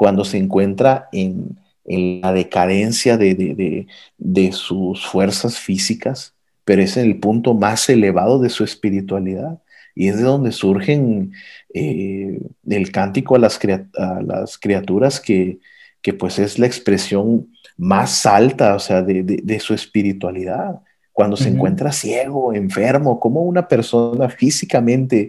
cuando 0.00 0.24
se 0.24 0.38
encuentra 0.38 1.10
en, 1.12 1.58
en 1.84 2.22
la 2.22 2.32
decadencia 2.32 3.18
de, 3.18 3.34
de, 3.34 3.86
de, 4.16 4.52
sus 4.52 5.06
fuerzas 5.06 5.58
físicas, 5.58 6.32
pero 6.64 6.80
es 6.80 6.96
en 6.96 7.04
el 7.04 7.20
punto 7.20 7.52
más 7.52 7.86
elevado 7.90 8.38
de 8.38 8.48
su 8.48 8.64
espiritualidad. 8.64 9.58
Y 9.94 10.08
es 10.08 10.16
de 10.16 10.22
donde 10.22 10.52
surgen 10.52 11.32
eh, 11.74 12.40
el 12.66 12.92
cántico 12.92 13.36
a 13.36 13.40
las, 13.40 13.60
a 13.98 14.22
las 14.22 14.56
criaturas 14.56 15.20
que, 15.20 15.58
que, 16.00 16.14
pues 16.14 16.38
es 16.38 16.58
la 16.58 16.66
expresión 16.66 17.48
más 17.76 18.24
alta, 18.24 18.76
o 18.76 18.78
sea, 18.78 19.02
de, 19.02 19.22
de 19.22 19.60
su 19.60 19.74
espiritualidad 19.74 20.80
cuando 21.12 21.36
se 21.36 21.50
encuentra 21.50 21.92
ciego, 21.92 22.54
enfermo, 22.54 23.20
como 23.20 23.42
una 23.42 23.68
persona 23.68 24.30
físicamente 24.30 25.28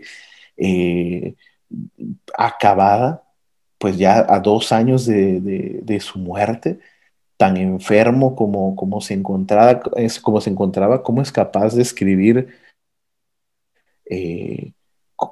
eh, 0.55 1.33
acabada, 2.37 3.21
pues 3.81 3.97
ya 3.97 4.25
a 4.29 4.39
dos 4.39 4.71
años 4.71 5.07
de, 5.07 5.99
su 6.01 6.19
muerte, 6.19 6.79
tan 7.35 7.57
enfermo 7.57 8.35
como, 8.35 8.75
como, 8.75 9.01
se 9.01 9.15
encontraba, 9.15 9.81
como 10.21 10.39
se 10.39 10.51
encontraba, 10.51 11.01
cómo 11.01 11.21
es 11.23 11.31
capaz 11.31 11.73
de 11.73 11.81
escribir 11.81 12.49
eh, 14.05 14.73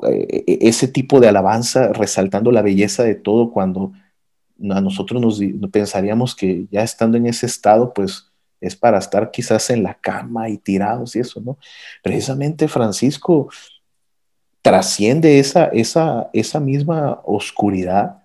e, 0.04 0.58
ese 0.62 0.88
tipo 0.88 1.20
de 1.20 1.28
alabanza, 1.28 1.94
resaltando 1.94 2.52
la 2.52 2.64
belleza 2.64 3.04
de 3.04 3.14
todo, 3.16 3.52
cuando 3.52 3.94
a 4.72 4.82
nosotros 4.82 5.22
nos 5.22 5.70
pensaríamos 5.72 6.36
que 6.36 6.66
ya 6.72 6.82
estando 6.82 7.18
en 7.18 7.28
ese 7.28 7.46
estado, 7.46 7.94
pues 7.94 8.32
es 8.60 8.76
para 8.76 8.98
estar 8.98 9.30
quizás 9.30 9.70
en 9.70 9.84
la 9.84 9.94
cama 9.94 10.50
y 10.50 10.58
tirados 10.58 11.16
y 11.16 11.20
eso, 11.20 11.40
¿no? 11.40 11.60
Precisamente 12.02 12.68
Francisco 12.68 13.50
trasciende 14.64 15.40
esa, 15.40 15.66
esa, 15.66 16.30
esa 16.34 16.60
misma 16.60 17.22
oscuridad, 17.24 18.19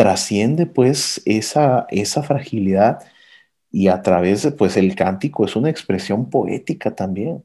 trasciende 0.00 0.64
pues 0.64 1.20
esa, 1.26 1.84
esa 1.90 2.22
fragilidad 2.22 3.00
y 3.70 3.88
a 3.88 4.00
través 4.00 4.42
de 4.42 4.50
pues 4.50 4.78
el 4.78 4.94
cántico 4.94 5.44
es 5.44 5.56
una 5.56 5.68
expresión 5.68 6.30
poética 6.30 6.94
también. 6.94 7.44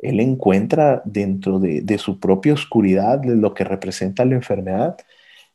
Él 0.00 0.18
encuentra 0.18 1.00
dentro 1.04 1.60
de, 1.60 1.82
de 1.82 1.98
su 1.98 2.18
propia 2.18 2.54
oscuridad, 2.54 3.20
de 3.20 3.36
lo 3.36 3.54
que 3.54 3.62
representa 3.62 4.24
la 4.24 4.34
enfermedad, 4.34 4.96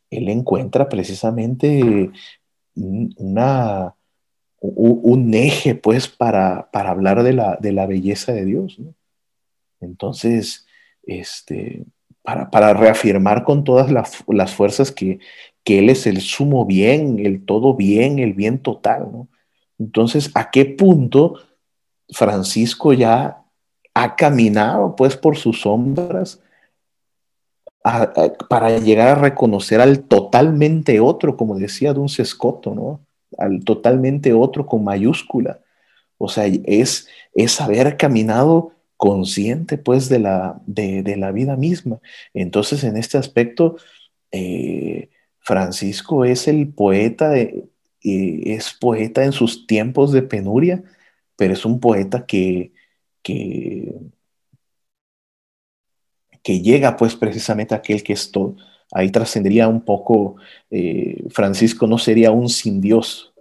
él 0.09 0.29
encuentra 0.29 0.87
precisamente 0.87 2.09
una, 2.75 3.93
un 4.61 5.33
eje, 5.33 5.75
pues, 5.75 6.07
para, 6.07 6.71
para 6.71 6.91
hablar 6.91 7.23
de 7.23 7.33
la, 7.33 7.57
de 7.59 7.73
la, 7.73 7.87
belleza 7.87 8.31
de 8.31 8.45
Dios. 8.45 8.79
Entonces, 9.81 10.65
este, 11.03 11.83
para, 12.23 12.73
reafirmar 12.73 13.43
con 13.43 13.63
todas 13.63 13.91
las, 13.91 14.53
fuerzas 14.53 14.91
que, 14.91 15.19
Él 15.65 15.89
es 15.89 16.07
el 16.07 16.21
sumo 16.21 16.65
bien, 16.65 17.19
el 17.25 17.45
todo 17.45 17.75
bien, 17.75 18.19
el 18.19 18.33
bien 18.33 18.59
total. 18.59 19.09
¿no? 19.11 19.27
Entonces, 19.79 20.31
¿a 20.35 20.51
qué 20.51 20.65
punto 20.65 21.39
Francisco 22.09 22.93
ya 22.93 23.43
ha 23.93 24.15
caminado, 24.15 24.95
pues, 24.95 25.17
por 25.17 25.37
sus 25.37 25.61
sombras? 25.61 26.41
para 28.47 28.77
llegar 28.77 29.07
a 29.07 29.15
reconocer 29.15 29.81
al 29.81 30.03
totalmente 30.03 30.99
otro, 30.99 31.35
como 31.35 31.57
decía 31.57 31.93
Don 31.93 32.09
Sescoto, 32.09 32.75
¿no? 32.75 32.99
al 33.39 33.63
totalmente 33.63 34.33
otro 34.33 34.67
con 34.67 34.83
mayúscula. 34.83 35.61
O 36.19 36.29
sea, 36.29 36.45
es, 36.45 37.07
es 37.33 37.59
haber 37.59 37.97
caminado 37.97 38.73
consciente 39.01 39.79
pues 39.79 40.09
de 40.09 40.19
la, 40.19 40.61
de, 40.67 41.17
la 41.17 41.31
vida 41.31 41.57
misma. 41.57 41.99
Entonces, 42.35 42.83
en 42.83 42.97
este 42.97 43.17
aspecto, 43.17 43.77
eh, 44.31 45.09
Francisco 45.39 46.23
es 46.23 46.47
el 46.47 46.71
poeta, 46.71 47.29
de, 47.29 47.67
eh, 48.03 48.41
es 48.45 48.73
poeta 48.79 49.23
en 49.23 49.31
sus 49.31 49.65
tiempos 49.65 50.11
de 50.11 50.21
penuria, 50.21 50.83
pero 51.35 51.51
es 51.53 51.65
un 51.65 51.79
poeta 51.79 52.27
que, 52.27 52.73
que, 53.23 53.91
llega 56.43 56.95
pues 56.95 57.15
precisamente 57.15 57.73
a 57.73 57.77
aquel 57.77 58.03
que 58.03 58.13
es 58.13 58.31
todo 58.31 58.55
ahí 58.91 59.09
trascendería 59.09 59.67
un 59.67 59.81
poco, 59.81 60.35
eh, 60.69 61.23
Francisco 61.31 61.87
no 61.87 61.97
sería 61.97 62.29
un 62.29 62.49
sin 62.49 62.81
Dios, 62.81 63.33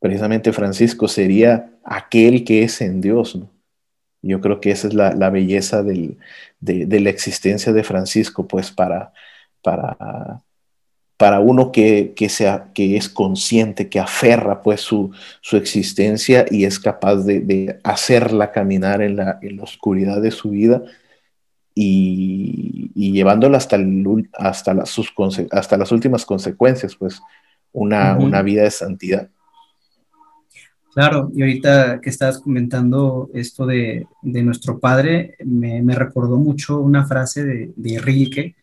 precisamente 0.00 0.52
Francisco 0.52 1.06
sería 1.06 1.78
aquel 1.84 2.42
que 2.42 2.64
es 2.64 2.80
en 2.80 3.00
Dios. 3.00 3.38
Yo 4.26 4.40
creo 4.40 4.60
que 4.60 4.70
esa 4.70 4.88
es 4.88 4.94
la, 4.94 5.30
belleza 5.30 5.82
de, 5.82 6.16
la 6.60 7.10
existencia 7.10 7.72
de 7.72 7.84
Francisco, 7.84 8.46
pues 8.46 8.70
para, 8.70 9.12
para, 9.62 10.42
para 11.16 11.40
uno 11.40 11.72
que, 11.72 12.14
sea, 12.28 12.70
que 12.74 12.96
es 12.96 13.08
consciente, 13.08 13.88
que 13.88 14.00
aferra 14.00 14.62
pues 14.62 14.80
su, 14.80 15.12
existencia 15.52 16.44
y 16.50 16.64
es 16.64 16.78
capaz 16.78 17.16
de, 17.16 17.78
hacerla 17.84 18.52
caminar 18.52 19.02
en 19.02 19.16
la, 19.16 19.38
en 19.42 19.56
la 19.56 19.62
oscuridad 19.62 20.20
de 20.20 20.30
su 20.30 20.50
vida 20.50 20.82
y, 21.74 22.90
y 22.94 23.12
llevándola 23.12 23.58
hasta, 23.58 23.78
hasta, 24.32 24.74
las, 24.74 24.90
sus, 24.90 25.12
hasta 25.50 25.76
las 25.76 25.92
últimas 25.92 26.24
consecuencias, 26.24 26.96
pues 26.96 27.20
una, 27.72 28.16
una 28.16 28.40
vida 28.40 28.62
de 28.62 28.70
santidad. 28.70 29.28
Claro, 30.96 31.30
y 31.36 31.42
ahorita 31.42 32.00
que 32.00 32.08
estabas 32.08 32.38
comentando 32.38 33.28
esto 33.34 33.66
de, 33.66 34.06
de 34.22 34.42
nuestro 34.42 34.78
padre, 34.78 35.36
me, 35.44 35.82
me, 35.82 35.94
recordó 35.94 36.38
mucho 36.38 36.80
una 36.80 37.04
frase 37.06 37.44
de, 37.44 37.70
de 37.76 37.98
Rilke, 37.98 38.54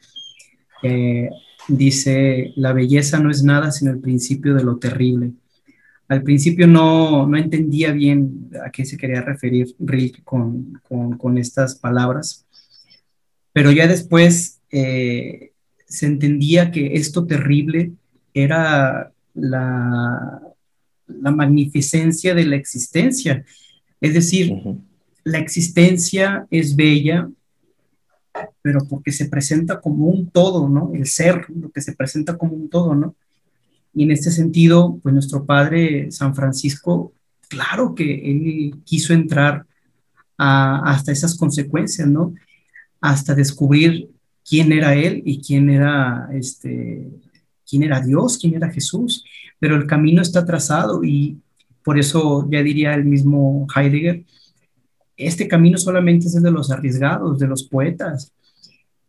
dice, 1.67 2.51
la 2.55 2.73
belleza 2.73 3.19
no 3.19 3.29
es 3.29 3.43
nada 3.43 3.71
sino 3.71 3.91
el 3.91 3.99
principio 3.99 4.55
de 4.55 4.63
lo 4.63 4.77
terrible. 4.77 5.34
Al 6.07 6.23
principio 6.23 6.65
no, 6.65 7.27
no 7.27 7.38
entendía 7.38 7.91
bien 7.91 8.49
a 8.65 8.71
qué 8.71 8.84
se 8.84 8.97
quería 8.97 9.21
referir 9.21 9.75
Rilke 9.77 10.23
con, 10.23 10.81
con, 10.89 11.19
con 11.19 11.38
estas 11.38 11.75
palabras, 11.75 12.47
pero 13.51 13.71
ya 13.71 13.86
después 13.86 14.59
eh, 14.71 15.51
se 15.86 16.07
entendía 16.07 16.71
que 16.71 16.95
esto 16.95 17.27
terrible 17.27 17.91
era 18.34 19.11
la, 19.36 20.41
la 21.08 21.32
magnificencia 21.32 22.34
de 22.34 22.45
la 22.45 22.56
existencia. 22.56 23.45
Es 24.01 24.14
decir, 24.14 24.54
la 25.24 25.39
existencia 25.39 26.47
es 26.49 26.76
bella, 26.76 27.30
pero 28.62 28.86
porque 28.88 29.12
se 29.12 29.26
presenta 29.26 29.80
como 29.80 30.08
un 30.08 30.30
todo, 30.30 30.68
¿no? 30.68 30.91
El 30.93 31.06
ser, 31.06 31.45
lo 31.49 31.70
que 31.70 31.82
se 31.82 31.93
presenta 31.93 32.38
como 32.38 32.54
un 32.54 32.70
todo, 32.70 32.95
¿no? 32.95 33.16
Y 33.93 34.04
en 34.04 34.12
este 34.12 34.32
sentido, 34.32 34.99
pues 35.04 35.14
nuestro 35.14 35.45
padre 35.45 36.12
San 36.12 36.36
Francisco, 36.36 37.14
claro 37.47 37.93
que 37.93 38.32
él 38.32 38.82
quiso 38.84 39.14
entrar 39.14 39.66
hasta 40.36 41.12
esas 41.12 41.38
consecuencias, 41.38 42.08
¿no? 42.08 42.34
hasta 43.04 43.36
descubrir 43.36 44.10
quién 44.47 44.72
era 44.72 44.95
él 44.95 45.22
y 45.26 45.41
quién 45.41 45.70
era 45.70 46.30
este 46.32 47.10
quién 47.74 47.82
era 47.82 47.99
Dios, 47.99 48.38
quién 48.38 48.53
era 48.53 48.69
Jesús, 48.69 49.26
pero 49.57 49.76
el 49.76 49.88
camino 49.88 50.21
está 50.21 50.45
trazado 50.45 51.03
y 51.03 51.39
por 51.84 51.97
eso 51.97 52.47
ya 52.51 52.61
diría 52.61 52.93
el 52.93 53.03
mismo 53.03 53.65
Heidegger, 53.76 54.24
este 55.17 55.47
camino 55.47 55.80
solamente 55.80 56.28
es 56.28 56.39
de 56.39 56.51
los 56.51 56.69
arriesgados, 56.69 57.39
de 57.39 57.47
los 57.47 57.63
poetas 57.63 58.32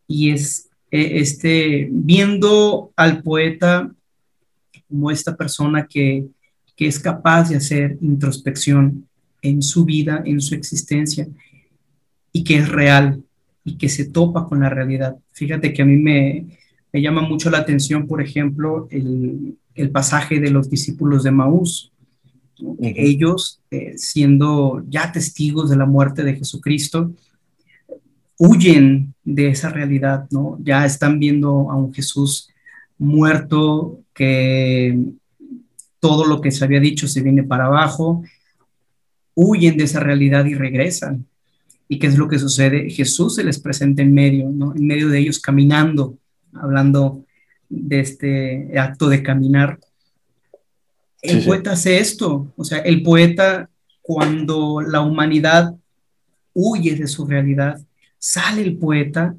y 0.09 0.31
es 0.31 0.71
e, 0.91 1.21
este 1.21 1.89
viendo 1.91 2.91
al 2.97 3.23
poeta 3.23 3.93
como 4.89 5.11
esta 5.11 5.37
persona 5.37 5.87
que, 5.87 6.27
que 6.75 6.87
es 6.87 6.99
capaz 6.99 7.51
de 7.51 7.57
hacer 7.57 7.99
introspección 8.01 9.07
en 9.43 9.61
su 9.61 9.85
vida, 9.85 10.23
en 10.25 10.41
su 10.41 10.55
existencia 10.55 11.29
y 12.33 12.43
que 12.45 12.57
es 12.57 12.69
real, 12.71 13.23
y 13.63 13.77
que 13.77 13.91
se 13.91 14.07
topa 14.07 14.47
con 14.47 14.61
la 14.61 14.71
realidad. 14.71 15.17
Fíjate 15.33 15.73
que 15.75 15.83
a 15.83 15.85
mí 15.85 15.97
me, 15.97 16.47
me 16.95 17.03
llama 17.03 17.23
mucho 17.23 17.51
la 17.51 17.59
atención, 17.59 18.07
por 18.07 18.23
ejemplo, 18.23 18.87
el, 18.89 19.59
el 19.75 19.91
pasaje 19.91 20.39
de 20.39 20.51
los 20.51 20.71
discípulos 20.71 21.25
de 21.25 21.33
Maús. 21.33 21.91
Ellos, 22.81 23.61
eh, 23.73 23.95
siendo 23.97 24.85
ya 24.89 25.11
testigos 25.11 25.71
de 25.71 25.77
la 25.77 25.87
muerte 25.87 26.23
de 26.23 26.37
Jesucristo, 26.37 27.11
huyen 28.39 29.13
de 29.25 29.49
esa 29.49 29.71
realidad, 29.71 30.29
¿no? 30.31 30.57
Ya 30.63 30.87
están 30.87 31.19
viendo 31.19 31.69
a 31.69 31.75
un 31.75 31.93
Jesús 31.93 32.51
muerto, 32.97 33.99
que 34.15 34.97
todo 35.99 36.27
lo 36.27 36.41
que 36.41 36.53
se 36.53 36.65
había 36.65 36.79
dicho 36.79 37.09
se 37.09 37.23
viene 37.23 37.43
para 37.43 37.67
abajo, 37.67 38.23
huyen 39.35 39.77
de 39.77 39.83
esa 39.83 39.99
realidad 39.99 40.45
y 40.45 40.55
regresan. 40.55 41.27
¿Y 41.89 41.99
qué 41.99 42.07
es 42.07 42.17
lo 42.17 42.29
que 42.29 42.39
sucede? 42.39 42.89
Jesús 42.89 43.35
se 43.35 43.43
les 43.43 43.59
presenta 43.59 44.01
en 44.01 44.15
medio, 44.15 44.49
¿no? 44.49 44.77
En 44.77 44.87
medio 44.87 45.09
de 45.09 45.19
ellos 45.19 45.41
caminando, 45.41 46.19
hablando 46.55 47.25
de 47.69 48.01
este 48.01 48.79
acto 48.79 49.09
de 49.09 49.23
caminar. 49.23 49.79
El 51.23 51.45
poeta 51.45 51.73
hace 51.73 51.99
esto, 51.99 52.53
o 52.57 52.65
sea, 52.65 52.79
el 52.79 53.03
poeta 53.03 53.71
cuando 54.03 54.83
la 54.83 55.01
humanidad 55.01 55.75
huye 56.53 56.95
de 56.95 57.07
su 57.07 57.27
realidad, 57.27 57.81
sale 58.19 58.63
el 58.63 58.77
poeta 58.77 59.35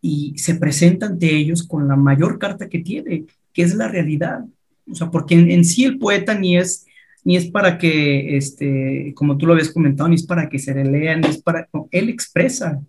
y 0.00 0.34
se 0.36 0.54
presenta 0.54 1.06
ante 1.06 1.34
ellos 1.34 1.66
con 1.66 1.88
la 1.88 1.96
mayor 1.96 2.38
carta 2.38 2.68
que 2.68 2.80
tiene, 2.80 3.24
que 3.52 3.62
es 3.62 3.74
la 3.74 3.88
realidad. 3.88 4.44
O 4.88 4.94
sea, 4.94 5.10
porque 5.10 5.34
en, 5.34 5.64
sí 5.64 5.84
el 5.84 5.98
poeta 5.98 6.34
ni 6.34 6.56
es, 6.56 6.86
ni 7.24 7.36
es 7.36 7.46
para 7.46 7.78
que, 7.78 8.36
este, 8.36 9.12
como 9.16 9.36
tú 9.36 9.46
lo 9.46 9.54
habías 9.54 9.70
comentado, 9.70 10.08
ni 10.08 10.14
es 10.14 10.26
para 10.26 10.48
que 10.48 10.58
se 10.58 10.74
le 10.74 10.84
lea, 10.84 11.16
ni 11.16 11.28
es 11.28 11.42
para, 11.42 11.68
él 11.90 12.08
expresa 12.08 12.80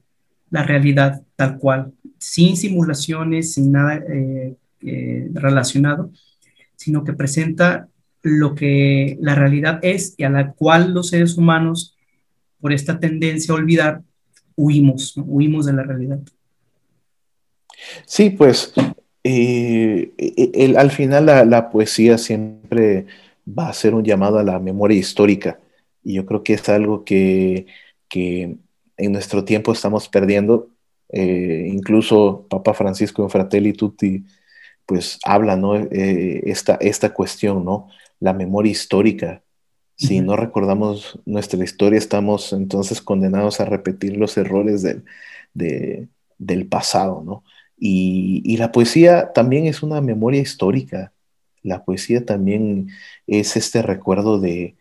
la 0.50 0.64
realidad 0.64 1.22
tal 1.36 1.58
cual, 1.58 1.94
sin 2.18 2.58
simulaciones, 2.58 3.54
sin 3.54 3.72
nada 3.72 3.96
eh, 3.96 4.56
eh, 4.82 5.30
relacionado, 5.34 6.12
sino 6.76 7.04
que 7.04 7.14
presenta 7.14 7.88
lo 8.22 8.56
que 8.56 9.18
la 9.22 9.36
realidad 9.36 9.80
es 9.82 10.16
y 10.18 10.24
a 10.24 10.30
la 10.30 10.52
cual 10.54 10.94
los 10.94 11.10
seres 11.10 11.38
humanos, 11.38 11.96
por 12.60 12.74
esta 12.74 13.00
tendencia 13.00 13.54
a 13.54 13.58
olvidar, 13.58 14.02
huimos, 14.56 15.14
huimos 15.18 15.66
de 15.66 15.74
la 15.74 15.84
realidad. 15.84 16.20
Sí, 18.06 18.32
pues 18.32 18.74
eh, 19.24 20.12
al 20.78 20.92
final 20.92 21.26
la, 21.26 21.70
poesía 21.70 22.18
siempre 22.18 23.06
va 23.48 23.70
a 23.70 23.74
ser 23.74 23.94
un 23.94 24.04
llamado 24.04 24.40
a 24.40 24.44
la 24.44 24.60
memoria 24.60 24.98
histórica 24.98 25.60
y 26.04 26.14
yo 26.14 26.26
creo 26.26 26.44
que 26.44 26.54
es 26.54 26.70
algo 26.70 27.04
que, 27.04 27.68
en 28.10 29.12
nuestro 29.12 29.44
tiempo 29.44 29.74
estamos 29.74 30.08
perdiendo. 30.08 30.70
Eh, 31.10 31.70
incluso 31.72 32.46
Papa 32.50 32.74
Francisco 32.74 33.24
en 33.24 33.30
Fratelli 33.30 33.74
Tutti 33.74 34.26
pues 34.88 35.20
habla, 35.26 35.58
¿no? 35.58 35.76
Eh, 35.76 36.42
esta, 36.46 36.76
esta 36.76 37.14
cuestión, 37.14 37.66
¿no? 37.66 37.90
La 38.20 38.34
memoria 38.34 38.72
histórica. 38.72 39.44
Si 39.98 40.22
no 40.22 40.36
recordamos 40.36 41.20
nuestra 41.26 41.64
historia, 41.64 41.98
estamos 41.98 42.54
entonces 42.54 43.02
condenados 43.02 43.60
a 43.60 43.66
repetir 43.66 44.16
los 44.16 44.38
errores 44.38 44.86
del 45.54 46.68
pasado, 46.68 47.24
¿no? 47.26 47.44
Y, 47.78 48.58
la 48.58 48.72
poesía 48.72 49.34
también 49.34 49.66
es 49.66 49.84
una 49.84 50.02
memoria 50.02 50.42
histórica. 50.42 51.14
La 51.64 51.84
poesía 51.84 52.26
también 52.26 52.90
es 53.28 53.58
este 53.58 53.82
recuerdo 53.82 54.40
de, 54.40 54.76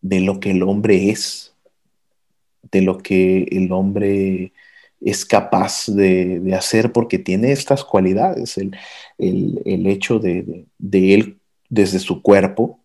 lo 0.00 0.40
que 0.40 0.52
el 0.52 0.62
hombre 0.62 1.10
es, 1.10 1.54
de 2.72 2.82
lo 2.82 2.98
que 2.98 3.44
el 3.50 3.70
hombre 3.72 4.52
es 5.00 5.24
capaz 5.24 5.86
de, 5.86 6.42
hacer 6.56 6.92
porque 6.92 7.18
tiene 7.18 7.52
estas 7.52 7.84
cualidades. 7.84 8.58
El, 8.58 8.74
hecho 9.18 10.18
de, 10.18 10.66
él 10.92 11.38
desde 11.68 11.98
su 11.98 12.22
cuerpo, 12.22 12.80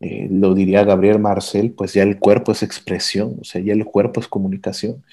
eh, 0.00 0.28
lo 0.30 0.54
diría 0.54 0.84
Gabriel 0.84 1.18
Marcel, 1.18 1.72
pues 1.72 1.94
ya 1.94 2.02
el 2.02 2.18
cuerpo 2.18 2.52
es 2.52 2.62
expresión, 2.62 3.36
o 3.40 3.44
sea, 3.44 3.60
ya 3.60 3.72
el 3.72 3.84
cuerpo 3.84 4.20
es 4.20 4.28
comunicación. 4.28 5.04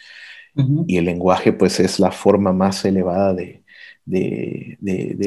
Y 0.88 0.96
el 0.96 1.04
lenguaje, 1.04 1.52
pues, 1.52 1.82
es 1.82 2.00
la 2.00 2.12
forma 2.12 2.54
más 2.54 2.86
elevada 2.86 3.34
de, 3.34 3.62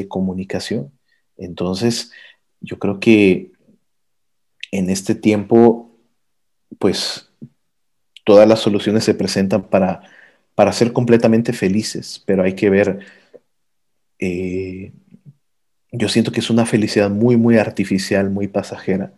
comunicación. 0.07 0.91
Entonces, 1.37 2.11
yo 2.61 2.79
creo 2.79 2.99
que 2.99 3.51
en 4.71 4.89
este 4.89 5.13
tiempo, 5.13 5.95
pues, 6.79 7.31
todas 8.25 8.47
las 8.47 8.59
soluciones 8.59 9.03
se 9.03 9.13
presentan 9.13 9.69
para, 9.69 10.01
para 10.59 10.73
ser 10.73 10.91
completamente 10.91 11.53
felices, 11.53 12.21
pero 12.25 12.43
hay 12.43 12.51
que 12.51 12.69
ver, 12.69 12.99
eh, 14.19 14.91
yo 15.89 16.09
siento 16.09 16.33
que 16.33 16.41
es 16.41 16.49
una 16.49 16.65
felicidad 16.65 17.09
muy, 17.09 17.37
muy 17.37 17.57
artificial, 17.57 18.29
muy 18.29 18.49
pasajera. 18.49 19.13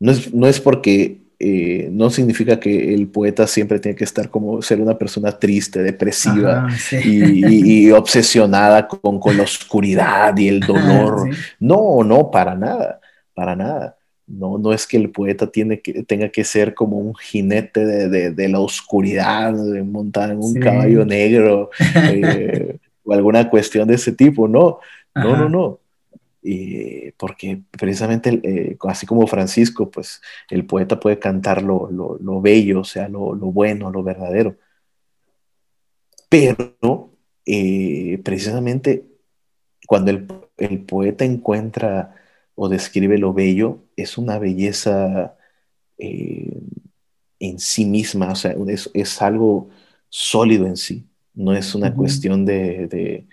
No 0.00 0.10
es, 0.10 0.34
no 0.34 0.48
es 0.48 0.58
porque 0.58 1.20
eh, 1.38 1.88
no 1.92 2.10
significa 2.10 2.58
que 2.58 2.92
el 2.92 3.06
poeta 3.06 3.46
siempre 3.46 3.78
tiene 3.78 3.94
que 3.94 4.02
estar 4.02 4.28
como 4.28 4.60
ser 4.60 4.80
una 4.80 4.98
persona 4.98 5.30
triste, 5.38 5.84
depresiva 5.84 6.66
y, 7.04 7.88
obsesionada 7.92 8.88
con, 8.88 9.20
la 9.36 9.44
oscuridad 9.44 10.36
y 10.36 10.48
el 10.48 10.58
dolor. 10.58 11.30
No, 11.60 12.02
no, 12.02 12.28
para 12.28 12.56
nada, 12.56 13.00
para 13.34 13.54
nada. 13.54 13.99
No, 14.30 14.58
no 14.58 14.72
es 14.72 14.86
que 14.86 14.96
el 14.96 15.10
poeta 15.10 15.50
tiene 15.50 15.80
que, 15.80 16.04
tenga 16.04 16.28
que 16.28 16.44
ser 16.44 16.74
como 16.74 16.98
un 16.98 17.14
jinete 17.14 17.84
de, 17.84 18.48
la 18.48 18.60
oscuridad, 18.60 19.52
de 19.52 19.82
montar 19.82 20.30
en 20.30 20.38
un 20.38 20.54
caballo 20.54 21.04
negro 21.04 21.70
eh, 21.96 22.76
o 23.04 23.12
alguna 23.12 23.50
cuestión 23.50 23.88
de 23.88 23.94
ese 23.94 24.12
tipo, 24.12 24.46
no, 24.46 24.78
no, 25.14 25.36
no, 25.36 25.48
no. 25.48 25.80
Porque 27.16 27.60
precisamente, 27.72 28.40
eh, 28.42 28.76
así 28.88 29.04
como 29.04 29.26
Francisco, 29.26 29.90
pues 29.90 30.22
el 30.48 30.64
poeta 30.64 31.00
puede 31.00 31.18
cantar 31.18 31.62
lo, 31.62 32.40
bello, 32.40 32.80
o 32.80 32.84
sea, 32.84 33.08
lo, 33.08 33.34
bueno, 33.34 33.90
lo 33.90 34.02
verdadero. 34.02 34.56
Pero 36.28 37.10
eh, 37.44 38.20
precisamente 38.24 39.04
cuando 39.86 40.12
el, 40.12 40.84
poeta 40.84 41.24
encuentra 41.24 42.14
o 42.60 42.68
describe 42.68 43.16
lo 43.18 43.32
bello, 43.32 43.84
es 43.96 44.18
una 44.18 44.38
belleza 44.38 45.36
eh, 45.98 46.60
en 47.38 47.58
sí 47.58 47.84
misma, 47.86 48.32
o 48.32 48.34
sea, 48.34 48.54
es, 48.94 49.22
algo 49.22 49.70
sólido 50.08 50.66
en 50.66 50.76
sí, 50.76 51.06
no 51.34 51.54
es 51.54 51.74
una 51.74 51.94
cuestión 51.94 52.44
de 52.44 53.26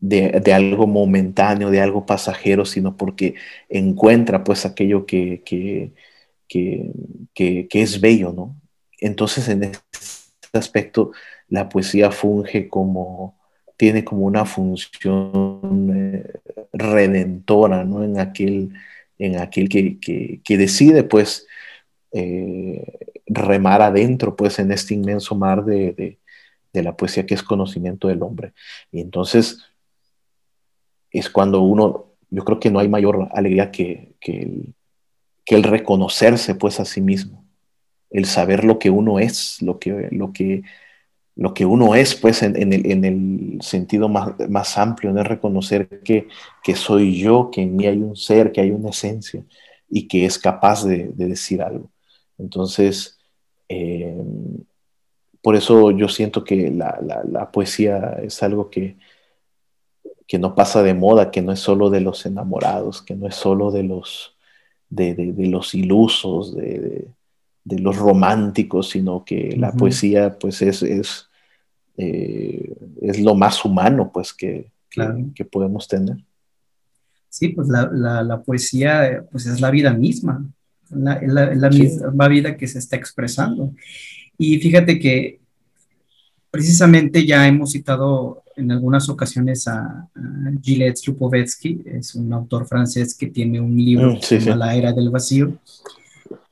de, 0.00 0.52
algo 0.52 0.86
momentáneo, 0.86 1.70
de 1.70 1.80
algo 1.80 2.06
pasajero, 2.06 2.64
sino 2.64 2.96
porque 2.96 3.34
encuentra 3.68 4.44
pues 4.44 4.64
aquello 4.66 5.06
que, 5.06 5.42
que, 5.44 5.92
es 7.72 8.00
bello, 8.00 8.32
¿no? 8.32 8.56
Entonces 8.98 9.48
en 9.48 9.64
este 9.64 9.78
aspecto 10.52 11.12
la 11.48 11.68
poesía 11.68 12.10
funge 12.10 12.68
como, 12.68 13.35
tiene 13.76 14.04
como 14.04 14.22
una 14.22 14.44
función 14.44 15.90
eh, 15.94 16.32
redentora, 16.72 17.84
¿no? 17.84 18.04
En 18.04 18.18
aquel, 18.18 18.72
en 19.18 19.38
aquel 19.38 19.68
que, 19.68 20.40
decide 20.56 21.02
pues 21.04 21.46
eh, 22.12 22.84
remar 23.26 23.82
adentro 23.82 24.36
pues 24.36 24.58
en 24.58 24.72
este 24.72 24.94
inmenso 24.94 25.34
mar 25.34 25.64
de, 25.64 26.18
de 26.76 26.82
la 26.82 26.96
poesía 26.96 27.26
que 27.26 27.34
es 27.34 27.42
conocimiento 27.42 28.08
del 28.08 28.22
hombre. 28.22 28.52
Y 28.92 29.00
entonces 29.00 29.64
es 31.10 31.30
cuando 31.30 31.62
uno, 31.62 32.12
yo 32.30 32.44
creo 32.44 32.60
que 32.60 32.70
no 32.70 32.78
hay 32.78 32.88
mayor 32.88 33.28
alegría 33.32 33.70
que, 33.70 34.14
el, 34.20 34.74
el, 35.46 35.62
reconocerse 35.62 36.54
pues 36.54 36.78
a 36.78 36.84
sí 36.84 37.00
mismo, 37.00 37.44
el 38.10 38.26
saber 38.26 38.64
lo 38.64 38.78
que 38.78 38.90
uno 38.90 39.18
es, 39.18 39.60
lo 39.62 39.78
que, 39.78 40.08
lo 40.10 40.32
que, 40.32 40.62
lo 41.36 41.54
que 41.54 41.66
uno 41.66 41.94
es 41.94 42.14
pues 42.14 42.42
en, 42.42 42.72
el, 42.72 43.58
sentido 43.62 44.08
más, 44.08 44.78
amplio, 44.78 45.12
de 45.12 45.22
reconocer 45.22 46.00
que, 46.02 46.26
soy 46.74 47.18
yo, 47.18 47.50
que 47.50 47.62
en 47.62 47.76
mí 47.76 47.86
hay 47.86 47.98
un 47.98 48.16
ser, 48.16 48.52
que 48.52 48.60
hay 48.62 48.70
una 48.70 48.90
esencia 48.90 49.44
y 49.88 50.08
que 50.08 50.24
es 50.24 50.38
capaz 50.38 50.84
de, 50.84 51.10
decir 51.14 51.62
algo. 51.62 51.90
Entonces, 52.38 53.18
eh, 53.68 54.16
por 55.42 55.56
eso 55.56 55.90
yo 55.90 56.08
siento 56.08 56.42
que 56.42 56.70
la 56.70 57.50
poesía 57.52 58.18
es 58.22 58.42
algo 58.42 58.70
que, 58.70 58.96
que 60.26 60.38
no 60.38 60.54
pasa 60.54 60.82
de 60.82 60.94
moda, 60.94 61.30
que 61.30 61.42
no 61.42 61.52
es 61.52 61.60
solo 61.60 61.90
de 61.90 62.00
los 62.00 62.26
enamorados, 62.26 63.02
que 63.02 63.14
no 63.14 63.28
es 63.28 63.34
solo 63.36 63.70
de 63.70 63.84
los, 63.84 64.36
de, 64.88 65.34
los 65.36 65.74
ilusos, 65.74 66.54
de, 66.54 67.08
los 67.68 67.96
románticos, 67.96 68.90
sino 68.90 69.24
que 69.24 69.56
la 69.56 69.72
poesía 69.72 70.38
pues 70.38 70.62
es, 70.62 70.82
es, 70.82 71.28
eh, 71.96 72.76
es, 73.00 73.20
lo 73.20 73.34
más 73.34 73.64
humano 73.64 74.10
pues 74.12 74.32
que, 74.32 74.70
que, 75.34 75.44
podemos 75.44 75.88
tener. 75.88 76.16
Sí, 77.28 77.48
pues 77.48 77.68
la, 77.68 78.42
poesía 78.44 79.24
pues 79.30 79.46
es 79.46 79.60
la 79.60 79.70
vida 79.70 79.92
misma, 79.92 80.46
es 80.90 81.32
la, 81.32 81.70
misma 81.70 82.28
vida 82.28 82.56
que 82.56 82.68
se 82.68 82.78
está 82.78 82.96
expresando. 82.96 83.72
Y 84.38 84.58
fíjate 84.58 84.98
que 84.98 85.40
precisamente 86.50 87.26
ya 87.26 87.46
hemos 87.48 87.72
citado 87.72 88.42
en 88.56 88.70
algunas 88.70 89.08
ocasiones 89.08 89.68
a, 89.68 90.08
Gilles 90.62 91.02
Gillette 91.02 91.86
es 91.86 92.14
un 92.14 92.32
autor 92.32 92.66
francés 92.66 93.14
que 93.14 93.26
tiene 93.26 93.60
un 93.60 93.76
libro 93.76 94.14
mm, 94.14 94.48
La 94.56 94.74
Era 94.74 94.92
del 94.92 95.10
Vacío. 95.10 95.58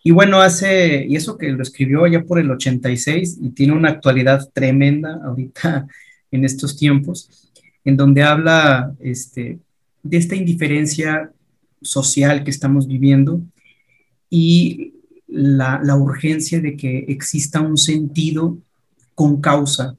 Y 0.06 0.10
bueno, 0.10 0.42
hace, 0.42 1.06
y 1.08 1.16
eso 1.16 1.38
que 1.38 1.48
lo 1.50 1.62
escribió 1.62 2.06
ya 2.06 2.22
por 2.22 2.38
el 2.38 2.50
86 2.50 3.38
y 3.40 3.50
tiene 3.50 3.72
una 3.72 3.88
actualidad 3.88 4.50
tremenda 4.52 5.18
ahorita 5.24 5.88
en 6.30 6.44
estos 6.44 6.76
tiempos, 6.76 7.50
en 7.84 7.96
donde 7.96 8.22
habla 8.22 8.94
este, 9.00 9.60
de 10.02 10.16
esta 10.18 10.36
indiferencia 10.36 11.32
social 11.80 12.44
que 12.44 12.50
estamos 12.50 12.86
viviendo 12.86 13.40
y 14.28 14.92
la, 15.26 15.80
la 15.82 15.96
urgencia 15.96 16.60
de 16.60 16.76
que 16.76 17.06
exista 17.08 17.62
un 17.62 17.78
sentido 17.78 18.58
con 19.14 19.40
causa. 19.40 19.96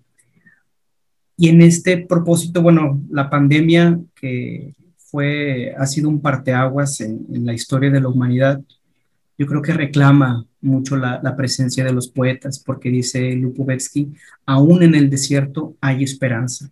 Y 1.36 1.49
en 1.49 1.64
este 1.64 1.97
propósito, 1.97 2.62
bueno, 2.62 3.01
la 3.10 3.28
pandemia 3.32 3.99
que 4.14 4.76
fue, 4.97 5.74
ha 5.76 5.88
sido 5.88 6.10
un 6.10 6.22
parteaguas 6.22 7.01
en 7.01 7.43
la 7.43 7.53
historia 7.53 7.89
de 7.89 8.01
la 8.01 8.10
humanidad, 8.10 8.62
yo 9.38 9.46
creo 9.46 9.62
que 9.62 9.74
reclama 9.74 10.46
mucho 10.62 10.96
la, 10.96 11.20
la, 11.22 11.36
presencia 11.36 11.84
de 11.84 11.94
los 11.94 12.08
poetas, 12.08 12.60
porque 12.60 12.90
dice 12.90 13.34
Lupubetsky, 13.34 14.14
aún 14.46 14.84
en 14.84 14.96
el 14.96 15.10
desierto 15.10 15.76
hay 15.82 16.04
esperanza, 16.04 16.70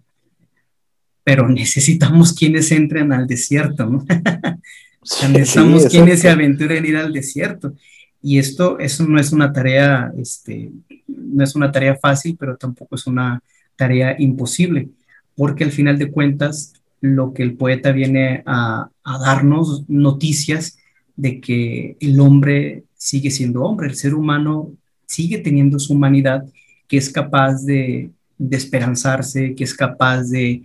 pero 1.24 1.47
necesitamos 1.49 2.34
quienes 2.34 2.72
entren 2.72 3.11
al 3.11 3.28
desierto, 3.28 3.86
¿no? 3.86 4.05
sí, 5.03 5.28
necesitamos 5.28 5.84
sí, 5.84 5.89
quienes 5.89 6.22
se 6.22 6.30
aventuren 6.30 6.86
ir 6.86 6.97
al 6.97 7.14
desierto. 7.14 7.74
Y 8.22 8.39
esto, 8.39 8.80
eso 8.80 9.05
no 9.05 9.20
es 9.20 9.34
una 9.34 9.51
tarea, 9.51 10.11
este, 10.18 10.72
no 11.07 11.43
es 11.43 11.55
una 11.55 11.72
tarea 11.72 11.97
fácil, 12.01 12.38
pero 12.39 12.55
tampoco 12.55 12.95
es 12.95 13.05
una 13.05 13.41
tarea 13.76 14.16
imposible, 14.18 14.89
porque 15.36 15.66
al 15.66 15.72
final 15.72 15.97
de 15.97 16.09
cuentas, 16.09 16.74
lo 17.01 17.34
que 17.34 17.43
el 17.43 17.55
poeta 17.55 17.91
viene 17.91 18.43
a, 18.45 18.89
a 19.03 19.20
darnos 19.20 19.84
noticias 19.89 20.78
de 21.16 21.39
que 21.39 21.97
el 21.99 22.20
hombre 22.20 22.84
sigue 22.95 23.32
siendo 23.32 23.64
hombre, 23.64 23.88
el 23.88 23.95
ser 23.95 24.14
humano 24.14 24.72
sigue 25.05 25.38
teniendo 25.39 25.80
su 25.80 25.93
humanidad, 25.93 26.45
que 26.88 26.97
es 26.97 27.09
capaz 27.09 27.64
de, 27.64 28.11
de 28.38 28.57
esperanzarse, 28.57 29.55
que 29.55 29.64
es 29.64 29.74
capaz 29.74 30.24
de 30.24 30.64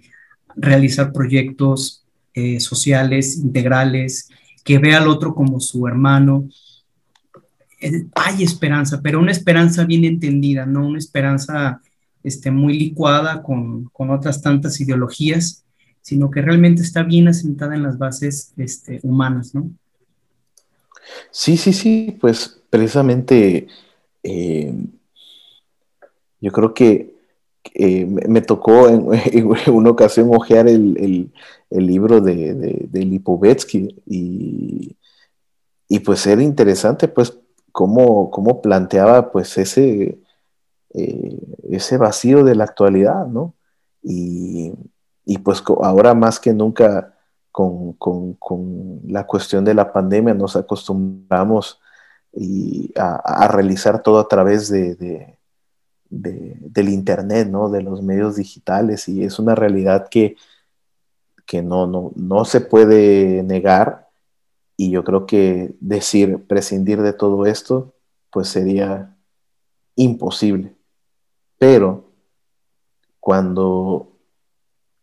realizar 0.56 1.12
proyectos 1.12 2.04
eh, 2.34 2.60
sociales, 2.60 3.36
integrales, 3.36 4.30
que 4.64 4.78
ve 4.78 4.94
al 4.94 5.08
otro 5.08 5.34
como 5.34 5.60
su 5.60 5.86
hermano. 5.86 6.48
Eh, 7.80 8.06
hay 8.14 8.42
esperanza, 8.42 9.00
pero 9.02 9.20
una 9.20 9.32
esperanza 9.32 9.84
bien 9.84 10.04
entendida, 10.04 10.66
no 10.66 10.86
una 10.86 10.98
esperanza 10.98 11.80
este, 12.22 12.50
muy 12.50 12.78
licuada 12.78 13.42
con, 13.42 13.84
con 13.86 14.10
otras 14.10 14.42
tantas 14.42 14.80
ideologías, 14.80 15.64
sino 16.00 16.30
que 16.30 16.42
realmente 16.42 16.82
está 16.82 17.02
bien 17.02 17.28
asentada 17.28 17.74
en 17.74 17.82
las 17.82 17.98
bases 17.98 18.52
este, 18.56 19.00
humanas, 19.02 19.54
¿no? 19.54 19.70
Sí, 21.30 21.56
sí, 21.56 21.72
sí, 21.72 22.16
pues 22.20 22.60
precisamente 22.70 23.68
eh, 24.22 24.74
yo 26.40 26.52
creo 26.52 26.74
que 26.74 27.14
eh, 27.74 28.06
me 28.06 28.40
tocó 28.40 28.88
en, 28.88 29.06
una 29.72 29.90
ocasión 29.90 30.30
hojear 30.34 30.68
el, 30.68 31.30
el, 31.70 31.86
libro 31.86 32.20
de, 32.20 32.54
de, 32.54 32.86
de 32.90 33.04
Lipovetsky 33.04 34.02
y, 34.06 34.96
y, 35.88 36.00
pues 36.00 36.26
era 36.26 36.42
interesante 36.42 37.08
pues 37.08 37.38
cómo, 37.72 38.30
cómo 38.30 38.62
planteaba 38.62 39.30
pues 39.30 39.58
ese, 39.58 40.18
eh, 40.94 41.38
ese 41.70 41.96
vacío 41.96 42.44
de 42.44 42.54
la 42.54 42.64
actualidad, 42.64 43.26
¿no? 43.26 43.54
Y, 44.02 44.72
y 45.24 45.38
pues 45.38 45.62
ahora 45.82 46.14
más 46.14 46.40
que 46.40 46.52
nunca 46.54 47.17
con, 47.58 47.94
con, 47.94 48.34
con, 48.34 49.00
la 49.08 49.26
cuestión 49.26 49.64
de 49.64 49.74
la 49.74 49.92
pandemia 49.92 50.32
nos 50.32 50.54
acostumbramos 50.54 51.80
y 52.32 52.92
a, 52.96 53.16
a 53.16 53.48
realizar 53.48 54.00
todo 54.00 54.20
a 54.20 54.28
través 54.28 54.68
de, 54.68 54.94
de, 54.94 55.38
de, 56.08 56.56
del 56.60 56.88
Internet, 56.88 57.48
¿no? 57.48 57.68
de 57.68 57.82
los 57.82 58.00
medios 58.00 58.36
digitales, 58.36 59.08
y 59.08 59.24
es 59.24 59.40
una 59.40 59.56
realidad 59.56 60.08
que, 60.08 60.36
que 61.46 61.60
no, 61.60 61.88
no, 61.88 62.12
no 62.14 62.44
se 62.44 62.60
puede 62.60 63.42
negar, 63.42 64.08
y 64.76 64.92
yo 64.92 65.02
creo 65.02 65.26
que 65.26 65.74
decir, 65.80 66.46
prescindir 66.46 67.02
de 67.02 67.12
todo 67.12 67.44
esto, 67.44 67.92
pues 68.30 68.46
sería 68.46 69.16
imposible. 69.96 70.76
Pero 71.58 72.04
cuando 73.18 74.12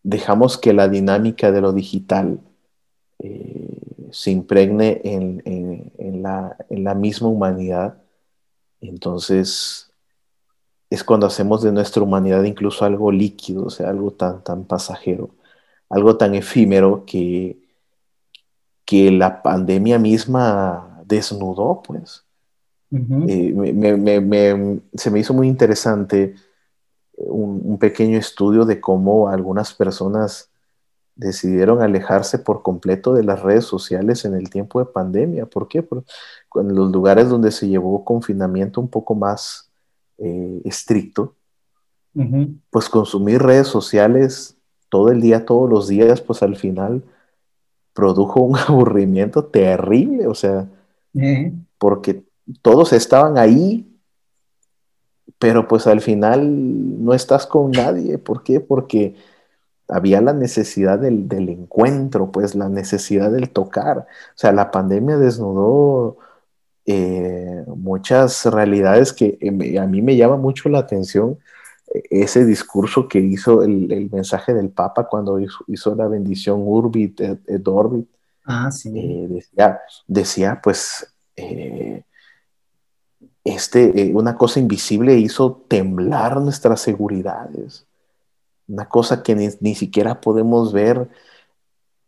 dejamos 0.03 0.57
que 0.57 0.71
la 0.71 0.87
dinámica 0.87 1.51
de 1.51 1.59
lo 1.59 1.73
digital 1.73 2.39
eh, 3.19 4.09
se 4.11 4.31
impregne 4.31 5.01
en, 5.03 5.41
en, 5.45 5.91
en, 5.97 6.21
la, 6.23 6.57
en, 6.69 6.83
la, 6.83 6.93
misma 6.95 7.27
humanidad, 7.27 7.97
entonces 8.81 9.91
es 10.89 11.03
cuando 11.03 11.27
hacemos 11.27 11.61
de 11.61 11.71
nuestra 11.71 12.03
humanidad 12.03 12.43
incluso 12.43 12.85
algo 12.85 13.11
líquido, 13.11 13.65
o 13.65 13.69
sea, 13.69 13.89
algo 13.89 14.11
tan, 14.11 14.43
tan 14.43 14.65
pasajero, 14.65 15.29
algo 15.89 16.17
tan 16.17 16.35
efímero 16.35 17.03
que, 17.05 17.57
que 18.85 19.11
la 19.11 19.41
pandemia 19.41 19.99
misma 19.99 21.01
desnudó, 21.05 21.81
pues. 21.85 22.23
Uh 22.91 22.97
-huh. 22.97 23.25
eh, 23.29 23.73
me, 23.73 23.97
me, 23.97 24.21
me, 24.21 24.79
se 24.93 25.09
me 25.09 25.19
hizo 25.19 25.33
muy 25.33 25.47
interesante 25.47 26.35
un, 27.17 27.61
un, 27.63 27.77
pequeño 27.79 28.17
estudio 28.17 28.63
de 28.63 28.79
cómo 28.79 29.27
algunas 29.27 29.73
personas 29.73 30.51
decidieron 31.15 31.81
alejarse 31.81 32.39
por 32.39 32.61
completo 32.61 33.13
de 33.13 33.23
las 33.23 33.41
redes 33.41 33.65
sociales 33.65 34.25
en 34.25 34.35
el 34.35 34.49
tiempo 34.49 34.79
de 34.79 34.85
pandemia. 34.85 35.45
¿Por 35.45 35.67
qué? 35.67 35.81
Porque 35.81 36.11
en 36.55 36.75
los 36.75 36.91
lugares 36.91 37.29
donde 37.29 37.51
se 37.51 37.67
llevó 37.67 38.03
confinamiento 38.03 38.81
un 38.81 38.89
poco 38.89 39.15
más 39.15 39.71
eh, 40.17 40.61
estricto, 40.65 41.35
uh 42.15 42.21
-huh. 42.21 42.59
pues 42.69 42.89
consumir 42.89 43.41
redes 43.41 43.67
sociales 43.67 44.57
todo 44.89 45.09
el 45.09 45.21
día, 45.21 45.45
todos 45.45 45.69
los 45.69 45.87
días, 45.87 46.21
pues 46.21 46.43
al 46.43 46.55
final 46.55 47.03
produjo 47.93 48.41
un 48.41 48.57
aburrimiento 48.67 49.45
terrible, 49.45 50.27
o 50.27 50.35
sea, 50.35 50.67
uh 51.13 51.19
-huh. 51.19 51.53
porque 51.77 52.23
todos 52.61 52.93
estaban 52.93 53.37
ahí 53.37 53.91
pero 55.39 55.67
pues 55.67 55.87
al 55.87 56.01
final 56.01 57.03
no 57.03 57.13
estás 57.13 57.45
con 57.45 57.71
nadie. 57.71 58.17
¿Por 58.17 58.43
qué? 58.43 58.59
Porque 58.59 59.15
había 59.87 60.21
la 60.21 60.33
necesidad 60.33 60.99
del, 60.99 61.27
del, 61.27 61.49
encuentro, 61.49 62.31
pues 62.31 62.55
la 62.55 62.69
necesidad 62.69 63.31
del 63.31 63.49
tocar. 63.49 63.99
O 63.99 64.37
sea, 64.37 64.51
la 64.51 64.71
pandemia 64.71 65.17
desnudó 65.17 66.17
eh, 66.87 67.63
muchas 67.67 68.45
realidades 68.45 69.11
que 69.11 69.39
eh, 69.41 69.79
a 69.79 69.87
mí 69.87 70.03
me 70.03 70.15
llama 70.15 70.37
mucho 70.37 70.69
la 70.69 70.79
atención 70.79 71.39
eh, 71.93 72.03
ese 72.11 72.45
discurso 72.45 73.07
que 73.07 73.19
hizo 73.19 73.63
el, 73.63 73.91
el 73.91 74.11
mensaje 74.11 74.53
del 74.53 74.69
Papa 74.69 75.07
cuando 75.07 75.39
hizo, 75.39 75.63
hizo 75.67 75.95
la 75.95 76.07
bendición 76.07 76.61
Urbit 76.63 77.21
et, 77.21 77.49
et 77.49 77.67
Orbit. 77.67 78.07
Ah, 78.45 78.69
sí. 78.71 78.91
Eh, 78.95 79.27
decía, 79.29 79.79
decía, 80.07 80.59
pues 80.61 81.11
este, 83.43 84.11
una 84.13 84.37
cosa 84.37 84.59
invisible 84.59 85.17
hizo 85.17 85.63
temblar 85.67 86.39
nuestras 86.39 86.81
seguridades. 86.81 87.84
Una 88.67 88.87
cosa 88.89 89.23
que 89.23 89.35
ni, 89.35 89.49
ni, 89.61 89.75
siquiera 89.75 90.21
podemos 90.21 90.73
ver 90.73 91.09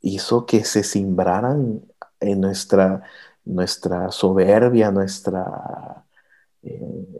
hizo 0.01 0.45
que 0.45 0.64
se 0.64 0.84
simbraran 0.84 1.82
en 2.20 2.41
nuestra, 2.41 3.03
nuestra 3.45 4.12
soberbia, 4.12 4.91
nuestra, 4.91 6.05
eh, 6.64 7.16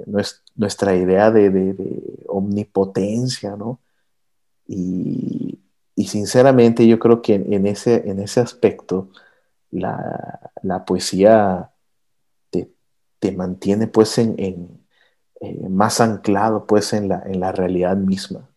nuestra 0.55 0.95
idea 0.95 1.31
de, 1.31 2.03
omnipotencia, 2.27 3.55
¿no? 3.55 3.79
Y, 4.67 5.59
sinceramente 6.07 6.88
yo 6.88 6.99
creo 6.99 7.21
que 7.21 7.35
en, 7.35 7.67
ese, 7.67 8.09
en 8.09 8.19
ese 8.21 8.39
aspecto 8.39 9.09
la, 9.71 10.51
la 10.61 10.85
poesía 10.85 11.71
te 13.19 13.31
mantiene 13.31 13.88
pues 13.88 14.17
en 14.19 14.35
eh, 15.39 15.69
más 15.69 16.01
anclado 16.01 16.65
pues 16.65 16.93
en 16.93 17.09
la, 17.09 17.21
en 17.25 17.39
la, 17.39 17.51
realidad 17.51 17.95
misma, 17.95 18.49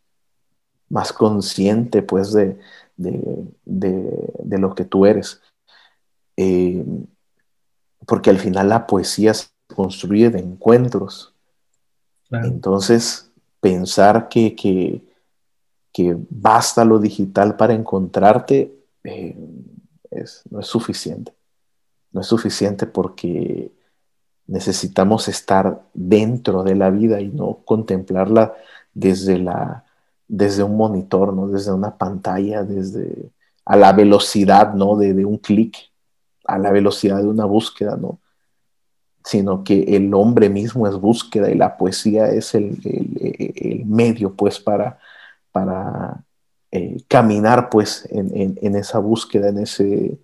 más 0.90 1.12
consciente 1.12 2.02
pues 2.02 2.32
de, 2.32 2.58
de, 2.96 3.46
de, 3.64 4.32
de 4.38 4.58
lo 4.58 4.74
que 4.74 4.84
tú 4.84 5.06
eres. 5.06 5.40
Eh, 6.36 6.84
porque 8.06 8.30
al 8.30 8.38
final 8.38 8.68
la 8.68 8.86
poesía 8.86 9.32
se 9.32 9.48
construye 9.74 10.30
de 10.30 10.40
encuentros. 10.40 11.34
Claro. 12.28 12.46
Entonces, 12.46 13.30
pensar 13.60 14.28
que, 14.28 14.54
que, 14.54 15.02
que, 15.92 16.16
basta 16.28 16.84
lo 16.84 16.98
digital 16.98 17.56
para 17.56 17.74
encontrarte 17.74 18.74
eh, 19.04 19.36
es, 20.10 20.42
no 20.50 20.60
es 20.60 20.66
suficiente. 20.66 21.32
No 22.12 22.22
es 22.22 22.26
suficiente 22.26 22.86
porque 22.86 23.70
necesitamos 24.46 25.28
estar 25.28 25.82
dentro 25.94 26.64
de 26.64 26.74
la 26.74 26.90
vida 26.90 27.20
y 27.20 27.28
no 27.28 27.60
contemplarla 27.64 28.54
desde, 28.92 29.38
la, 29.38 29.84
desde 30.30 30.62
un 30.62 30.76
monitor, 30.76 31.32
¿no? 31.34 31.48
desde 31.48 31.72
una 31.72 31.96
pantalla, 31.96 32.62
desde 32.62 33.30
a 33.64 33.76
la 33.76 33.92
velocidad 33.92 34.74
¿no? 34.74 34.96
de, 34.96 35.14
de 35.14 35.24
un 35.24 35.38
clic, 35.38 35.76
a 36.44 36.58
la 36.58 36.70
velocidad 36.70 37.18
de 37.18 37.28
una 37.28 37.44
búsqueda. 37.44 37.96
¿no? 37.96 38.20
sino 39.24 39.64
que 39.64 39.82
el 39.96 40.12
hombre 40.14 40.48
mismo 40.48 40.86
es 40.86 40.94
búsqueda 40.96 41.50
y 41.50 41.54
la 41.54 41.76
poesía 41.76 42.28
es 42.28 42.54
el, 42.54 42.78
medio 43.86 44.34
pues 44.34 44.58
para, 44.58 44.98
para 45.52 46.24
eh, 46.70 47.02
caminar 47.08 47.68
pues 47.70 48.08
en, 48.10 48.74
esa 48.76 48.98
búsqueda, 48.98 49.48
en 49.48 49.58
ese, 49.58 50.18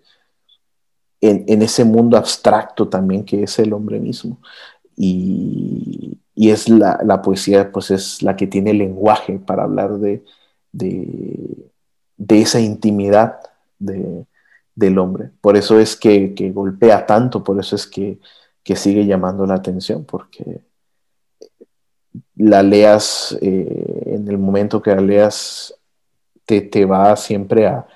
en, 1.21 1.63
ese 1.63 1.85
mundo 1.85 2.17
abstracto 2.17 2.89
también 2.89 3.25
que 3.25 3.43
es 3.43 3.59
el 3.59 3.73
hombre 3.73 4.01
mismo. 4.01 4.41
Y, 4.97 6.19
es 6.35 6.69
la, 6.69 7.23
poesía 7.23 7.73
pues 7.73 7.91
es 7.91 8.23
la 8.23 8.37
que 8.37 8.47
tiene 8.47 8.73
lenguaje 8.75 9.39
para 9.39 9.65
hablar 9.65 9.99
de, 9.99 10.23
de, 10.73 11.71
esa 12.29 12.61
intimidad 12.61 13.39
del 13.79 14.99
hombre. 14.99 15.31
Por 15.41 15.57
eso 15.57 15.81
es 15.81 15.97
que, 15.97 16.35
que 16.35 16.53
golpea 16.53 17.07
tanto, 17.07 17.43
por 17.43 17.59
eso 17.59 17.75
es 17.77 17.87
que 17.87 18.19
que 18.67 18.75
sigue 18.75 19.07
llamando 19.07 19.47
la 19.47 19.55
atención 19.55 20.05
porque 20.05 20.61
la 22.35 22.65
leas 22.65 23.39
eh, 23.41 24.03
en 24.07 24.27
el 24.27 24.39
momento 24.39 24.83
que 24.83 24.93
la 24.93 25.01
leas 25.01 25.73
te, 26.45 26.63
te 26.63 26.85
va 26.85 27.15
siempre 27.15 27.69
a, 27.69 27.87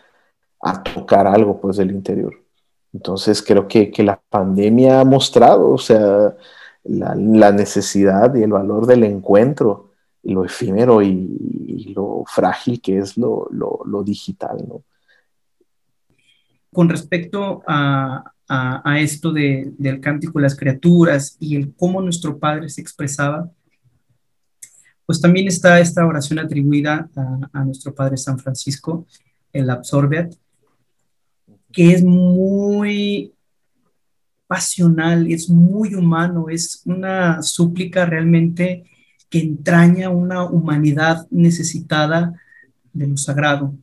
tocar 0.94 1.26
algo 1.26 1.60
pues 1.60 1.76
del 1.78 1.90
interior. 1.90 2.34
Entonces 2.92 3.42
creo 3.42 3.66
que, 3.66 3.90
la 4.04 4.20
pandemia 4.28 5.00
ha 5.00 5.04
mostrado, 5.04 5.70
o 5.70 5.78
sea, 5.78 6.36
la, 6.84 7.52
necesidad 7.52 8.34
y 8.34 8.42
el 8.42 8.52
valor 8.52 8.86
del 8.86 9.04
encuentro, 9.04 9.90
lo 10.22 10.44
efímero 10.44 11.02
y, 11.02 11.92
lo 11.94 12.24
frágil 12.26 12.80
que 12.80 12.98
es 12.98 13.16
lo, 13.16 13.48
lo 13.50 14.02
digital. 14.04 14.58
Con 16.72 16.88
respecto 16.88 17.62
a, 17.66 18.32
a, 18.52 18.98
esto 18.98 19.32
de, 19.32 19.72
del 19.78 20.00
cántico 20.00 20.38
de 20.38 20.42
las 20.42 20.56
criaturas 20.56 21.36
y 21.38 21.54
el 21.54 21.72
cómo 21.74 22.02
nuestro 22.02 22.36
Padre 22.38 22.68
se 22.68 22.80
expresaba, 22.80 23.48
pues 25.06 25.20
también 25.20 25.46
está 25.46 25.78
esta 25.78 26.04
oración 26.04 26.40
atribuida 26.40 27.08
a, 27.52 27.64
nuestro 27.64 27.94
Padre 27.94 28.16
San 28.16 28.40
Francisco, 28.40 29.06
el 29.52 29.70
Absorbeat, 29.70 30.34
que 31.72 31.92
es 31.92 32.02
muy 32.02 33.32
pasional, 34.50 35.30
es 35.30 35.48
muy 35.48 35.94
humano, 35.94 36.48
es 36.48 36.82
una 36.84 37.40
súplica 37.40 38.04
realmente 38.04 38.82
que 39.28 39.38
entraña 39.38 40.10
una 40.10 40.42
humanidad 40.42 41.28
necesitada 41.30 42.34
de 42.92 43.06
lo 43.06 43.16
sagrado, 43.16 43.76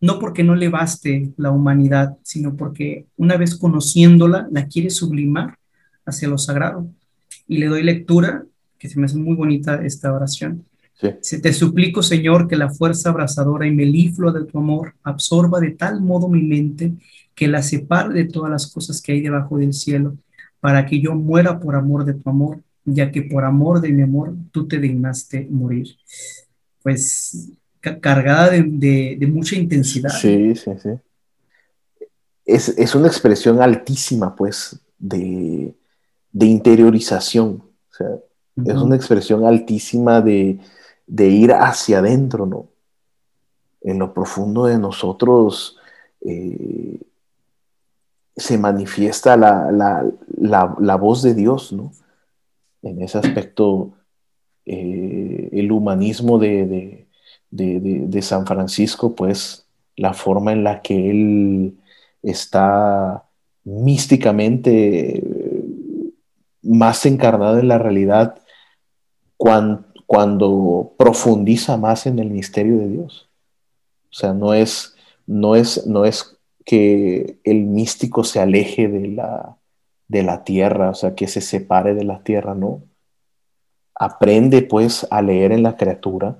no 0.00 0.18
porque 0.18 0.42
no 0.42 0.56
le 0.56 0.68
baste 0.68 1.32
la 1.36 1.52
humanidad, 1.52 2.16
sino 2.24 2.56
porque 2.56 3.06
una 3.16 3.36
vez 3.36 3.54
conociéndola, 3.54 4.48
la 4.50 4.66
quiere 4.66 4.90
sublimar 4.90 5.58
hacia 6.04 6.26
lo 6.26 6.38
sagrado. 6.38 6.88
Y 7.46 7.58
le 7.58 7.66
doy 7.66 7.84
lectura, 7.84 8.44
que 8.76 8.88
se 8.88 8.98
me 8.98 9.06
hace 9.06 9.16
muy 9.16 9.36
bonita 9.36 9.86
esta 9.86 10.12
oración. 10.12 10.64
Se 11.20 11.38
te 11.40 11.52
suplico, 11.52 12.02
Señor, 12.02 12.48
que 12.48 12.56
la 12.56 12.70
fuerza 12.70 13.10
abrasadora 13.10 13.66
y 13.66 13.72
meliflua 13.72 14.32
de 14.32 14.44
tu 14.44 14.58
amor 14.58 14.94
absorba 15.02 15.60
de 15.60 15.72
tal 15.72 16.00
modo 16.00 16.28
mi 16.28 16.42
mente 16.42 16.92
que 17.34 17.48
la 17.48 17.62
separe 17.62 18.14
de 18.14 18.24
todas 18.24 18.50
las 18.50 18.70
cosas 18.70 19.02
que 19.02 19.12
hay 19.12 19.20
debajo 19.20 19.58
del 19.58 19.74
cielo, 19.74 20.16
para 20.60 20.86
que 20.86 21.00
yo 21.00 21.14
muera 21.14 21.58
por 21.58 21.74
amor 21.74 22.04
de 22.04 22.14
tu 22.14 22.30
amor, 22.30 22.62
ya 22.84 23.10
que 23.10 23.22
por 23.22 23.44
amor 23.44 23.80
de 23.80 23.90
mi 23.90 24.02
amor 24.02 24.34
tú 24.52 24.68
te 24.68 24.78
dignaste 24.78 25.46
morir. 25.50 25.96
Pues 26.82 27.50
cargada 28.00 28.50
de, 28.50 29.28
mucha 29.30 29.56
intensidad. 29.56 30.10
Sí, 30.10 30.54
sí, 30.54 30.70
sí. 30.82 30.90
Es, 32.46 32.94
una 32.94 33.08
expresión 33.08 33.60
altísima, 33.60 34.34
pues, 34.34 34.80
de, 34.98 35.74
interiorización. 36.32 37.62
O 37.90 37.94
sea, 37.94 38.08
es 38.64 38.74
una 38.80 38.96
expresión 38.96 39.44
altísima 39.44 40.20
de, 40.20 40.60
ir 41.06 41.52
hacia 41.52 41.98
adentro, 41.98 42.46
¿no? 42.46 42.68
En 43.80 43.98
lo 43.98 44.14
profundo 44.14 44.66
de 44.66 44.78
nosotros 44.78 45.78
eh, 46.20 47.00
se 48.36 48.58
manifiesta 48.58 49.36
la, 49.36 50.96
voz 50.96 51.22
de 51.22 51.34
Dios, 51.34 51.72
¿no? 51.72 51.92
En 52.82 53.02
ese 53.02 53.18
aspecto, 53.18 53.92
eh, 54.66 55.50
el 55.52 55.72
humanismo 55.72 56.38
de 56.38 57.04
de, 57.54 58.22
San 58.22 58.46
Francisco, 58.46 59.14
pues 59.14 59.66
la 59.96 60.12
forma 60.12 60.52
en 60.52 60.64
la 60.64 60.82
que 60.82 61.10
él 61.10 61.78
está 62.22 63.24
místicamente 63.64 65.22
más 66.62 67.06
encarnado 67.06 67.58
en 67.58 67.68
la 67.68 67.78
realidad 67.78 68.38
cuando, 69.36 69.84
cuando, 70.06 70.94
profundiza 70.98 71.76
más 71.76 72.06
en 72.06 72.18
el 72.18 72.30
misterio 72.30 72.78
de 72.78 72.88
Dios. 72.88 73.28
O 74.10 74.14
sea, 74.14 74.32
no 74.32 74.54
es, 74.54 74.94
no 75.26 75.56
es, 75.56 75.86
no 75.86 76.04
es 76.04 76.38
que 76.64 77.38
el 77.44 77.64
místico 77.64 78.24
se 78.24 78.40
aleje 78.40 78.88
de 78.88 79.08
la, 79.08 79.58
de 80.08 80.22
la 80.22 80.44
tierra, 80.44 80.90
o 80.90 80.94
sea, 80.94 81.14
que 81.14 81.26
se 81.26 81.40
separe 81.40 81.94
de 81.94 82.04
la 82.04 82.22
tierra, 82.22 82.54
no. 82.54 82.82
Aprende 83.94 84.62
pues 84.62 85.06
a 85.10 85.22
leer 85.22 85.52
en 85.52 85.62
la 85.62 85.76
criatura 85.76 86.38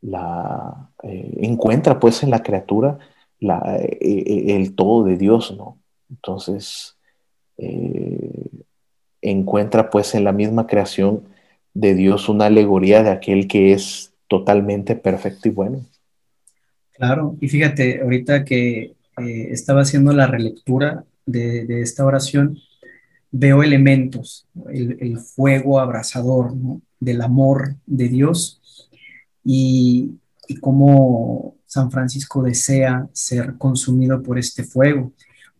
la, 0.00 0.90
eh, 1.02 1.38
encuentra 1.42 1.98
pues 1.98 2.22
en 2.22 2.30
la 2.30 2.42
criatura 2.42 2.98
la, 3.40 3.76
eh, 3.78 3.98
eh, 4.00 4.56
el 4.56 4.74
todo 4.74 5.04
de 5.04 5.16
Dios, 5.16 5.54
¿no? 5.56 5.78
Entonces, 6.10 6.94
encuentra 9.20 9.90
pues 9.90 10.14
en 10.14 10.22
la 10.22 10.32
misma 10.32 10.68
creación 10.68 11.24
de 11.78 11.94
Dios 11.94 12.28
una 12.28 12.46
alegoría 12.46 13.04
de 13.04 13.10
aquel 13.10 13.46
que 13.46 13.72
es 13.72 14.12
totalmente 14.26 14.96
perfecto 14.96 15.48
y 15.48 15.52
bueno. 15.52 15.86
Claro, 16.92 17.36
y 17.40 17.48
fíjate, 17.48 18.00
ahorita 18.02 18.44
que 18.44 18.94
estaba 19.16 19.82
haciendo 19.82 20.12
la 20.12 20.26
relectura 20.26 21.04
de, 21.24 21.80
esta 21.80 22.04
oración, 22.04 22.58
veo 23.30 23.62
elementos, 23.62 24.48
el, 24.72 24.96
el 25.00 25.18
fuego 25.18 25.78
abrasador 25.78 26.52
del 26.98 27.22
amor 27.22 27.76
de 27.86 28.08
Dios 28.08 28.90
y, 29.44 30.18
y 30.48 30.56
cómo 30.56 31.56
San 31.64 31.92
Francisco 31.92 32.42
desea 32.42 33.08
ser 33.12 33.54
consumido 33.56 34.20
por 34.20 34.36
este 34.36 34.64
fuego, 34.64 35.12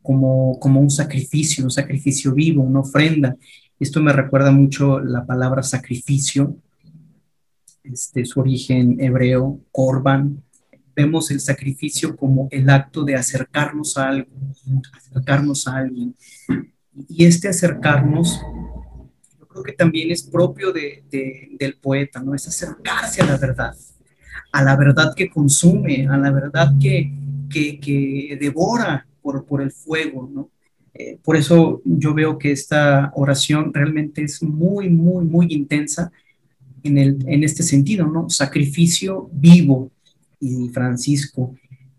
como, 0.02 0.58
como 0.58 0.80
un 0.80 0.90
sacrificio, 0.90 1.62
un 1.62 1.70
sacrificio 1.70 2.32
vivo, 2.32 2.62
una 2.62 2.80
ofrenda. 2.80 3.36
Esto 3.78 4.00
me 4.00 4.12
recuerda 4.12 4.50
mucho 4.50 5.00
la 5.00 5.24
palabra 5.24 5.62
sacrificio, 5.62 6.56
este, 7.84 8.24
su 8.24 8.40
origen 8.40 9.00
hebreo, 9.00 9.60
korban. 9.70 10.42
Vemos 10.94 11.30
el 11.30 11.40
sacrificio 11.40 12.16
como 12.16 12.48
el 12.50 12.68
acto 12.70 13.04
de 13.04 13.14
acercarnos 13.14 13.96
a 13.96 14.08
algo, 14.08 14.30
acercarnos 14.92 15.68
a 15.68 15.76
alguien. 15.76 16.14
Y 17.08 17.24
este 17.24 17.48
acercarnos 17.48 18.40
que 19.62 19.72
también 19.72 20.10
es 20.10 20.22
propio 20.22 20.72
de, 20.72 21.04
del 21.58 21.76
poeta, 21.76 22.20
¿no? 22.20 22.34
Es 22.34 22.46
acercarse 22.48 23.22
a 23.22 23.26
la 23.26 23.36
verdad, 23.36 23.74
a 24.52 24.62
la 24.62 24.76
verdad 24.76 25.14
que 25.14 25.28
consume, 25.28 26.06
a 26.08 26.16
la 26.16 26.30
verdad 26.30 26.72
que, 26.80 27.12
que, 27.50 28.36
devora 28.40 29.06
por, 29.22 29.44
por 29.44 29.62
el 29.62 29.72
fuego, 29.72 30.28
¿no? 30.32 30.50
Eh, 31.00 31.16
por 31.22 31.36
eso 31.36 31.80
yo 31.84 32.12
veo 32.12 32.38
que 32.38 32.50
esta 32.50 33.12
oración 33.14 33.72
realmente 33.72 34.24
es 34.24 34.42
muy, 34.42 34.90
muy, 34.90 35.24
muy 35.24 35.46
intensa 35.50 36.10
en, 36.82 36.98
el, 36.98 37.24
en 37.28 37.44
este 37.44 37.62
sentido, 37.62 38.08
¿no? 38.08 38.28
Sacrificio 38.28 39.30
vivo 39.32 39.92
y 40.40 40.68
Francisco, 40.70 41.54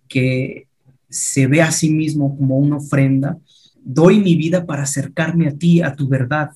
que 0.09 0.67
se 1.09 1.47
ve 1.47 1.61
a 1.61 1.71
sí 1.71 1.89
mismo 1.91 2.37
como 2.37 2.57
una 2.57 2.75
ofrenda, 2.75 3.37
doy 3.81 4.19
mi 4.19 4.35
vida 4.35 4.65
para 4.65 4.83
acercarme 4.83 5.47
a 5.47 5.55
ti, 5.55 5.81
a 5.81 5.95
tu 5.95 6.09
verdad, 6.09 6.51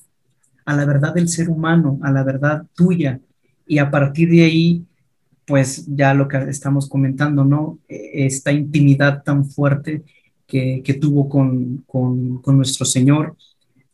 a 0.66 0.76
la 0.76 0.84
verdad 0.84 1.14
del 1.14 1.28
ser 1.28 1.48
humano, 1.48 1.98
a 2.02 2.12
la 2.12 2.24
verdad 2.24 2.66
tuya. 2.74 3.20
Y 3.66 3.78
a 3.78 3.90
partir 3.90 4.28
de 4.30 4.44
ahí, 4.44 4.84
pues 5.46 5.86
ya 5.86 6.12
lo 6.12 6.28
que 6.28 6.36
estamos 6.50 6.90
comentando, 6.90 7.42
¿no? 7.42 7.78
E, 7.88 8.26
esta 8.26 8.52
intimidad 8.52 9.22
tan 9.22 9.46
fuerte 9.46 10.02
que, 10.46 10.98
tuvo 11.00 11.28
con, 11.28 11.84
nuestro 12.46 12.84
Señor, 12.84 13.36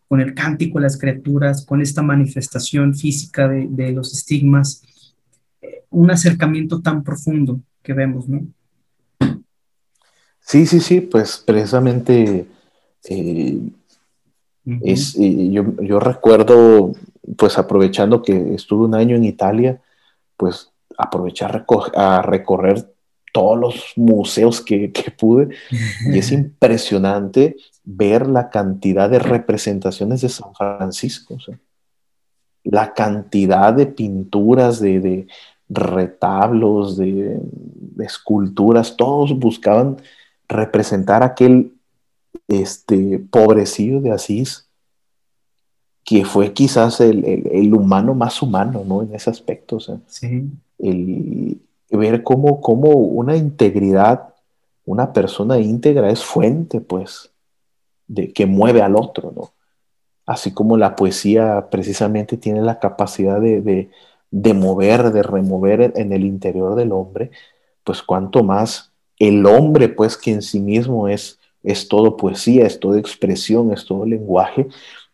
con 0.08 0.20
el 0.20 0.34
cántico 0.34 0.78
de 0.78 0.84
las 0.84 0.98
criaturas, 0.98 1.64
con 1.64 1.80
esta 1.80 2.02
manifestación 2.02 2.94
física 2.94 3.48
de, 3.48 3.92
los 3.92 4.12
estigmas, 4.12 4.82
eh, 5.62 5.84
un 5.90 6.10
acercamiento 6.10 6.80
tan 6.80 7.02
profundo 7.02 7.60
que 7.82 7.92
vemos, 7.92 8.28
¿no? 8.28 8.46
Sí, 10.40 10.66
sí, 10.66 10.80
sí, 10.80 11.00
pues 11.00 11.42
precisamente 11.46 12.46
eh, 13.08 13.58
es, 14.82 15.14
yo, 15.16 16.00
recuerdo, 16.00 16.92
pues 17.36 17.56
aprovechando 17.56 18.22
que 18.22 18.54
estuve 18.54 18.86
un 18.86 18.94
año 18.94 19.14
en 19.14 19.24
Italia, 19.24 19.80
pues 20.36 20.72
aprovechar 20.98 21.64
a 21.94 22.22
recorrer 22.22 22.92
todos 23.32 23.58
los 23.58 23.92
museos 23.96 24.60
que, 24.60 24.92
pude. 25.18 25.54
Y 26.06 26.18
es 26.18 26.32
impresionante 26.32 27.56
ver 27.84 28.26
la 28.26 28.50
cantidad 28.50 29.08
de 29.10 29.18
representaciones 29.18 30.20
de 30.20 30.28
San 30.28 30.54
Francisco, 30.54 31.36
la 32.62 32.92
cantidad 32.92 33.72
de 33.72 33.86
pinturas, 33.86 34.80
de, 34.80 35.26
retablos, 35.68 36.96
de, 36.96 37.40
esculturas, 37.98 38.96
todos 38.96 39.38
buscaban 39.38 39.96
representar 40.48 41.22
aquel 41.22 41.72
este, 42.48 43.18
pobrecillo 43.18 44.00
de 44.00 44.12
Asís, 44.12 44.66
que 46.04 46.24
fue 46.24 46.52
quizás 46.52 47.00
el, 47.00 47.72
humano 47.72 48.14
más 48.14 48.42
humano, 48.42 48.82
¿no? 48.86 49.02
En 49.02 49.14
ese 49.14 49.30
aspecto, 49.30 49.76
o 49.76 49.80
sea, 49.80 49.98
el 50.78 51.60
ver 51.90 52.22
cómo, 52.22 52.60
cómo 52.60 52.90
una 52.90 53.36
integridad, 53.36 54.34
una 54.84 55.12
persona 55.12 55.58
íntegra 55.58 56.10
es 56.10 56.24
fuente, 56.24 56.80
pues, 56.80 57.30
de 58.06 58.32
que 58.32 58.46
mueve 58.46 58.82
al 58.82 58.96
otro, 58.96 59.32
¿no? 59.34 59.52
Así 60.26 60.52
como 60.52 60.76
la 60.76 60.94
poesía 60.96 61.68
precisamente 61.70 62.36
tiene 62.36 62.62
la 62.62 62.78
capacidad 62.78 63.40
de, 63.40 63.90
de 64.30 64.54
mover, 64.54 65.10
de 65.12 65.22
remover 65.22 65.92
en 65.96 66.12
el 66.12 66.24
interior 66.24 66.76
del 66.76 66.92
hombre, 66.92 67.30
pues 67.84 68.02
cuanto 68.02 68.44
más 68.44 68.92
el 69.18 69.44
hombre, 69.46 69.88
pues 69.88 70.16
que 70.16 70.32
en 70.32 70.42
sí 70.42 70.60
mismo 70.60 71.08
es, 71.08 71.38
es 71.62 71.88
todo 71.88 72.16
poesía, 72.16 72.66
es 72.66 72.80
todo 72.80 72.96
expresión, 72.96 73.72
es 73.72 73.84
todo 73.84 74.06
lenguaje, 74.06 74.66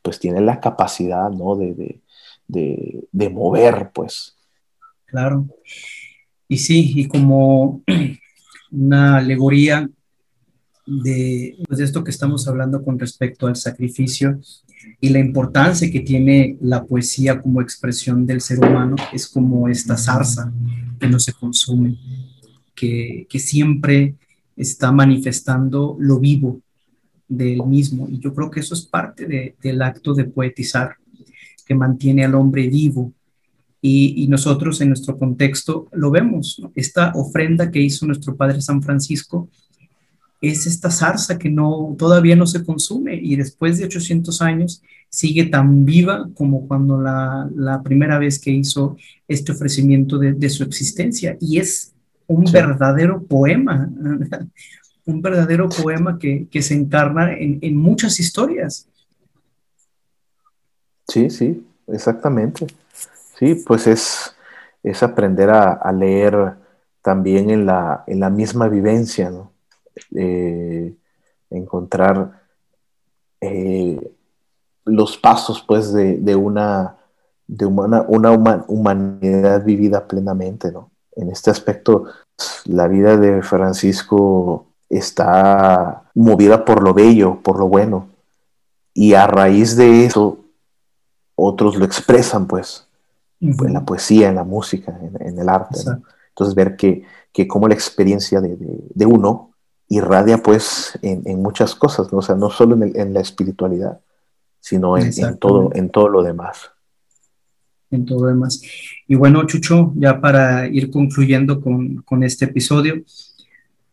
pues 0.03 0.19
tiene 0.21 0.41
la 0.41 0.61
capacidad, 0.61 1.31
¿no? 1.31 1.57
De, 1.57 2.01
de, 2.47 3.29
mover, 3.31 3.91
pues. 3.93 4.37
Claro. 5.07 5.47
Y 6.49 6.59
sí, 6.59 6.93
y 6.95 7.09
como 7.09 7.83
una 8.71 9.19
alegoría 9.19 9.89
de, 10.87 11.57
pues, 11.67 11.79
de 11.79 11.85
esto 11.85 12.05
que 12.05 12.11
estamos 12.11 12.47
hablando 12.47 12.83
con 12.83 12.99
respecto 12.99 13.47
al 13.47 13.57
sacrificio 13.57 14.41
y 15.01 15.09
la 15.09 15.19
importancia 15.19 15.91
que 15.91 16.01
tiene 16.01 16.57
la 16.61 16.85
poesía 16.85 17.41
como 17.41 17.61
expresión 17.61 18.25
del 18.27 18.41
ser 18.41 18.61
humano, 18.61 18.97
es 19.13 19.27
como 19.27 19.69
esta 19.69 19.97
zarza 19.97 20.53
que 21.01 21.09
no 21.09 21.19
se 21.19 21.33
consume, 21.33 21.99
que, 22.75 23.27
que 23.29 23.39
siempre 23.39 24.15
está 24.57 24.93
manifestando 24.93 25.97
lo 25.99 26.19
vivo 26.19 26.61
del 27.29 27.65
mismo. 27.65 28.09
Y 28.09 28.19
yo 28.19 28.35
creo 28.35 28.51
que 28.51 28.61
eso 28.61 28.75
es 28.75 28.87
parte 28.87 29.27
de, 29.27 29.57
del 29.61 29.83
acto 29.83 30.15
de 30.15 30.25
poetizar, 30.25 30.97
que 31.67 31.75
mantiene 31.75 32.25
al 32.25 32.35
hombre 32.35 32.69
vivo. 32.69 33.13
Y, 33.89 34.25
y 34.25 34.27
nosotros 34.27 34.81
en 34.81 34.89
nuestro 34.89 35.17
contexto 35.17 35.87
lo 35.93 36.11
vemos. 36.11 36.61
Esta 36.75 37.13
ofrenda 37.15 37.71
que 37.71 37.81
hizo 37.81 38.05
nuestro 38.05 38.35
Padre 38.35 38.61
San 38.61 38.83
Francisco 38.83 39.49
es 40.41 40.67
esta 40.67 40.91
zarza 40.91 41.39
que 41.39 41.51
no, 41.51 41.95
todavía 41.97 42.35
no 42.35 42.49
se 42.49 42.65
consume 42.65 43.15
y 43.15 43.37
después 43.37 43.79
de 43.79 43.85
800 43.85 44.43
años 44.43 44.83
sigue 45.09 45.45
tan 45.47 45.85
viva 45.85 46.29
como 46.35 46.67
cuando 46.67 47.01
la, 47.01 47.49
la 47.55 47.81
primera 47.83 48.19
vez 48.19 48.41
que 48.41 48.51
hizo 48.51 48.97
este 49.29 49.53
ofrecimiento 49.53 50.19
de, 50.19 50.33
de 50.33 50.51
su 50.51 50.65
existencia. 50.65 51.37
Y 51.41 51.59
es 51.59 51.93
un 52.27 52.45
verdadero 52.51 53.23
poema, 53.23 53.89
un 55.05 55.23
verdadero 55.23 55.69
poema 55.69 56.19
que, 56.19 56.49
que 56.51 56.61
se 56.61 56.75
encarna 56.75 57.33
en, 57.33 57.61
en, 57.63 57.77
muchas 57.77 58.19
historias. 58.19 58.89
Sí, 61.07 61.31
sí, 61.31 61.65
exactamente. 61.87 62.67
Sí, 63.39 63.55
pues 63.55 63.87
es, 63.87 64.35
es 64.83 65.03
aprender 65.03 65.51
a, 65.51 65.93
leer 65.93 66.55
también 67.03 67.51
en 67.51 67.67
la, 67.67 68.05
en 68.07 68.21
la 68.21 68.31
misma 68.31 68.69
vivencia. 68.69 69.33
Eh, 70.15 70.95
encontrar 71.51 72.43
eh, 73.41 74.13
los 74.85 75.17
pasos 75.17 75.63
pues 75.67 75.93
de, 75.93 76.19
de 76.19 76.35
una, 76.35 76.97
de 77.47 77.67
una 77.67 78.03
humanidad 78.69 79.65
vivida 79.65 80.07
plenamente, 80.07 80.73
¿no? 80.73 80.91
En 81.15 81.31
este 81.31 81.51
aspecto, 81.51 82.05
la 82.67 82.89
vida 82.89 83.17
de 83.17 83.43
Francisco 83.43 84.67
está 84.89 86.05
movida 86.15 86.65
por 86.65 86.83
lo 86.83 86.93
bello, 86.93 87.41
por 87.43 87.59
lo 87.59 87.69
bueno. 87.69 88.09
Y 88.93 89.15
a 89.15 89.27
raíz 89.27 89.77
de 89.77 90.05
eso, 90.05 90.39
otros 91.35 91.77
lo 91.77 91.85
expresan, 91.85 92.47
pues, 92.47 92.86
en 93.41 93.73
la 93.73 93.85
poesía, 93.85 94.29
en 94.29 94.37
la 94.37 94.45
música, 94.45 94.99
en, 95.21 95.39
el 95.39 95.49
arte. 95.49 95.79
Entonces, 96.29 96.55
ver 96.55 96.77
que, 96.77 97.03
que 97.33 97.47
como 97.47 97.69
la 97.69 97.75
experiencia 97.75 98.41
de, 98.41 98.57
de, 98.59 99.07
uno 99.07 99.53
irradia, 99.89 100.39
pues, 100.39 100.99
en, 101.03 101.23
en, 101.27 101.43
muchas 101.43 101.75
cosas, 101.75 102.13
¿no? 102.13 102.19
O 102.19 102.23
sea, 102.23 102.35
no 102.35 102.51
solo 102.51 102.75
en, 102.75 102.99
en 102.99 103.15
la 103.15 103.21
espiritualidad, 103.21 104.01
sino 104.67 104.99
en, 104.99 105.13
todo, 105.39 105.71
en 105.75 105.91
todo 105.91 106.09
lo 106.09 106.25
demás. 106.25 106.73
En 107.93 108.05
todo 108.05 108.25
lo 108.25 108.27
demás. 108.31 108.61
Y 109.07 109.15
bueno, 109.15 109.47
Chucho, 109.47 109.93
ya 109.95 110.21
para 110.21 110.67
ir 110.67 110.91
concluyendo 110.91 111.61
con, 111.61 111.99
con 112.03 112.25
este 112.25 112.47
episodio, 112.47 112.97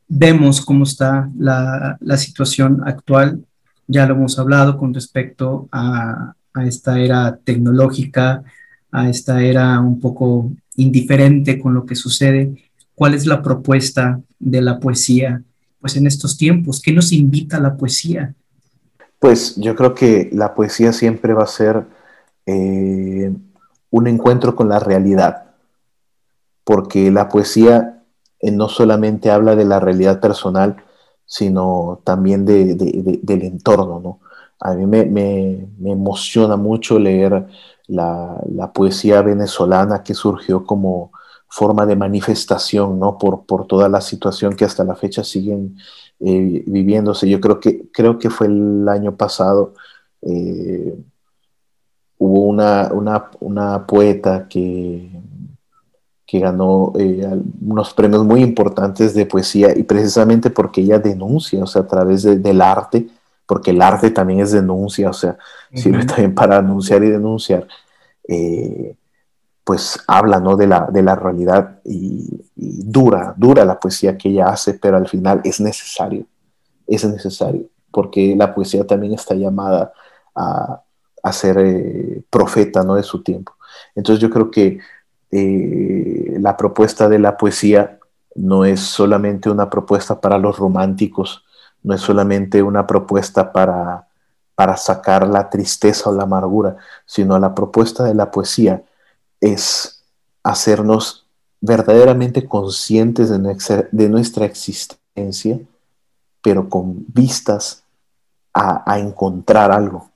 vemos 0.08 0.66
cómo 0.66 0.86
está 0.86 1.30
la, 1.38 1.96
la, 2.00 2.18
situación 2.18 2.82
actual. 2.88 3.46
Ya 3.86 4.08
lo 4.08 4.16
hemos 4.16 4.40
hablado 4.40 4.80
con 4.80 4.96
respecto 4.96 5.70
a, 5.72 6.34
a, 6.56 6.66
esta 6.66 7.00
era 7.00 7.38
tecnológica, 7.38 8.44
a 8.94 9.10
esta 9.10 9.44
era 9.44 9.80
un 9.80 10.00
poco 10.00 10.52
indiferente 10.76 11.60
con 11.60 11.74
lo 11.74 11.86
que 11.86 11.96
sucede. 11.96 12.70
¿Cuál 12.96 13.16
es 13.16 13.26
la 13.26 13.42
propuesta 13.42 14.22
de 14.40 14.62
la 14.62 14.80
poesía 14.80 15.42
pues 15.82 15.98
en 15.98 16.08
estos 16.08 16.38
tiempos? 16.38 16.82
¿Qué 16.82 16.94
nos 16.94 17.12
invita 17.12 17.58
a 17.58 17.60
la 17.60 17.76
poesía? 17.76 18.34
Pues 19.20 19.56
yo 19.56 19.76
creo 19.76 19.96
que 19.96 20.30
la 20.32 20.54
poesía 20.54 20.94
siempre 20.94 21.34
va 21.34 21.44
a 21.44 21.48
ser 21.48 21.84
eh, 22.46 23.34
un 23.90 24.08
encuentro 24.08 24.56
con 24.56 24.70
la 24.70 24.80
realidad, 24.80 25.44
porque 26.64 27.10
la 27.10 27.30
poesía 27.30 28.04
eh, 28.40 28.52
no 28.52 28.70
solamente 28.70 29.32
habla 29.32 29.56
de 29.56 29.66
la 29.66 29.80
realidad 29.80 30.20
personal, 30.20 30.78
sino 31.26 32.02
también 32.04 32.46
de, 32.46 32.76
de, 32.76 33.20
del 33.24 33.44
entorno, 33.44 34.00
¿no? 34.00 34.20
A 34.64 34.74
mí 34.76 34.86
me, 34.86 35.06
me, 35.06 35.68
me 35.78 35.92
emociona 35.92 36.56
mucho 36.56 36.98
leer 36.98 37.46
la, 37.88 38.42
la, 38.50 38.72
poesía 38.72 39.22
venezolana 39.22 40.04
que 40.04 40.14
surgió 40.14 40.66
como 40.66 41.12
forma 41.48 41.86
de 41.86 41.96
manifestación, 41.96 43.00
¿no? 43.00 43.18
Por, 43.18 43.46
por 43.46 43.68
toda 43.68 43.90
la 43.90 44.02
situación 44.02 44.56
que 44.56 44.66
hasta 44.66 44.84
la 44.84 44.96
fecha 44.96 45.24
siguen 45.24 45.78
eh, 46.20 46.64
viviéndose. 46.66 47.30
Yo 47.30 47.40
creo 47.42 47.60
que, 47.60 47.90
creo 47.92 48.18
que 48.18 48.30
fue 48.30 48.48
el 48.48 48.88
año 48.88 49.16
pasado, 49.16 49.74
eh, 50.22 50.96
hubo 52.18 52.42
una, 52.42 52.90
una, 52.94 53.30
una 53.42 53.86
poeta 53.86 54.48
que 54.48 55.12
que 56.34 56.40
ganó 56.40 56.94
eh, 56.98 57.30
unos 57.62 57.94
premios 57.94 58.26
muy 58.26 58.42
importantes 58.42 59.14
de 59.14 59.28
poesía 59.28 59.78
y 59.78 59.84
precisamente 59.84 60.50
porque 60.50 60.82
ella 60.82 60.98
denuncia, 60.98 61.62
o 61.62 61.68
sea, 61.68 61.84
a 61.84 61.88
través 61.88 62.24
del 62.24 62.60
arte, 62.60 63.08
porque 63.54 63.70
el 63.70 63.84
arte 63.84 64.10
también 64.10 64.40
es 64.40 64.52
denuncia, 64.52 65.12
o 65.12 65.14
sea, 65.14 65.38
sirve 65.76 66.04
también 66.08 66.34
para 66.34 66.58
anunciar 66.58 67.04
y 67.04 67.12
denunciar, 67.12 67.68
eh, 68.28 68.96
pues 69.64 70.00
habla, 70.08 70.40
¿no? 70.40 70.58
De 70.58 70.66
la, 70.66 70.88
de 70.92 71.04
la 71.04 71.16
realidad 71.16 71.80
y, 71.86 72.42
dura, 72.56 73.36
dura 73.38 73.64
la 73.64 73.80
poesía 73.80 74.18
que 74.18 74.30
ella 74.30 74.48
hace, 74.48 74.74
pero 74.74 74.98
al 74.98 75.08
final 75.08 75.40
es 75.44 75.60
necesario, 75.60 76.26
es 76.88 77.06
necesario, 77.06 77.68
porque 77.92 78.36
la 78.36 78.56
poesía 78.56 78.88
también 78.88 79.14
está 79.14 79.36
llamada 79.36 79.94
a, 80.34 80.82
a 81.22 81.32
ser 81.32 81.60
eh, 81.60 82.24
profeta, 82.32 82.82
¿no? 82.82 82.96
De 82.96 83.04
su 83.04 83.22
tiempo. 83.22 83.54
Entonces 83.94 84.20
yo 84.20 84.32
creo 84.32 84.50
que 84.50 84.80
eh, 85.30 86.38
la 86.40 86.58
propuesta 86.58 87.08
de 87.08 87.20
la 87.20 87.38
poesía 87.38 88.00
no 88.34 88.66
es 88.66 88.80
solamente 88.80 89.52
una 89.52 89.70
propuesta 89.70 90.20
para 90.20 90.40
los 90.40 90.58
románticos, 90.58 91.43
no 91.84 91.94
es 91.94 92.02
solamente 92.02 92.64
una 92.64 92.88
propuesta 92.88 93.52
para, 93.52 94.08
para 94.56 94.78
sacar 94.78 95.28
la 95.28 95.50
tristeza 95.50 96.10
o 96.10 96.14
la 96.14 96.24
amargura, 96.24 96.78
sino 97.06 97.38
la 97.40 97.54
propuesta 97.54 98.04
de 98.04 98.14
la 98.14 98.32
poesía 98.32 98.84
es 99.42 100.04
hacernos 100.44 101.26
verdaderamente 101.62 102.48
conscientes 102.48 103.30
de 103.30 103.40
nuestra, 103.40 103.88
de 103.92 104.10
nuestra 104.10 104.46
existencia, 104.46 105.60
pero 106.42 106.70
con 106.70 107.06
vistas 107.08 107.84
a, 108.54 108.84
a 108.92 109.00
encontrar 109.00 109.72
algo, 109.72 110.10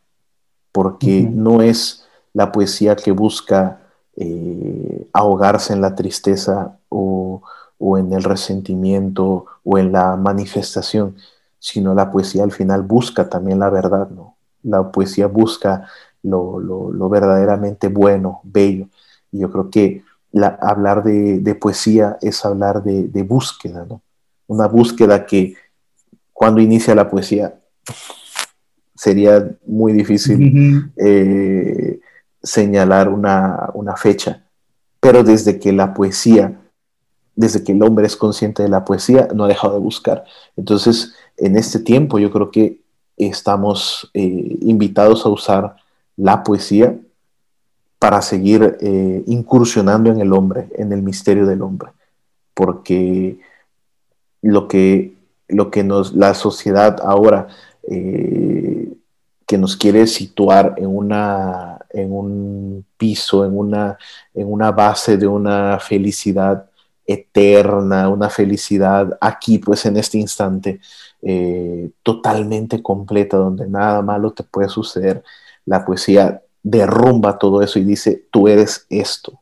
porque 0.72 1.22
uh 1.22 1.30
-huh. 1.30 1.32
no 1.32 1.62
es 1.62 2.06
la 2.34 2.52
poesía 2.52 2.96
que 2.96 3.12
busca 3.12 3.80
eh, 4.16 5.08
ahogarse 5.14 5.74
en 5.74 5.82
la 5.82 5.96
tristeza 5.96 6.78
o, 6.90 7.42
o, 7.78 7.98
en 7.98 8.12
el 8.14 8.24
resentimiento 8.24 9.46
o 9.64 9.78
en 9.78 9.92
la 9.92 10.16
manifestación, 10.16 11.16
sino 11.68 11.94
la 11.94 12.10
poesía 12.10 12.44
al 12.44 12.54
final 12.54 12.84
busca 12.84 13.28
también 13.28 13.60
la 13.60 13.70
verdad, 13.70 14.10
¿no? 14.10 14.38
La 14.64 14.90
poesía 14.90 15.28
busca 15.28 15.86
lo, 16.24 16.62
lo, 16.62 16.94
lo 16.94 17.10
verdaderamente 17.10 17.90
bueno, 17.90 18.40
bello. 18.44 18.88
Y 19.34 19.40
yo 19.40 19.52
creo 19.52 19.70
que 19.70 20.04
la, 20.32 20.58
hablar 20.62 21.04
de, 21.04 21.40
de, 21.40 21.56
poesía 21.56 22.18
es 22.22 22.46
hablar 22.46 22.84
de, 22.84 23.10
de 23.10 23.24
búsqueda, 23.24 23.86
¿no? 23.86 24.02
Una 24.48 24.68
búsqueda 24.68 25.26
que 25.26 25.56
cuando 26.32 26.62
inicia 26.62 26.96
la 26.96 27.10
poesía 27.10 27.60
sería 28.96 29.52
muy 29.66 29.92
difícil 29.92 30.90
eh, 30.96 32.00
señalar 32.42 33.10
una, 33.10 33.72
una, 33.74 33.98
fecha. 33.98 34.46
Pero 35.02 35.22
desde 35.22 35.60
que 35.60 35.74
la 35.74 35.94
poesía, 35.94 36.62
desde 37.36 37.62
que 37.62 37.74
el 37.74 37.84
hombre 37.84 38.08
es 38.08 38.16
consciente 38.16 38.64
de 38.64 38.70
la 38.70 38.86
poesía, 38.86 39.28
no 39.36 39.44
ha 39.44 39.50
dejado 39.50 39.74
de 39.74 39.82
buscar. 39.82 40.24
Entonces, 40.56 41.14
en 41.38 41.58
este 41.58 41.80
tiempo 41.80 42.20
yo 42.20 42.32
creo 42.32 42.52
que 42.52 42.82
estamos 43.16 44.10
eh, 44.14 44.58
invitados 44.62 45.26
a 45.26 45.30
usar 45.30 45.76
la 46.16 46.44
poesía 46.44 46.98
para 48.00 48.22
seguir 48.22 48.78
eh, 48.80 49.24
incursionando 49.26 50.12
en 50.12 50.20
el 50.20 50.34
hombre, 50.34 50.70
en 50.76 50.92
el 50.92 51.02
misterio 51.02 51.46
del 51.48 51.62
hombre, 51.62 51.90
porque 52.54 53.40
lo 54.42 54.68
que, 54.68 55.16
lo 55.48 55.72
que 55.72 55.84
nos, 55.84 56.14
la 56.14 56.34
sociedad 56.34 57.00
ahora 57.02 57.48
eh, 57.90 58.94
que 59.48 59.58
nos 59.58 59.78
quiere 59.78 60.06
situar 60.06 60.76
en, 60.78 60.88
una, 60.88 61.80
en 61.90 62.12
un 62.12 62.86
piso, 62.98 63.46
en 63.46 63.58
una, 63.58 63.98
en 64.34 64.52
una 64.52 64.72
base 64.72 65.18
de 65.18 65.26
una 65.26 65.80
felicidad 65.80 66.70
eterna, 67.08 68.10
una 68.10 68.30
felicidad 68.30 69.18
aquí, 69.22 69.58
pues 69.58 69.86
en 69.86 69.98
este 69.98 70.18
instante, 70.18 70.82
eh, 71.22 71.90
totalmente 72.04 72.84
completa, 72.84 73.38
donde 73.38 73.68
nada 73.68 74.02
malo 74.02 74.32
te 74.32 74.44
puede 74.44 74.68
suceder. 74.70 75.24
La 75.66 75.86
poesía 75.86 76.42
derrumba 76.62 77.40
todo 77.40 77.62
eso 77.62 77.80
y 77.80 77.86
dice, 77.86 78.28
tú 78.30 78.48
eres 78.50 78.86
esto, 78.90 79.40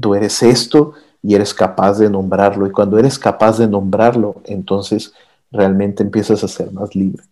tú 0.00 0.14
eres 0.14 0.42
esto 0.42 0.92
y 1.22 1.34
eres 1.34 1.52
capaz 1.52 1.98
de 1.98 2.08
nombrarlo. 2.08 2.66
Y 2.66 2.70
cuando 2.70 2.98
eres 2.98 3.18
capaz 3.18 3.58
de 3.58 3.66
nombrarlo, 3.66 4.40
entonces 4.44 5.12
realmente 5.50 6.02
empiezas 6.02 6.44
a 6.44 6.48
ser 6.48 6.72
más 6.72 6.94
libre. 6.94 7.24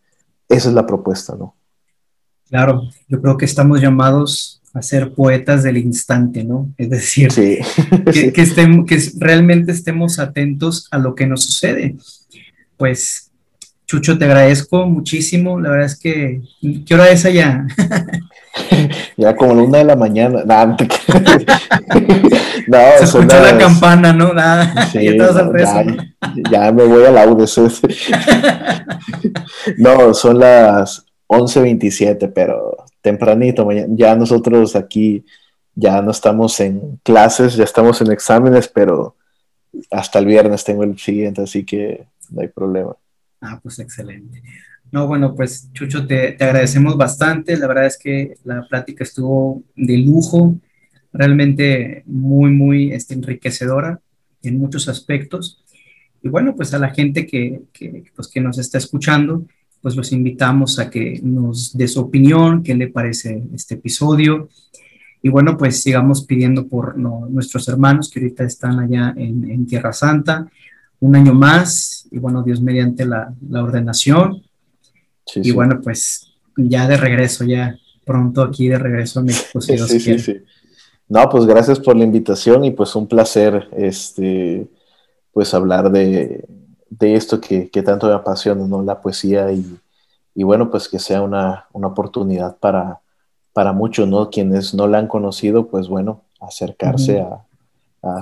Esa 0.48 0.69
es 0.69 0.74
la 0.74 0.86
propuesta, 0.86 1.36
¿no? 1.36 1.55
Claro, 2.48 2.82
yo 3.09 3.20
creo 3.20 3.36
que 3.36 3.44
estamos 3.44 3.81
llamados 3.81 4.60
a 4.78 4.82
ser 4.82 5.12
poetas 5.12 5.62
del 5.62 5.76
instante, 5.76 6.44
¿no? 6.44 6.72
Es 6.78 6.90
decir, 6.90 7.28
que, 7.28 7.62
que, 8.12 8.32
que 8.32 9.02
realmente 9.18 9.72
estemos 9.72 10.18
atentos 10.18 10.88
a 10.90 10.98
lo 10.98 11.14
que 11.14 11.26
nos 11.26 11.44
sucede. 11.44 11.96
Pues 12.76 13.28
Chucho, 13.88 14.18
te 14.18 14.26
agradezco 14.26 14.86
muchísimo. 14.86 15.59
La 15.59 15.70
verdad 15.70 15.86
es 15.86 15.98
que, 15.98 16.42
¿qué 16.84 16.94
hora 16.94 17.09
es 17.09 17.24
allá? 17.24 17.66
ya 19.16 19.34
como 19.34 19.55
la 19.55 19.62
una 19.62 19.78
de 19.78 19.84
la 19.84 19.96
mañana. 19.96 20.44
no, 20.46 20.76
Se 22.98 23.05
escuchó 23.05 23.40
la 23.40 23.56
campana, 23.56 24.12
¿no? 24.12 24.34
Nada. 24.34 24.90
ya, 24.92 26.70
me 26.70 26.84
voy 26.84 27.06
a 27.06 27.10
la 27.12 27.26
UDC. 27.26 27.72
no, 29.78 30.12
son 30.12 30.38
las 30.38 31.06
11.27, 31.26 32.30
pero 32.34 32.76
tempranito. 33.00 33.68
Ya 33.90 34.14
nosotros 34.16 34.76
aquí 34.76 35.24
ya 35.74 36.02
no 36.02 36.10
estamos 36.10 36.58
en 36.60 36.98
clases, 37.02 37.54
ya 37.54 37.64
estamos 37.64 38.00
en 38.00 38.10
exámenes, 38.10 38.68
pero 38.68 39.16
hasta 39.90 40.18
el 40.18 40.26
viernes 40.26 40.64
tengo 40.64 40.84
el 40.84 40.98
siguiente, 40.98 41.42
así 41.42 41.64
que 41.64 42.06
no 42.30 42.42
hay 42.42 42.48
problema. 42.48 42.96
Ah, 43.40 43.60
pues 43.62 43.78
excelente. 43.78 44.42
No, 44.90 45.06
bueno, 45.06 45.34
pues 45.34 45.70
Chucho, 45.72 46.06
te, 46.06 46.36
agradecemos 46.40 46.96
bastante. 46.96 47.56
La 47.56 47.66
verdad 47.66 47.86
es 47.86 47.98
que 47.98 48.36
la 48.44 48.66
plática 48.68 49.04
estuvo 49.04 49.62
de 49.76 49.98
lujo, 49.98 50.56
realmente 51.12 52.02
muy, 52.06 52.50
muy 52.50 52.92
este, 52.92 53.14
enriquecedora 53.14 54.00
en 54.42 54.58
muchos 54.58 54.88
aspectos. 54.88 55.62
Y 56.22 56.28
bueno, 56.28 56.56
pues 56.56 56.74
a 56.74 56.78
la 56.78 56.90
gente 56.90 57.26
que, 57.26 57.62
que, 57.72 58.04
pues, 58.16 58.28
que 58.28 58.40
nos 58.40 58.58
está 58.58 58.78
escuchando, 58.78 59.46
pues 59.80 59.96
los 59.96 60.12
invitamos 60.12 60.78
a 60.78 60.90
que 60.90 61.20
nos 61.22 61.76
dé 61.76 61.86
su 61.88 62.00
opinión, 62.00 62.62
qué 62.62 62.74
le 62.74 62.88
parece 62.88 63.42
este 63.55 63.74
episodio. 63.74 64.48
Y 65.22 65.28
bueno, 65.28 65.56
pues 65.56 65.82
sigamos 65.82 66.24
pidiendo 66.24 66.66
por 66.66 66.96
nuestros 66.96 67.68
hermanos 67.68 68.10
que 68.10 68.20
ahorita 68.20 68.44
están 68.44 68.78
allá 68.78 69.14
en, 69.16 69.50
en 69.50 69.66
Tierra 69.66 69.92
Santa, 69.92 70.48
un 71.00 71.16
año 71.16 71.34
más 71.34 72.06
y 72.10 72.18
bueno, 72.18 72.42
Dios 72.42 72.60
mediante 72.60 73.05
la, 73.05 73.34
ordenación. 73.52 74.42
y 75.34 75.50
bueno, 75.50 75.80
pues 75.82 76.32
ya 76.56 76.88
de 76.88 76.96
regreso, 76.96 77.44
ya 77.44 77.76
pronto 78.05 78.42
aquí 78.42 78.68
de 78.68 78.78
regreso 78.78 79.20
a 79.20 79.22
México, 79.22 79.60
si 79.60 79.74
Dios 79.74 79.88
sí, 79.88 80.18
sí, 80.18 80.36
No, 81.09 81.28
pues 81.28 81.44
gracias 81.46 81.78
por 81.78 81.96
la 81.96 82.05
invitación 82.05 82.64
y 82.64 82.70
pues 82.70 82.96
un 82.96 83.06
placer 83.06 83.68
este, 83.76 84.66
pues 85.32 85.52
hablar 85.55 85.90
de, 85.92 86.44
esto 87.01 87.40
que, 87.40 87.70
tanto 87.85 88.09
me 88.09 88.15
apasiona, 88.15 88.66
¿no? 88.66 88.82
La 88.82 89.01
poesía 89.01 89.51
y, 89.52 90.43
bueno, 90.43 90.70
pues 90.70 90.89
que 90.89 90.98
sea 90.98 91.23
una, 91.23 91.66
oportunidad 91.73 92.56
para, 92.59 93.01
para 93.52 93.73
muchos, 93.73 94.09
¿no? 94.09 94.31
Quienes 94.31 94.74
no 94.74 94.86
la 94.86 94.98
han 94.98 95.09
conocido, 95.09 95.69
pues 95.69 95.89
bueno, 95.89 96.23
acercarse 96.40 97.20
a, 97.20 97.44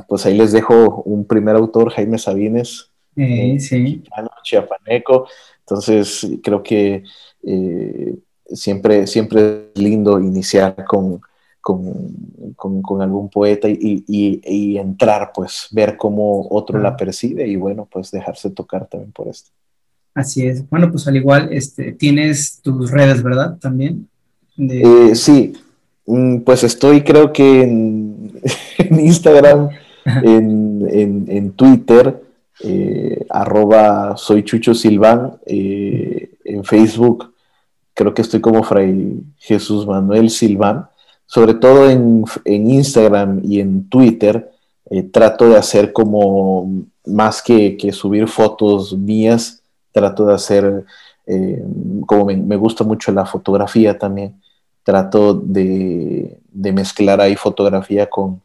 pues 0.08 0.24
ahí 0.26 0.36
les 0.36 0.52
dejo 0.52 1.02
un 1.02 1.26
primer 1.26 1.54
autor, 1.54 1.90
Jaime 1.90 2.18
Sabines, 2.18 2.90
eh, 3.16 3.58
sí. 3.60 4.02
chiapaneco. 4.42 5.28
Entonces, 5.60 6.26
creo 6.42 6.62
que 6.62 7.04
eh, 7.42 8.16
siempre, 8.46 9.06
siempre 9.06 9.70
es 9.74 9.82
lindo 9.82 10.20
iniciar 10.20 10.84
con, 10.86 11.20
con, 11.66 13.02
algún 13.02 13.28
poeta 13.28 13.68
y, 13.68 14.76
entrar, 14.78 15.32
pues, 15.34 15.68
ver 15.72 15.96
cómo 15.96 16.46
otro 16.50 16.78
la 16.78 16.96
percibe 16.96 17.46
y, 17.46 17.56
bueno, 17.56 17.88
pues 17.90 18.10
dejarse 18.10 18.50
tocar 18.50 18.86
también 18.86 19.12
por 19.12 19.28
esto. 19.28 19.50
Así 20.14 20.46
es. 20.46 20.68
Bueno, 20.70 20.90
pues 20.90 21.06
al 21.08 21.16
igual, 21.16 21.52
este, 21.52 21.92
tienes 21.92 22.60
tus 22.62 22.90
redes, 22.90 23.22
¿verdad? 23.22 23.58
También. 23.58 24.08
Eh, 24.56 25.14
sí, 25.14 25.52
mm, 26.06 26.38
pues 26.38 26.62
estoy 26.62 27.02
creo 27.02 27.32
que 27.32 27.62
en 27.62 28.16
en 28.78 29.00
Instagram, 29.00 29.68
en, 30.22 31.52
Twitter, 31.52 32.22
eh, 32.62 33.26
arroba 33.28 34.16
soy 34.16 34.44
Chucho 34.44 34.74
Silván, 34.74 35.32
eh, 35.46 36.30
en 36.44 36.64
Facebook, 36.64 37.34
creo 37.94 38.14
que 38.14 38.22
estoy 38.22 38.40
como 38.40 38.62
Fray 38.62 39.20
Jesús 39.38 39.86
Manuel 39.86 40.30
Silván, 40.30 40.86
sobre 41.26 41.54
todo 41.54 41.90
en, 41.90 42.24
Instagram 42.44 43.40
y 43.44 43.60
en 43.60 43.88
Twitter, 43.88 44.50
eh, 44.90 45.02
trato 45.02 45.48
de 45.48 45.56
hacer 45.56 45.92
como 45.92 46.84
más 47.04 47.42
que, 47.42 47.76
subir 47.92 48.28
fotos 48.28 48.96
mías, 48.96 49.62
trato 49.92 50.26
de 50.26 50.34
hacer, 50.34 50.84
como 52.06 52.26
me, 52.26 52.56
gusta 52.56 52.84
mucho 52.84 53.12
la 53.12 53.26
fotografía 53.26 53.98
también, 53.98 54.40
trato 54.82 55.34
de, 55.34 56.38
de 56.50 56.72
mezclar 56.72 57.20
ahí 57.20 57.36
fotografía 57.36 58.08
con, 58.08 58.40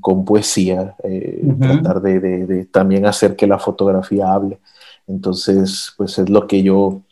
con, 0.00 0.24
poesía, 0.24 0.96
eh, 1.02 1.42
tratar 1.60 2.00
de, 2.00 2.66
también 2.70 3.06
hacer 3.06 3.36
que 3.36 3.46
la 3.46 3.58
fotografía 3.58 4.32
hable. 4.32 4.58
Entonces, 5.06 5.92
pues 5.96 6.18
es 6.18 6.30
lo 6.30 6.46
que 6.46 6.62
yo 6.62 7.02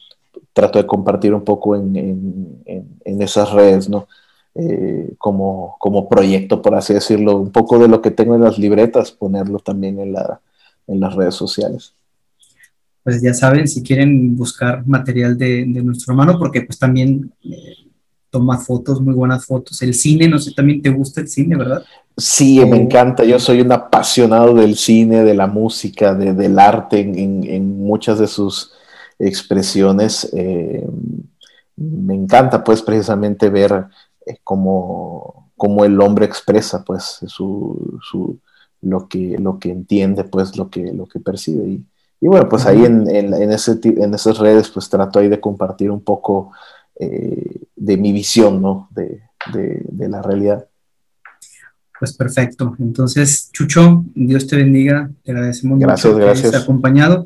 trato 0.53 0.79
de 0.79 0.87
compartir 0.87 1.35
un 1.35 1.45
poco 1.45 1.77
en, 1.77 2.63
esas 3.05 3.53
redes, 3.53 3.89
¿no? 3.89 4.09
Eh, 4.55 5.15
como, 5.17 5.77
como 5.79 6.11
proyecto, 6.11 6.61
por 6.61 6.75
así 6.75 6.93
decirlo, 6.93 7.39
un 7.39 7.51
poco 7.51 7.79
de 7.79 7.89
lo 7.89 8.03
que 8.03 8.11
tengo 8.11 8.35
en 8.35 8.43
las 8.43 8.59
libretas, 8.59 9.11
ponerlo 9.11 9.59
también 9.61 9.99
en, 9.99 10.13
la, 10.13 10.41
en 10.87 11.01
las 11.01 11.15
redes 11.15 11.35
sociales. 11.35 11.95
Pues 13.03 13.23
ya 13.23 13.33
saben, 13.33 13.67
si 13.67 13.83
quieren 13.83 14.37
buscar 14.37 14.87
material 14.87 15.39
de, 15.39 15.65
nuestro 15.65 16.13
hermano, 16.13 16.39
porque 16.39 16.61
pues 16.63 16.79
también 16.79 17.33
eh, 17.43 17.89
toma 18.29 18.59
fotos, 18.59 19.01
muy 19.01 19.15
buenas 19.15 19.47
fotos. 19.47 19.81
El 19.81 19.95
cine, 19.95 20.29
no 20.29 20.39
sé, 20.39 20.53
también 20.53 20.83
te 20.83 20.91
gusta 20.91 21.23
el 21.23 21.29
cine, 21.29 21.57
¿verdad? 21.57 21.83
Sí, 22.17 22.61
me 22.65 22.77
encanta. 22.77 23.25
Yo 23.25 23.39
soy 23.39 23.63
un 23.63 23.73
apasionado 23.73 24.55
del 24.55 24.77
cine, 24.77 25.25
de 25.25 25.35
la 25.35 25.47
música, 25.47 26.15
del 26.15 26.59
arte 26.59 27.01
en, 27.01 27.79
muchas 27.79 28.19
de 28.19 28.29
sus 28.29 28.73
expresiones. 29.19 30.31
Eh, 30.35 30.87
me 31.77 32.15
encanta, 32.15 32.63
pues, 32.63 32.83
precisamente 32.83 33.49
ver 33.49 33.87
eh, 34.27 34.39
cómo, 34.45 35.51
el 35.85 36.01
hombre 36.01 36.27
expresa, 36.27 36.85
pues, 36.85 37.21
su, 37.27 38.39
lo, 38.81 39.09
que, 39.09 39.39
lo 39.39 39.59
que 39.59 39.71
entiende, 39.71 40.25
pues, 40.25 40.57
lo 40.57 40.71
que, 40.71 40.93
lo 40.93 41.07
que 41.07 41.21
percibe. 41.21 41.65
Y, 41.69 41.85
y 42.21 42.29
bueno, 42.29 42.49
pues 42.49 42.67
ahí 42.67 42.85
en, 42.85 43.09
en, 43.09 43.53
ese, 43.53 43.81
en 43.83 44.15
esas 44.15 44.39
redes, 44.39 44.69
pues, 44.71 44.89
trato 44.89 45.19
ahí 45.19 45.29
de 45.29 45.41
compartir 45.41 45.91
un 45.91 46.01
poco 46.01 46.53
eh, 47.01 47.61
de 47.75 47.97
mi 47.97 48.13
visión, 48.13 48.63
¿no? 48.63 48.89
De, 48.95 49.23
la 50.09 50.23
realidad. 50.23 50.67
Pues 51.99 52.17
perfecto. 52.17 52.77
Entonces, 52.79 53.51
Chucho, 53.53 54.05
Dios 54.15 54.47
te 54.47 54.57
bendiga. 54.57 55.11
Te 55.25 55.33
agradecemos 55.33 55.79
gracias, 55.81 56.13
mucho 56.13 56.25
gracias. 56.25 56.55
acompañado. 56.55 57.25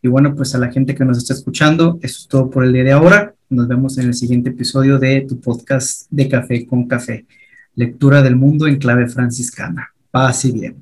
Y 0.00 0.08
bueno, 0.08 0.34
pues 0.34 0.54
a 0.54 0.58
la 0.58 0.72
gente 0.72 0.94
que 0.94 1.04
nos 1.04 1.18
está 1.18 1.34
escuchando, 1.34 1.98
eso 2.02 2.18
es 2.20 2.28
todo 2.28 2.50
por 2.50 2.64
el 2.64 2.72
día 2.72 2.84
de 2.84 2.92
ahora. 2.92 3.34
Nos 3.52 3.68
vemos 3.68 3.98
en 3.98 4.06
el 4.06 4.14
siguiente 4.14 4.48
episodio 4.48 4.98
de 4.98 5.26
tu 5.28 5.38
podcast 5.38 6.06
de 6.08 6.26
Café 6.26 6.66
con 6.66 6.88
Café. 6.88 7.26
Lectura 7.74 8.22
del 8.22 8.34
mundo 8.34 8.66
en 8.66 8.78
clave 8.78 9.06
franciscana. 9.08 9.92
Paz 10.10 10.46
y 10.46 10.52
bien. 10.52 10.76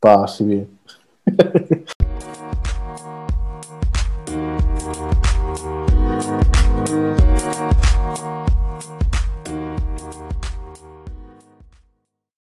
Paz 0.00 0.40
y 0.40 0.44
bien. 0.44 0.68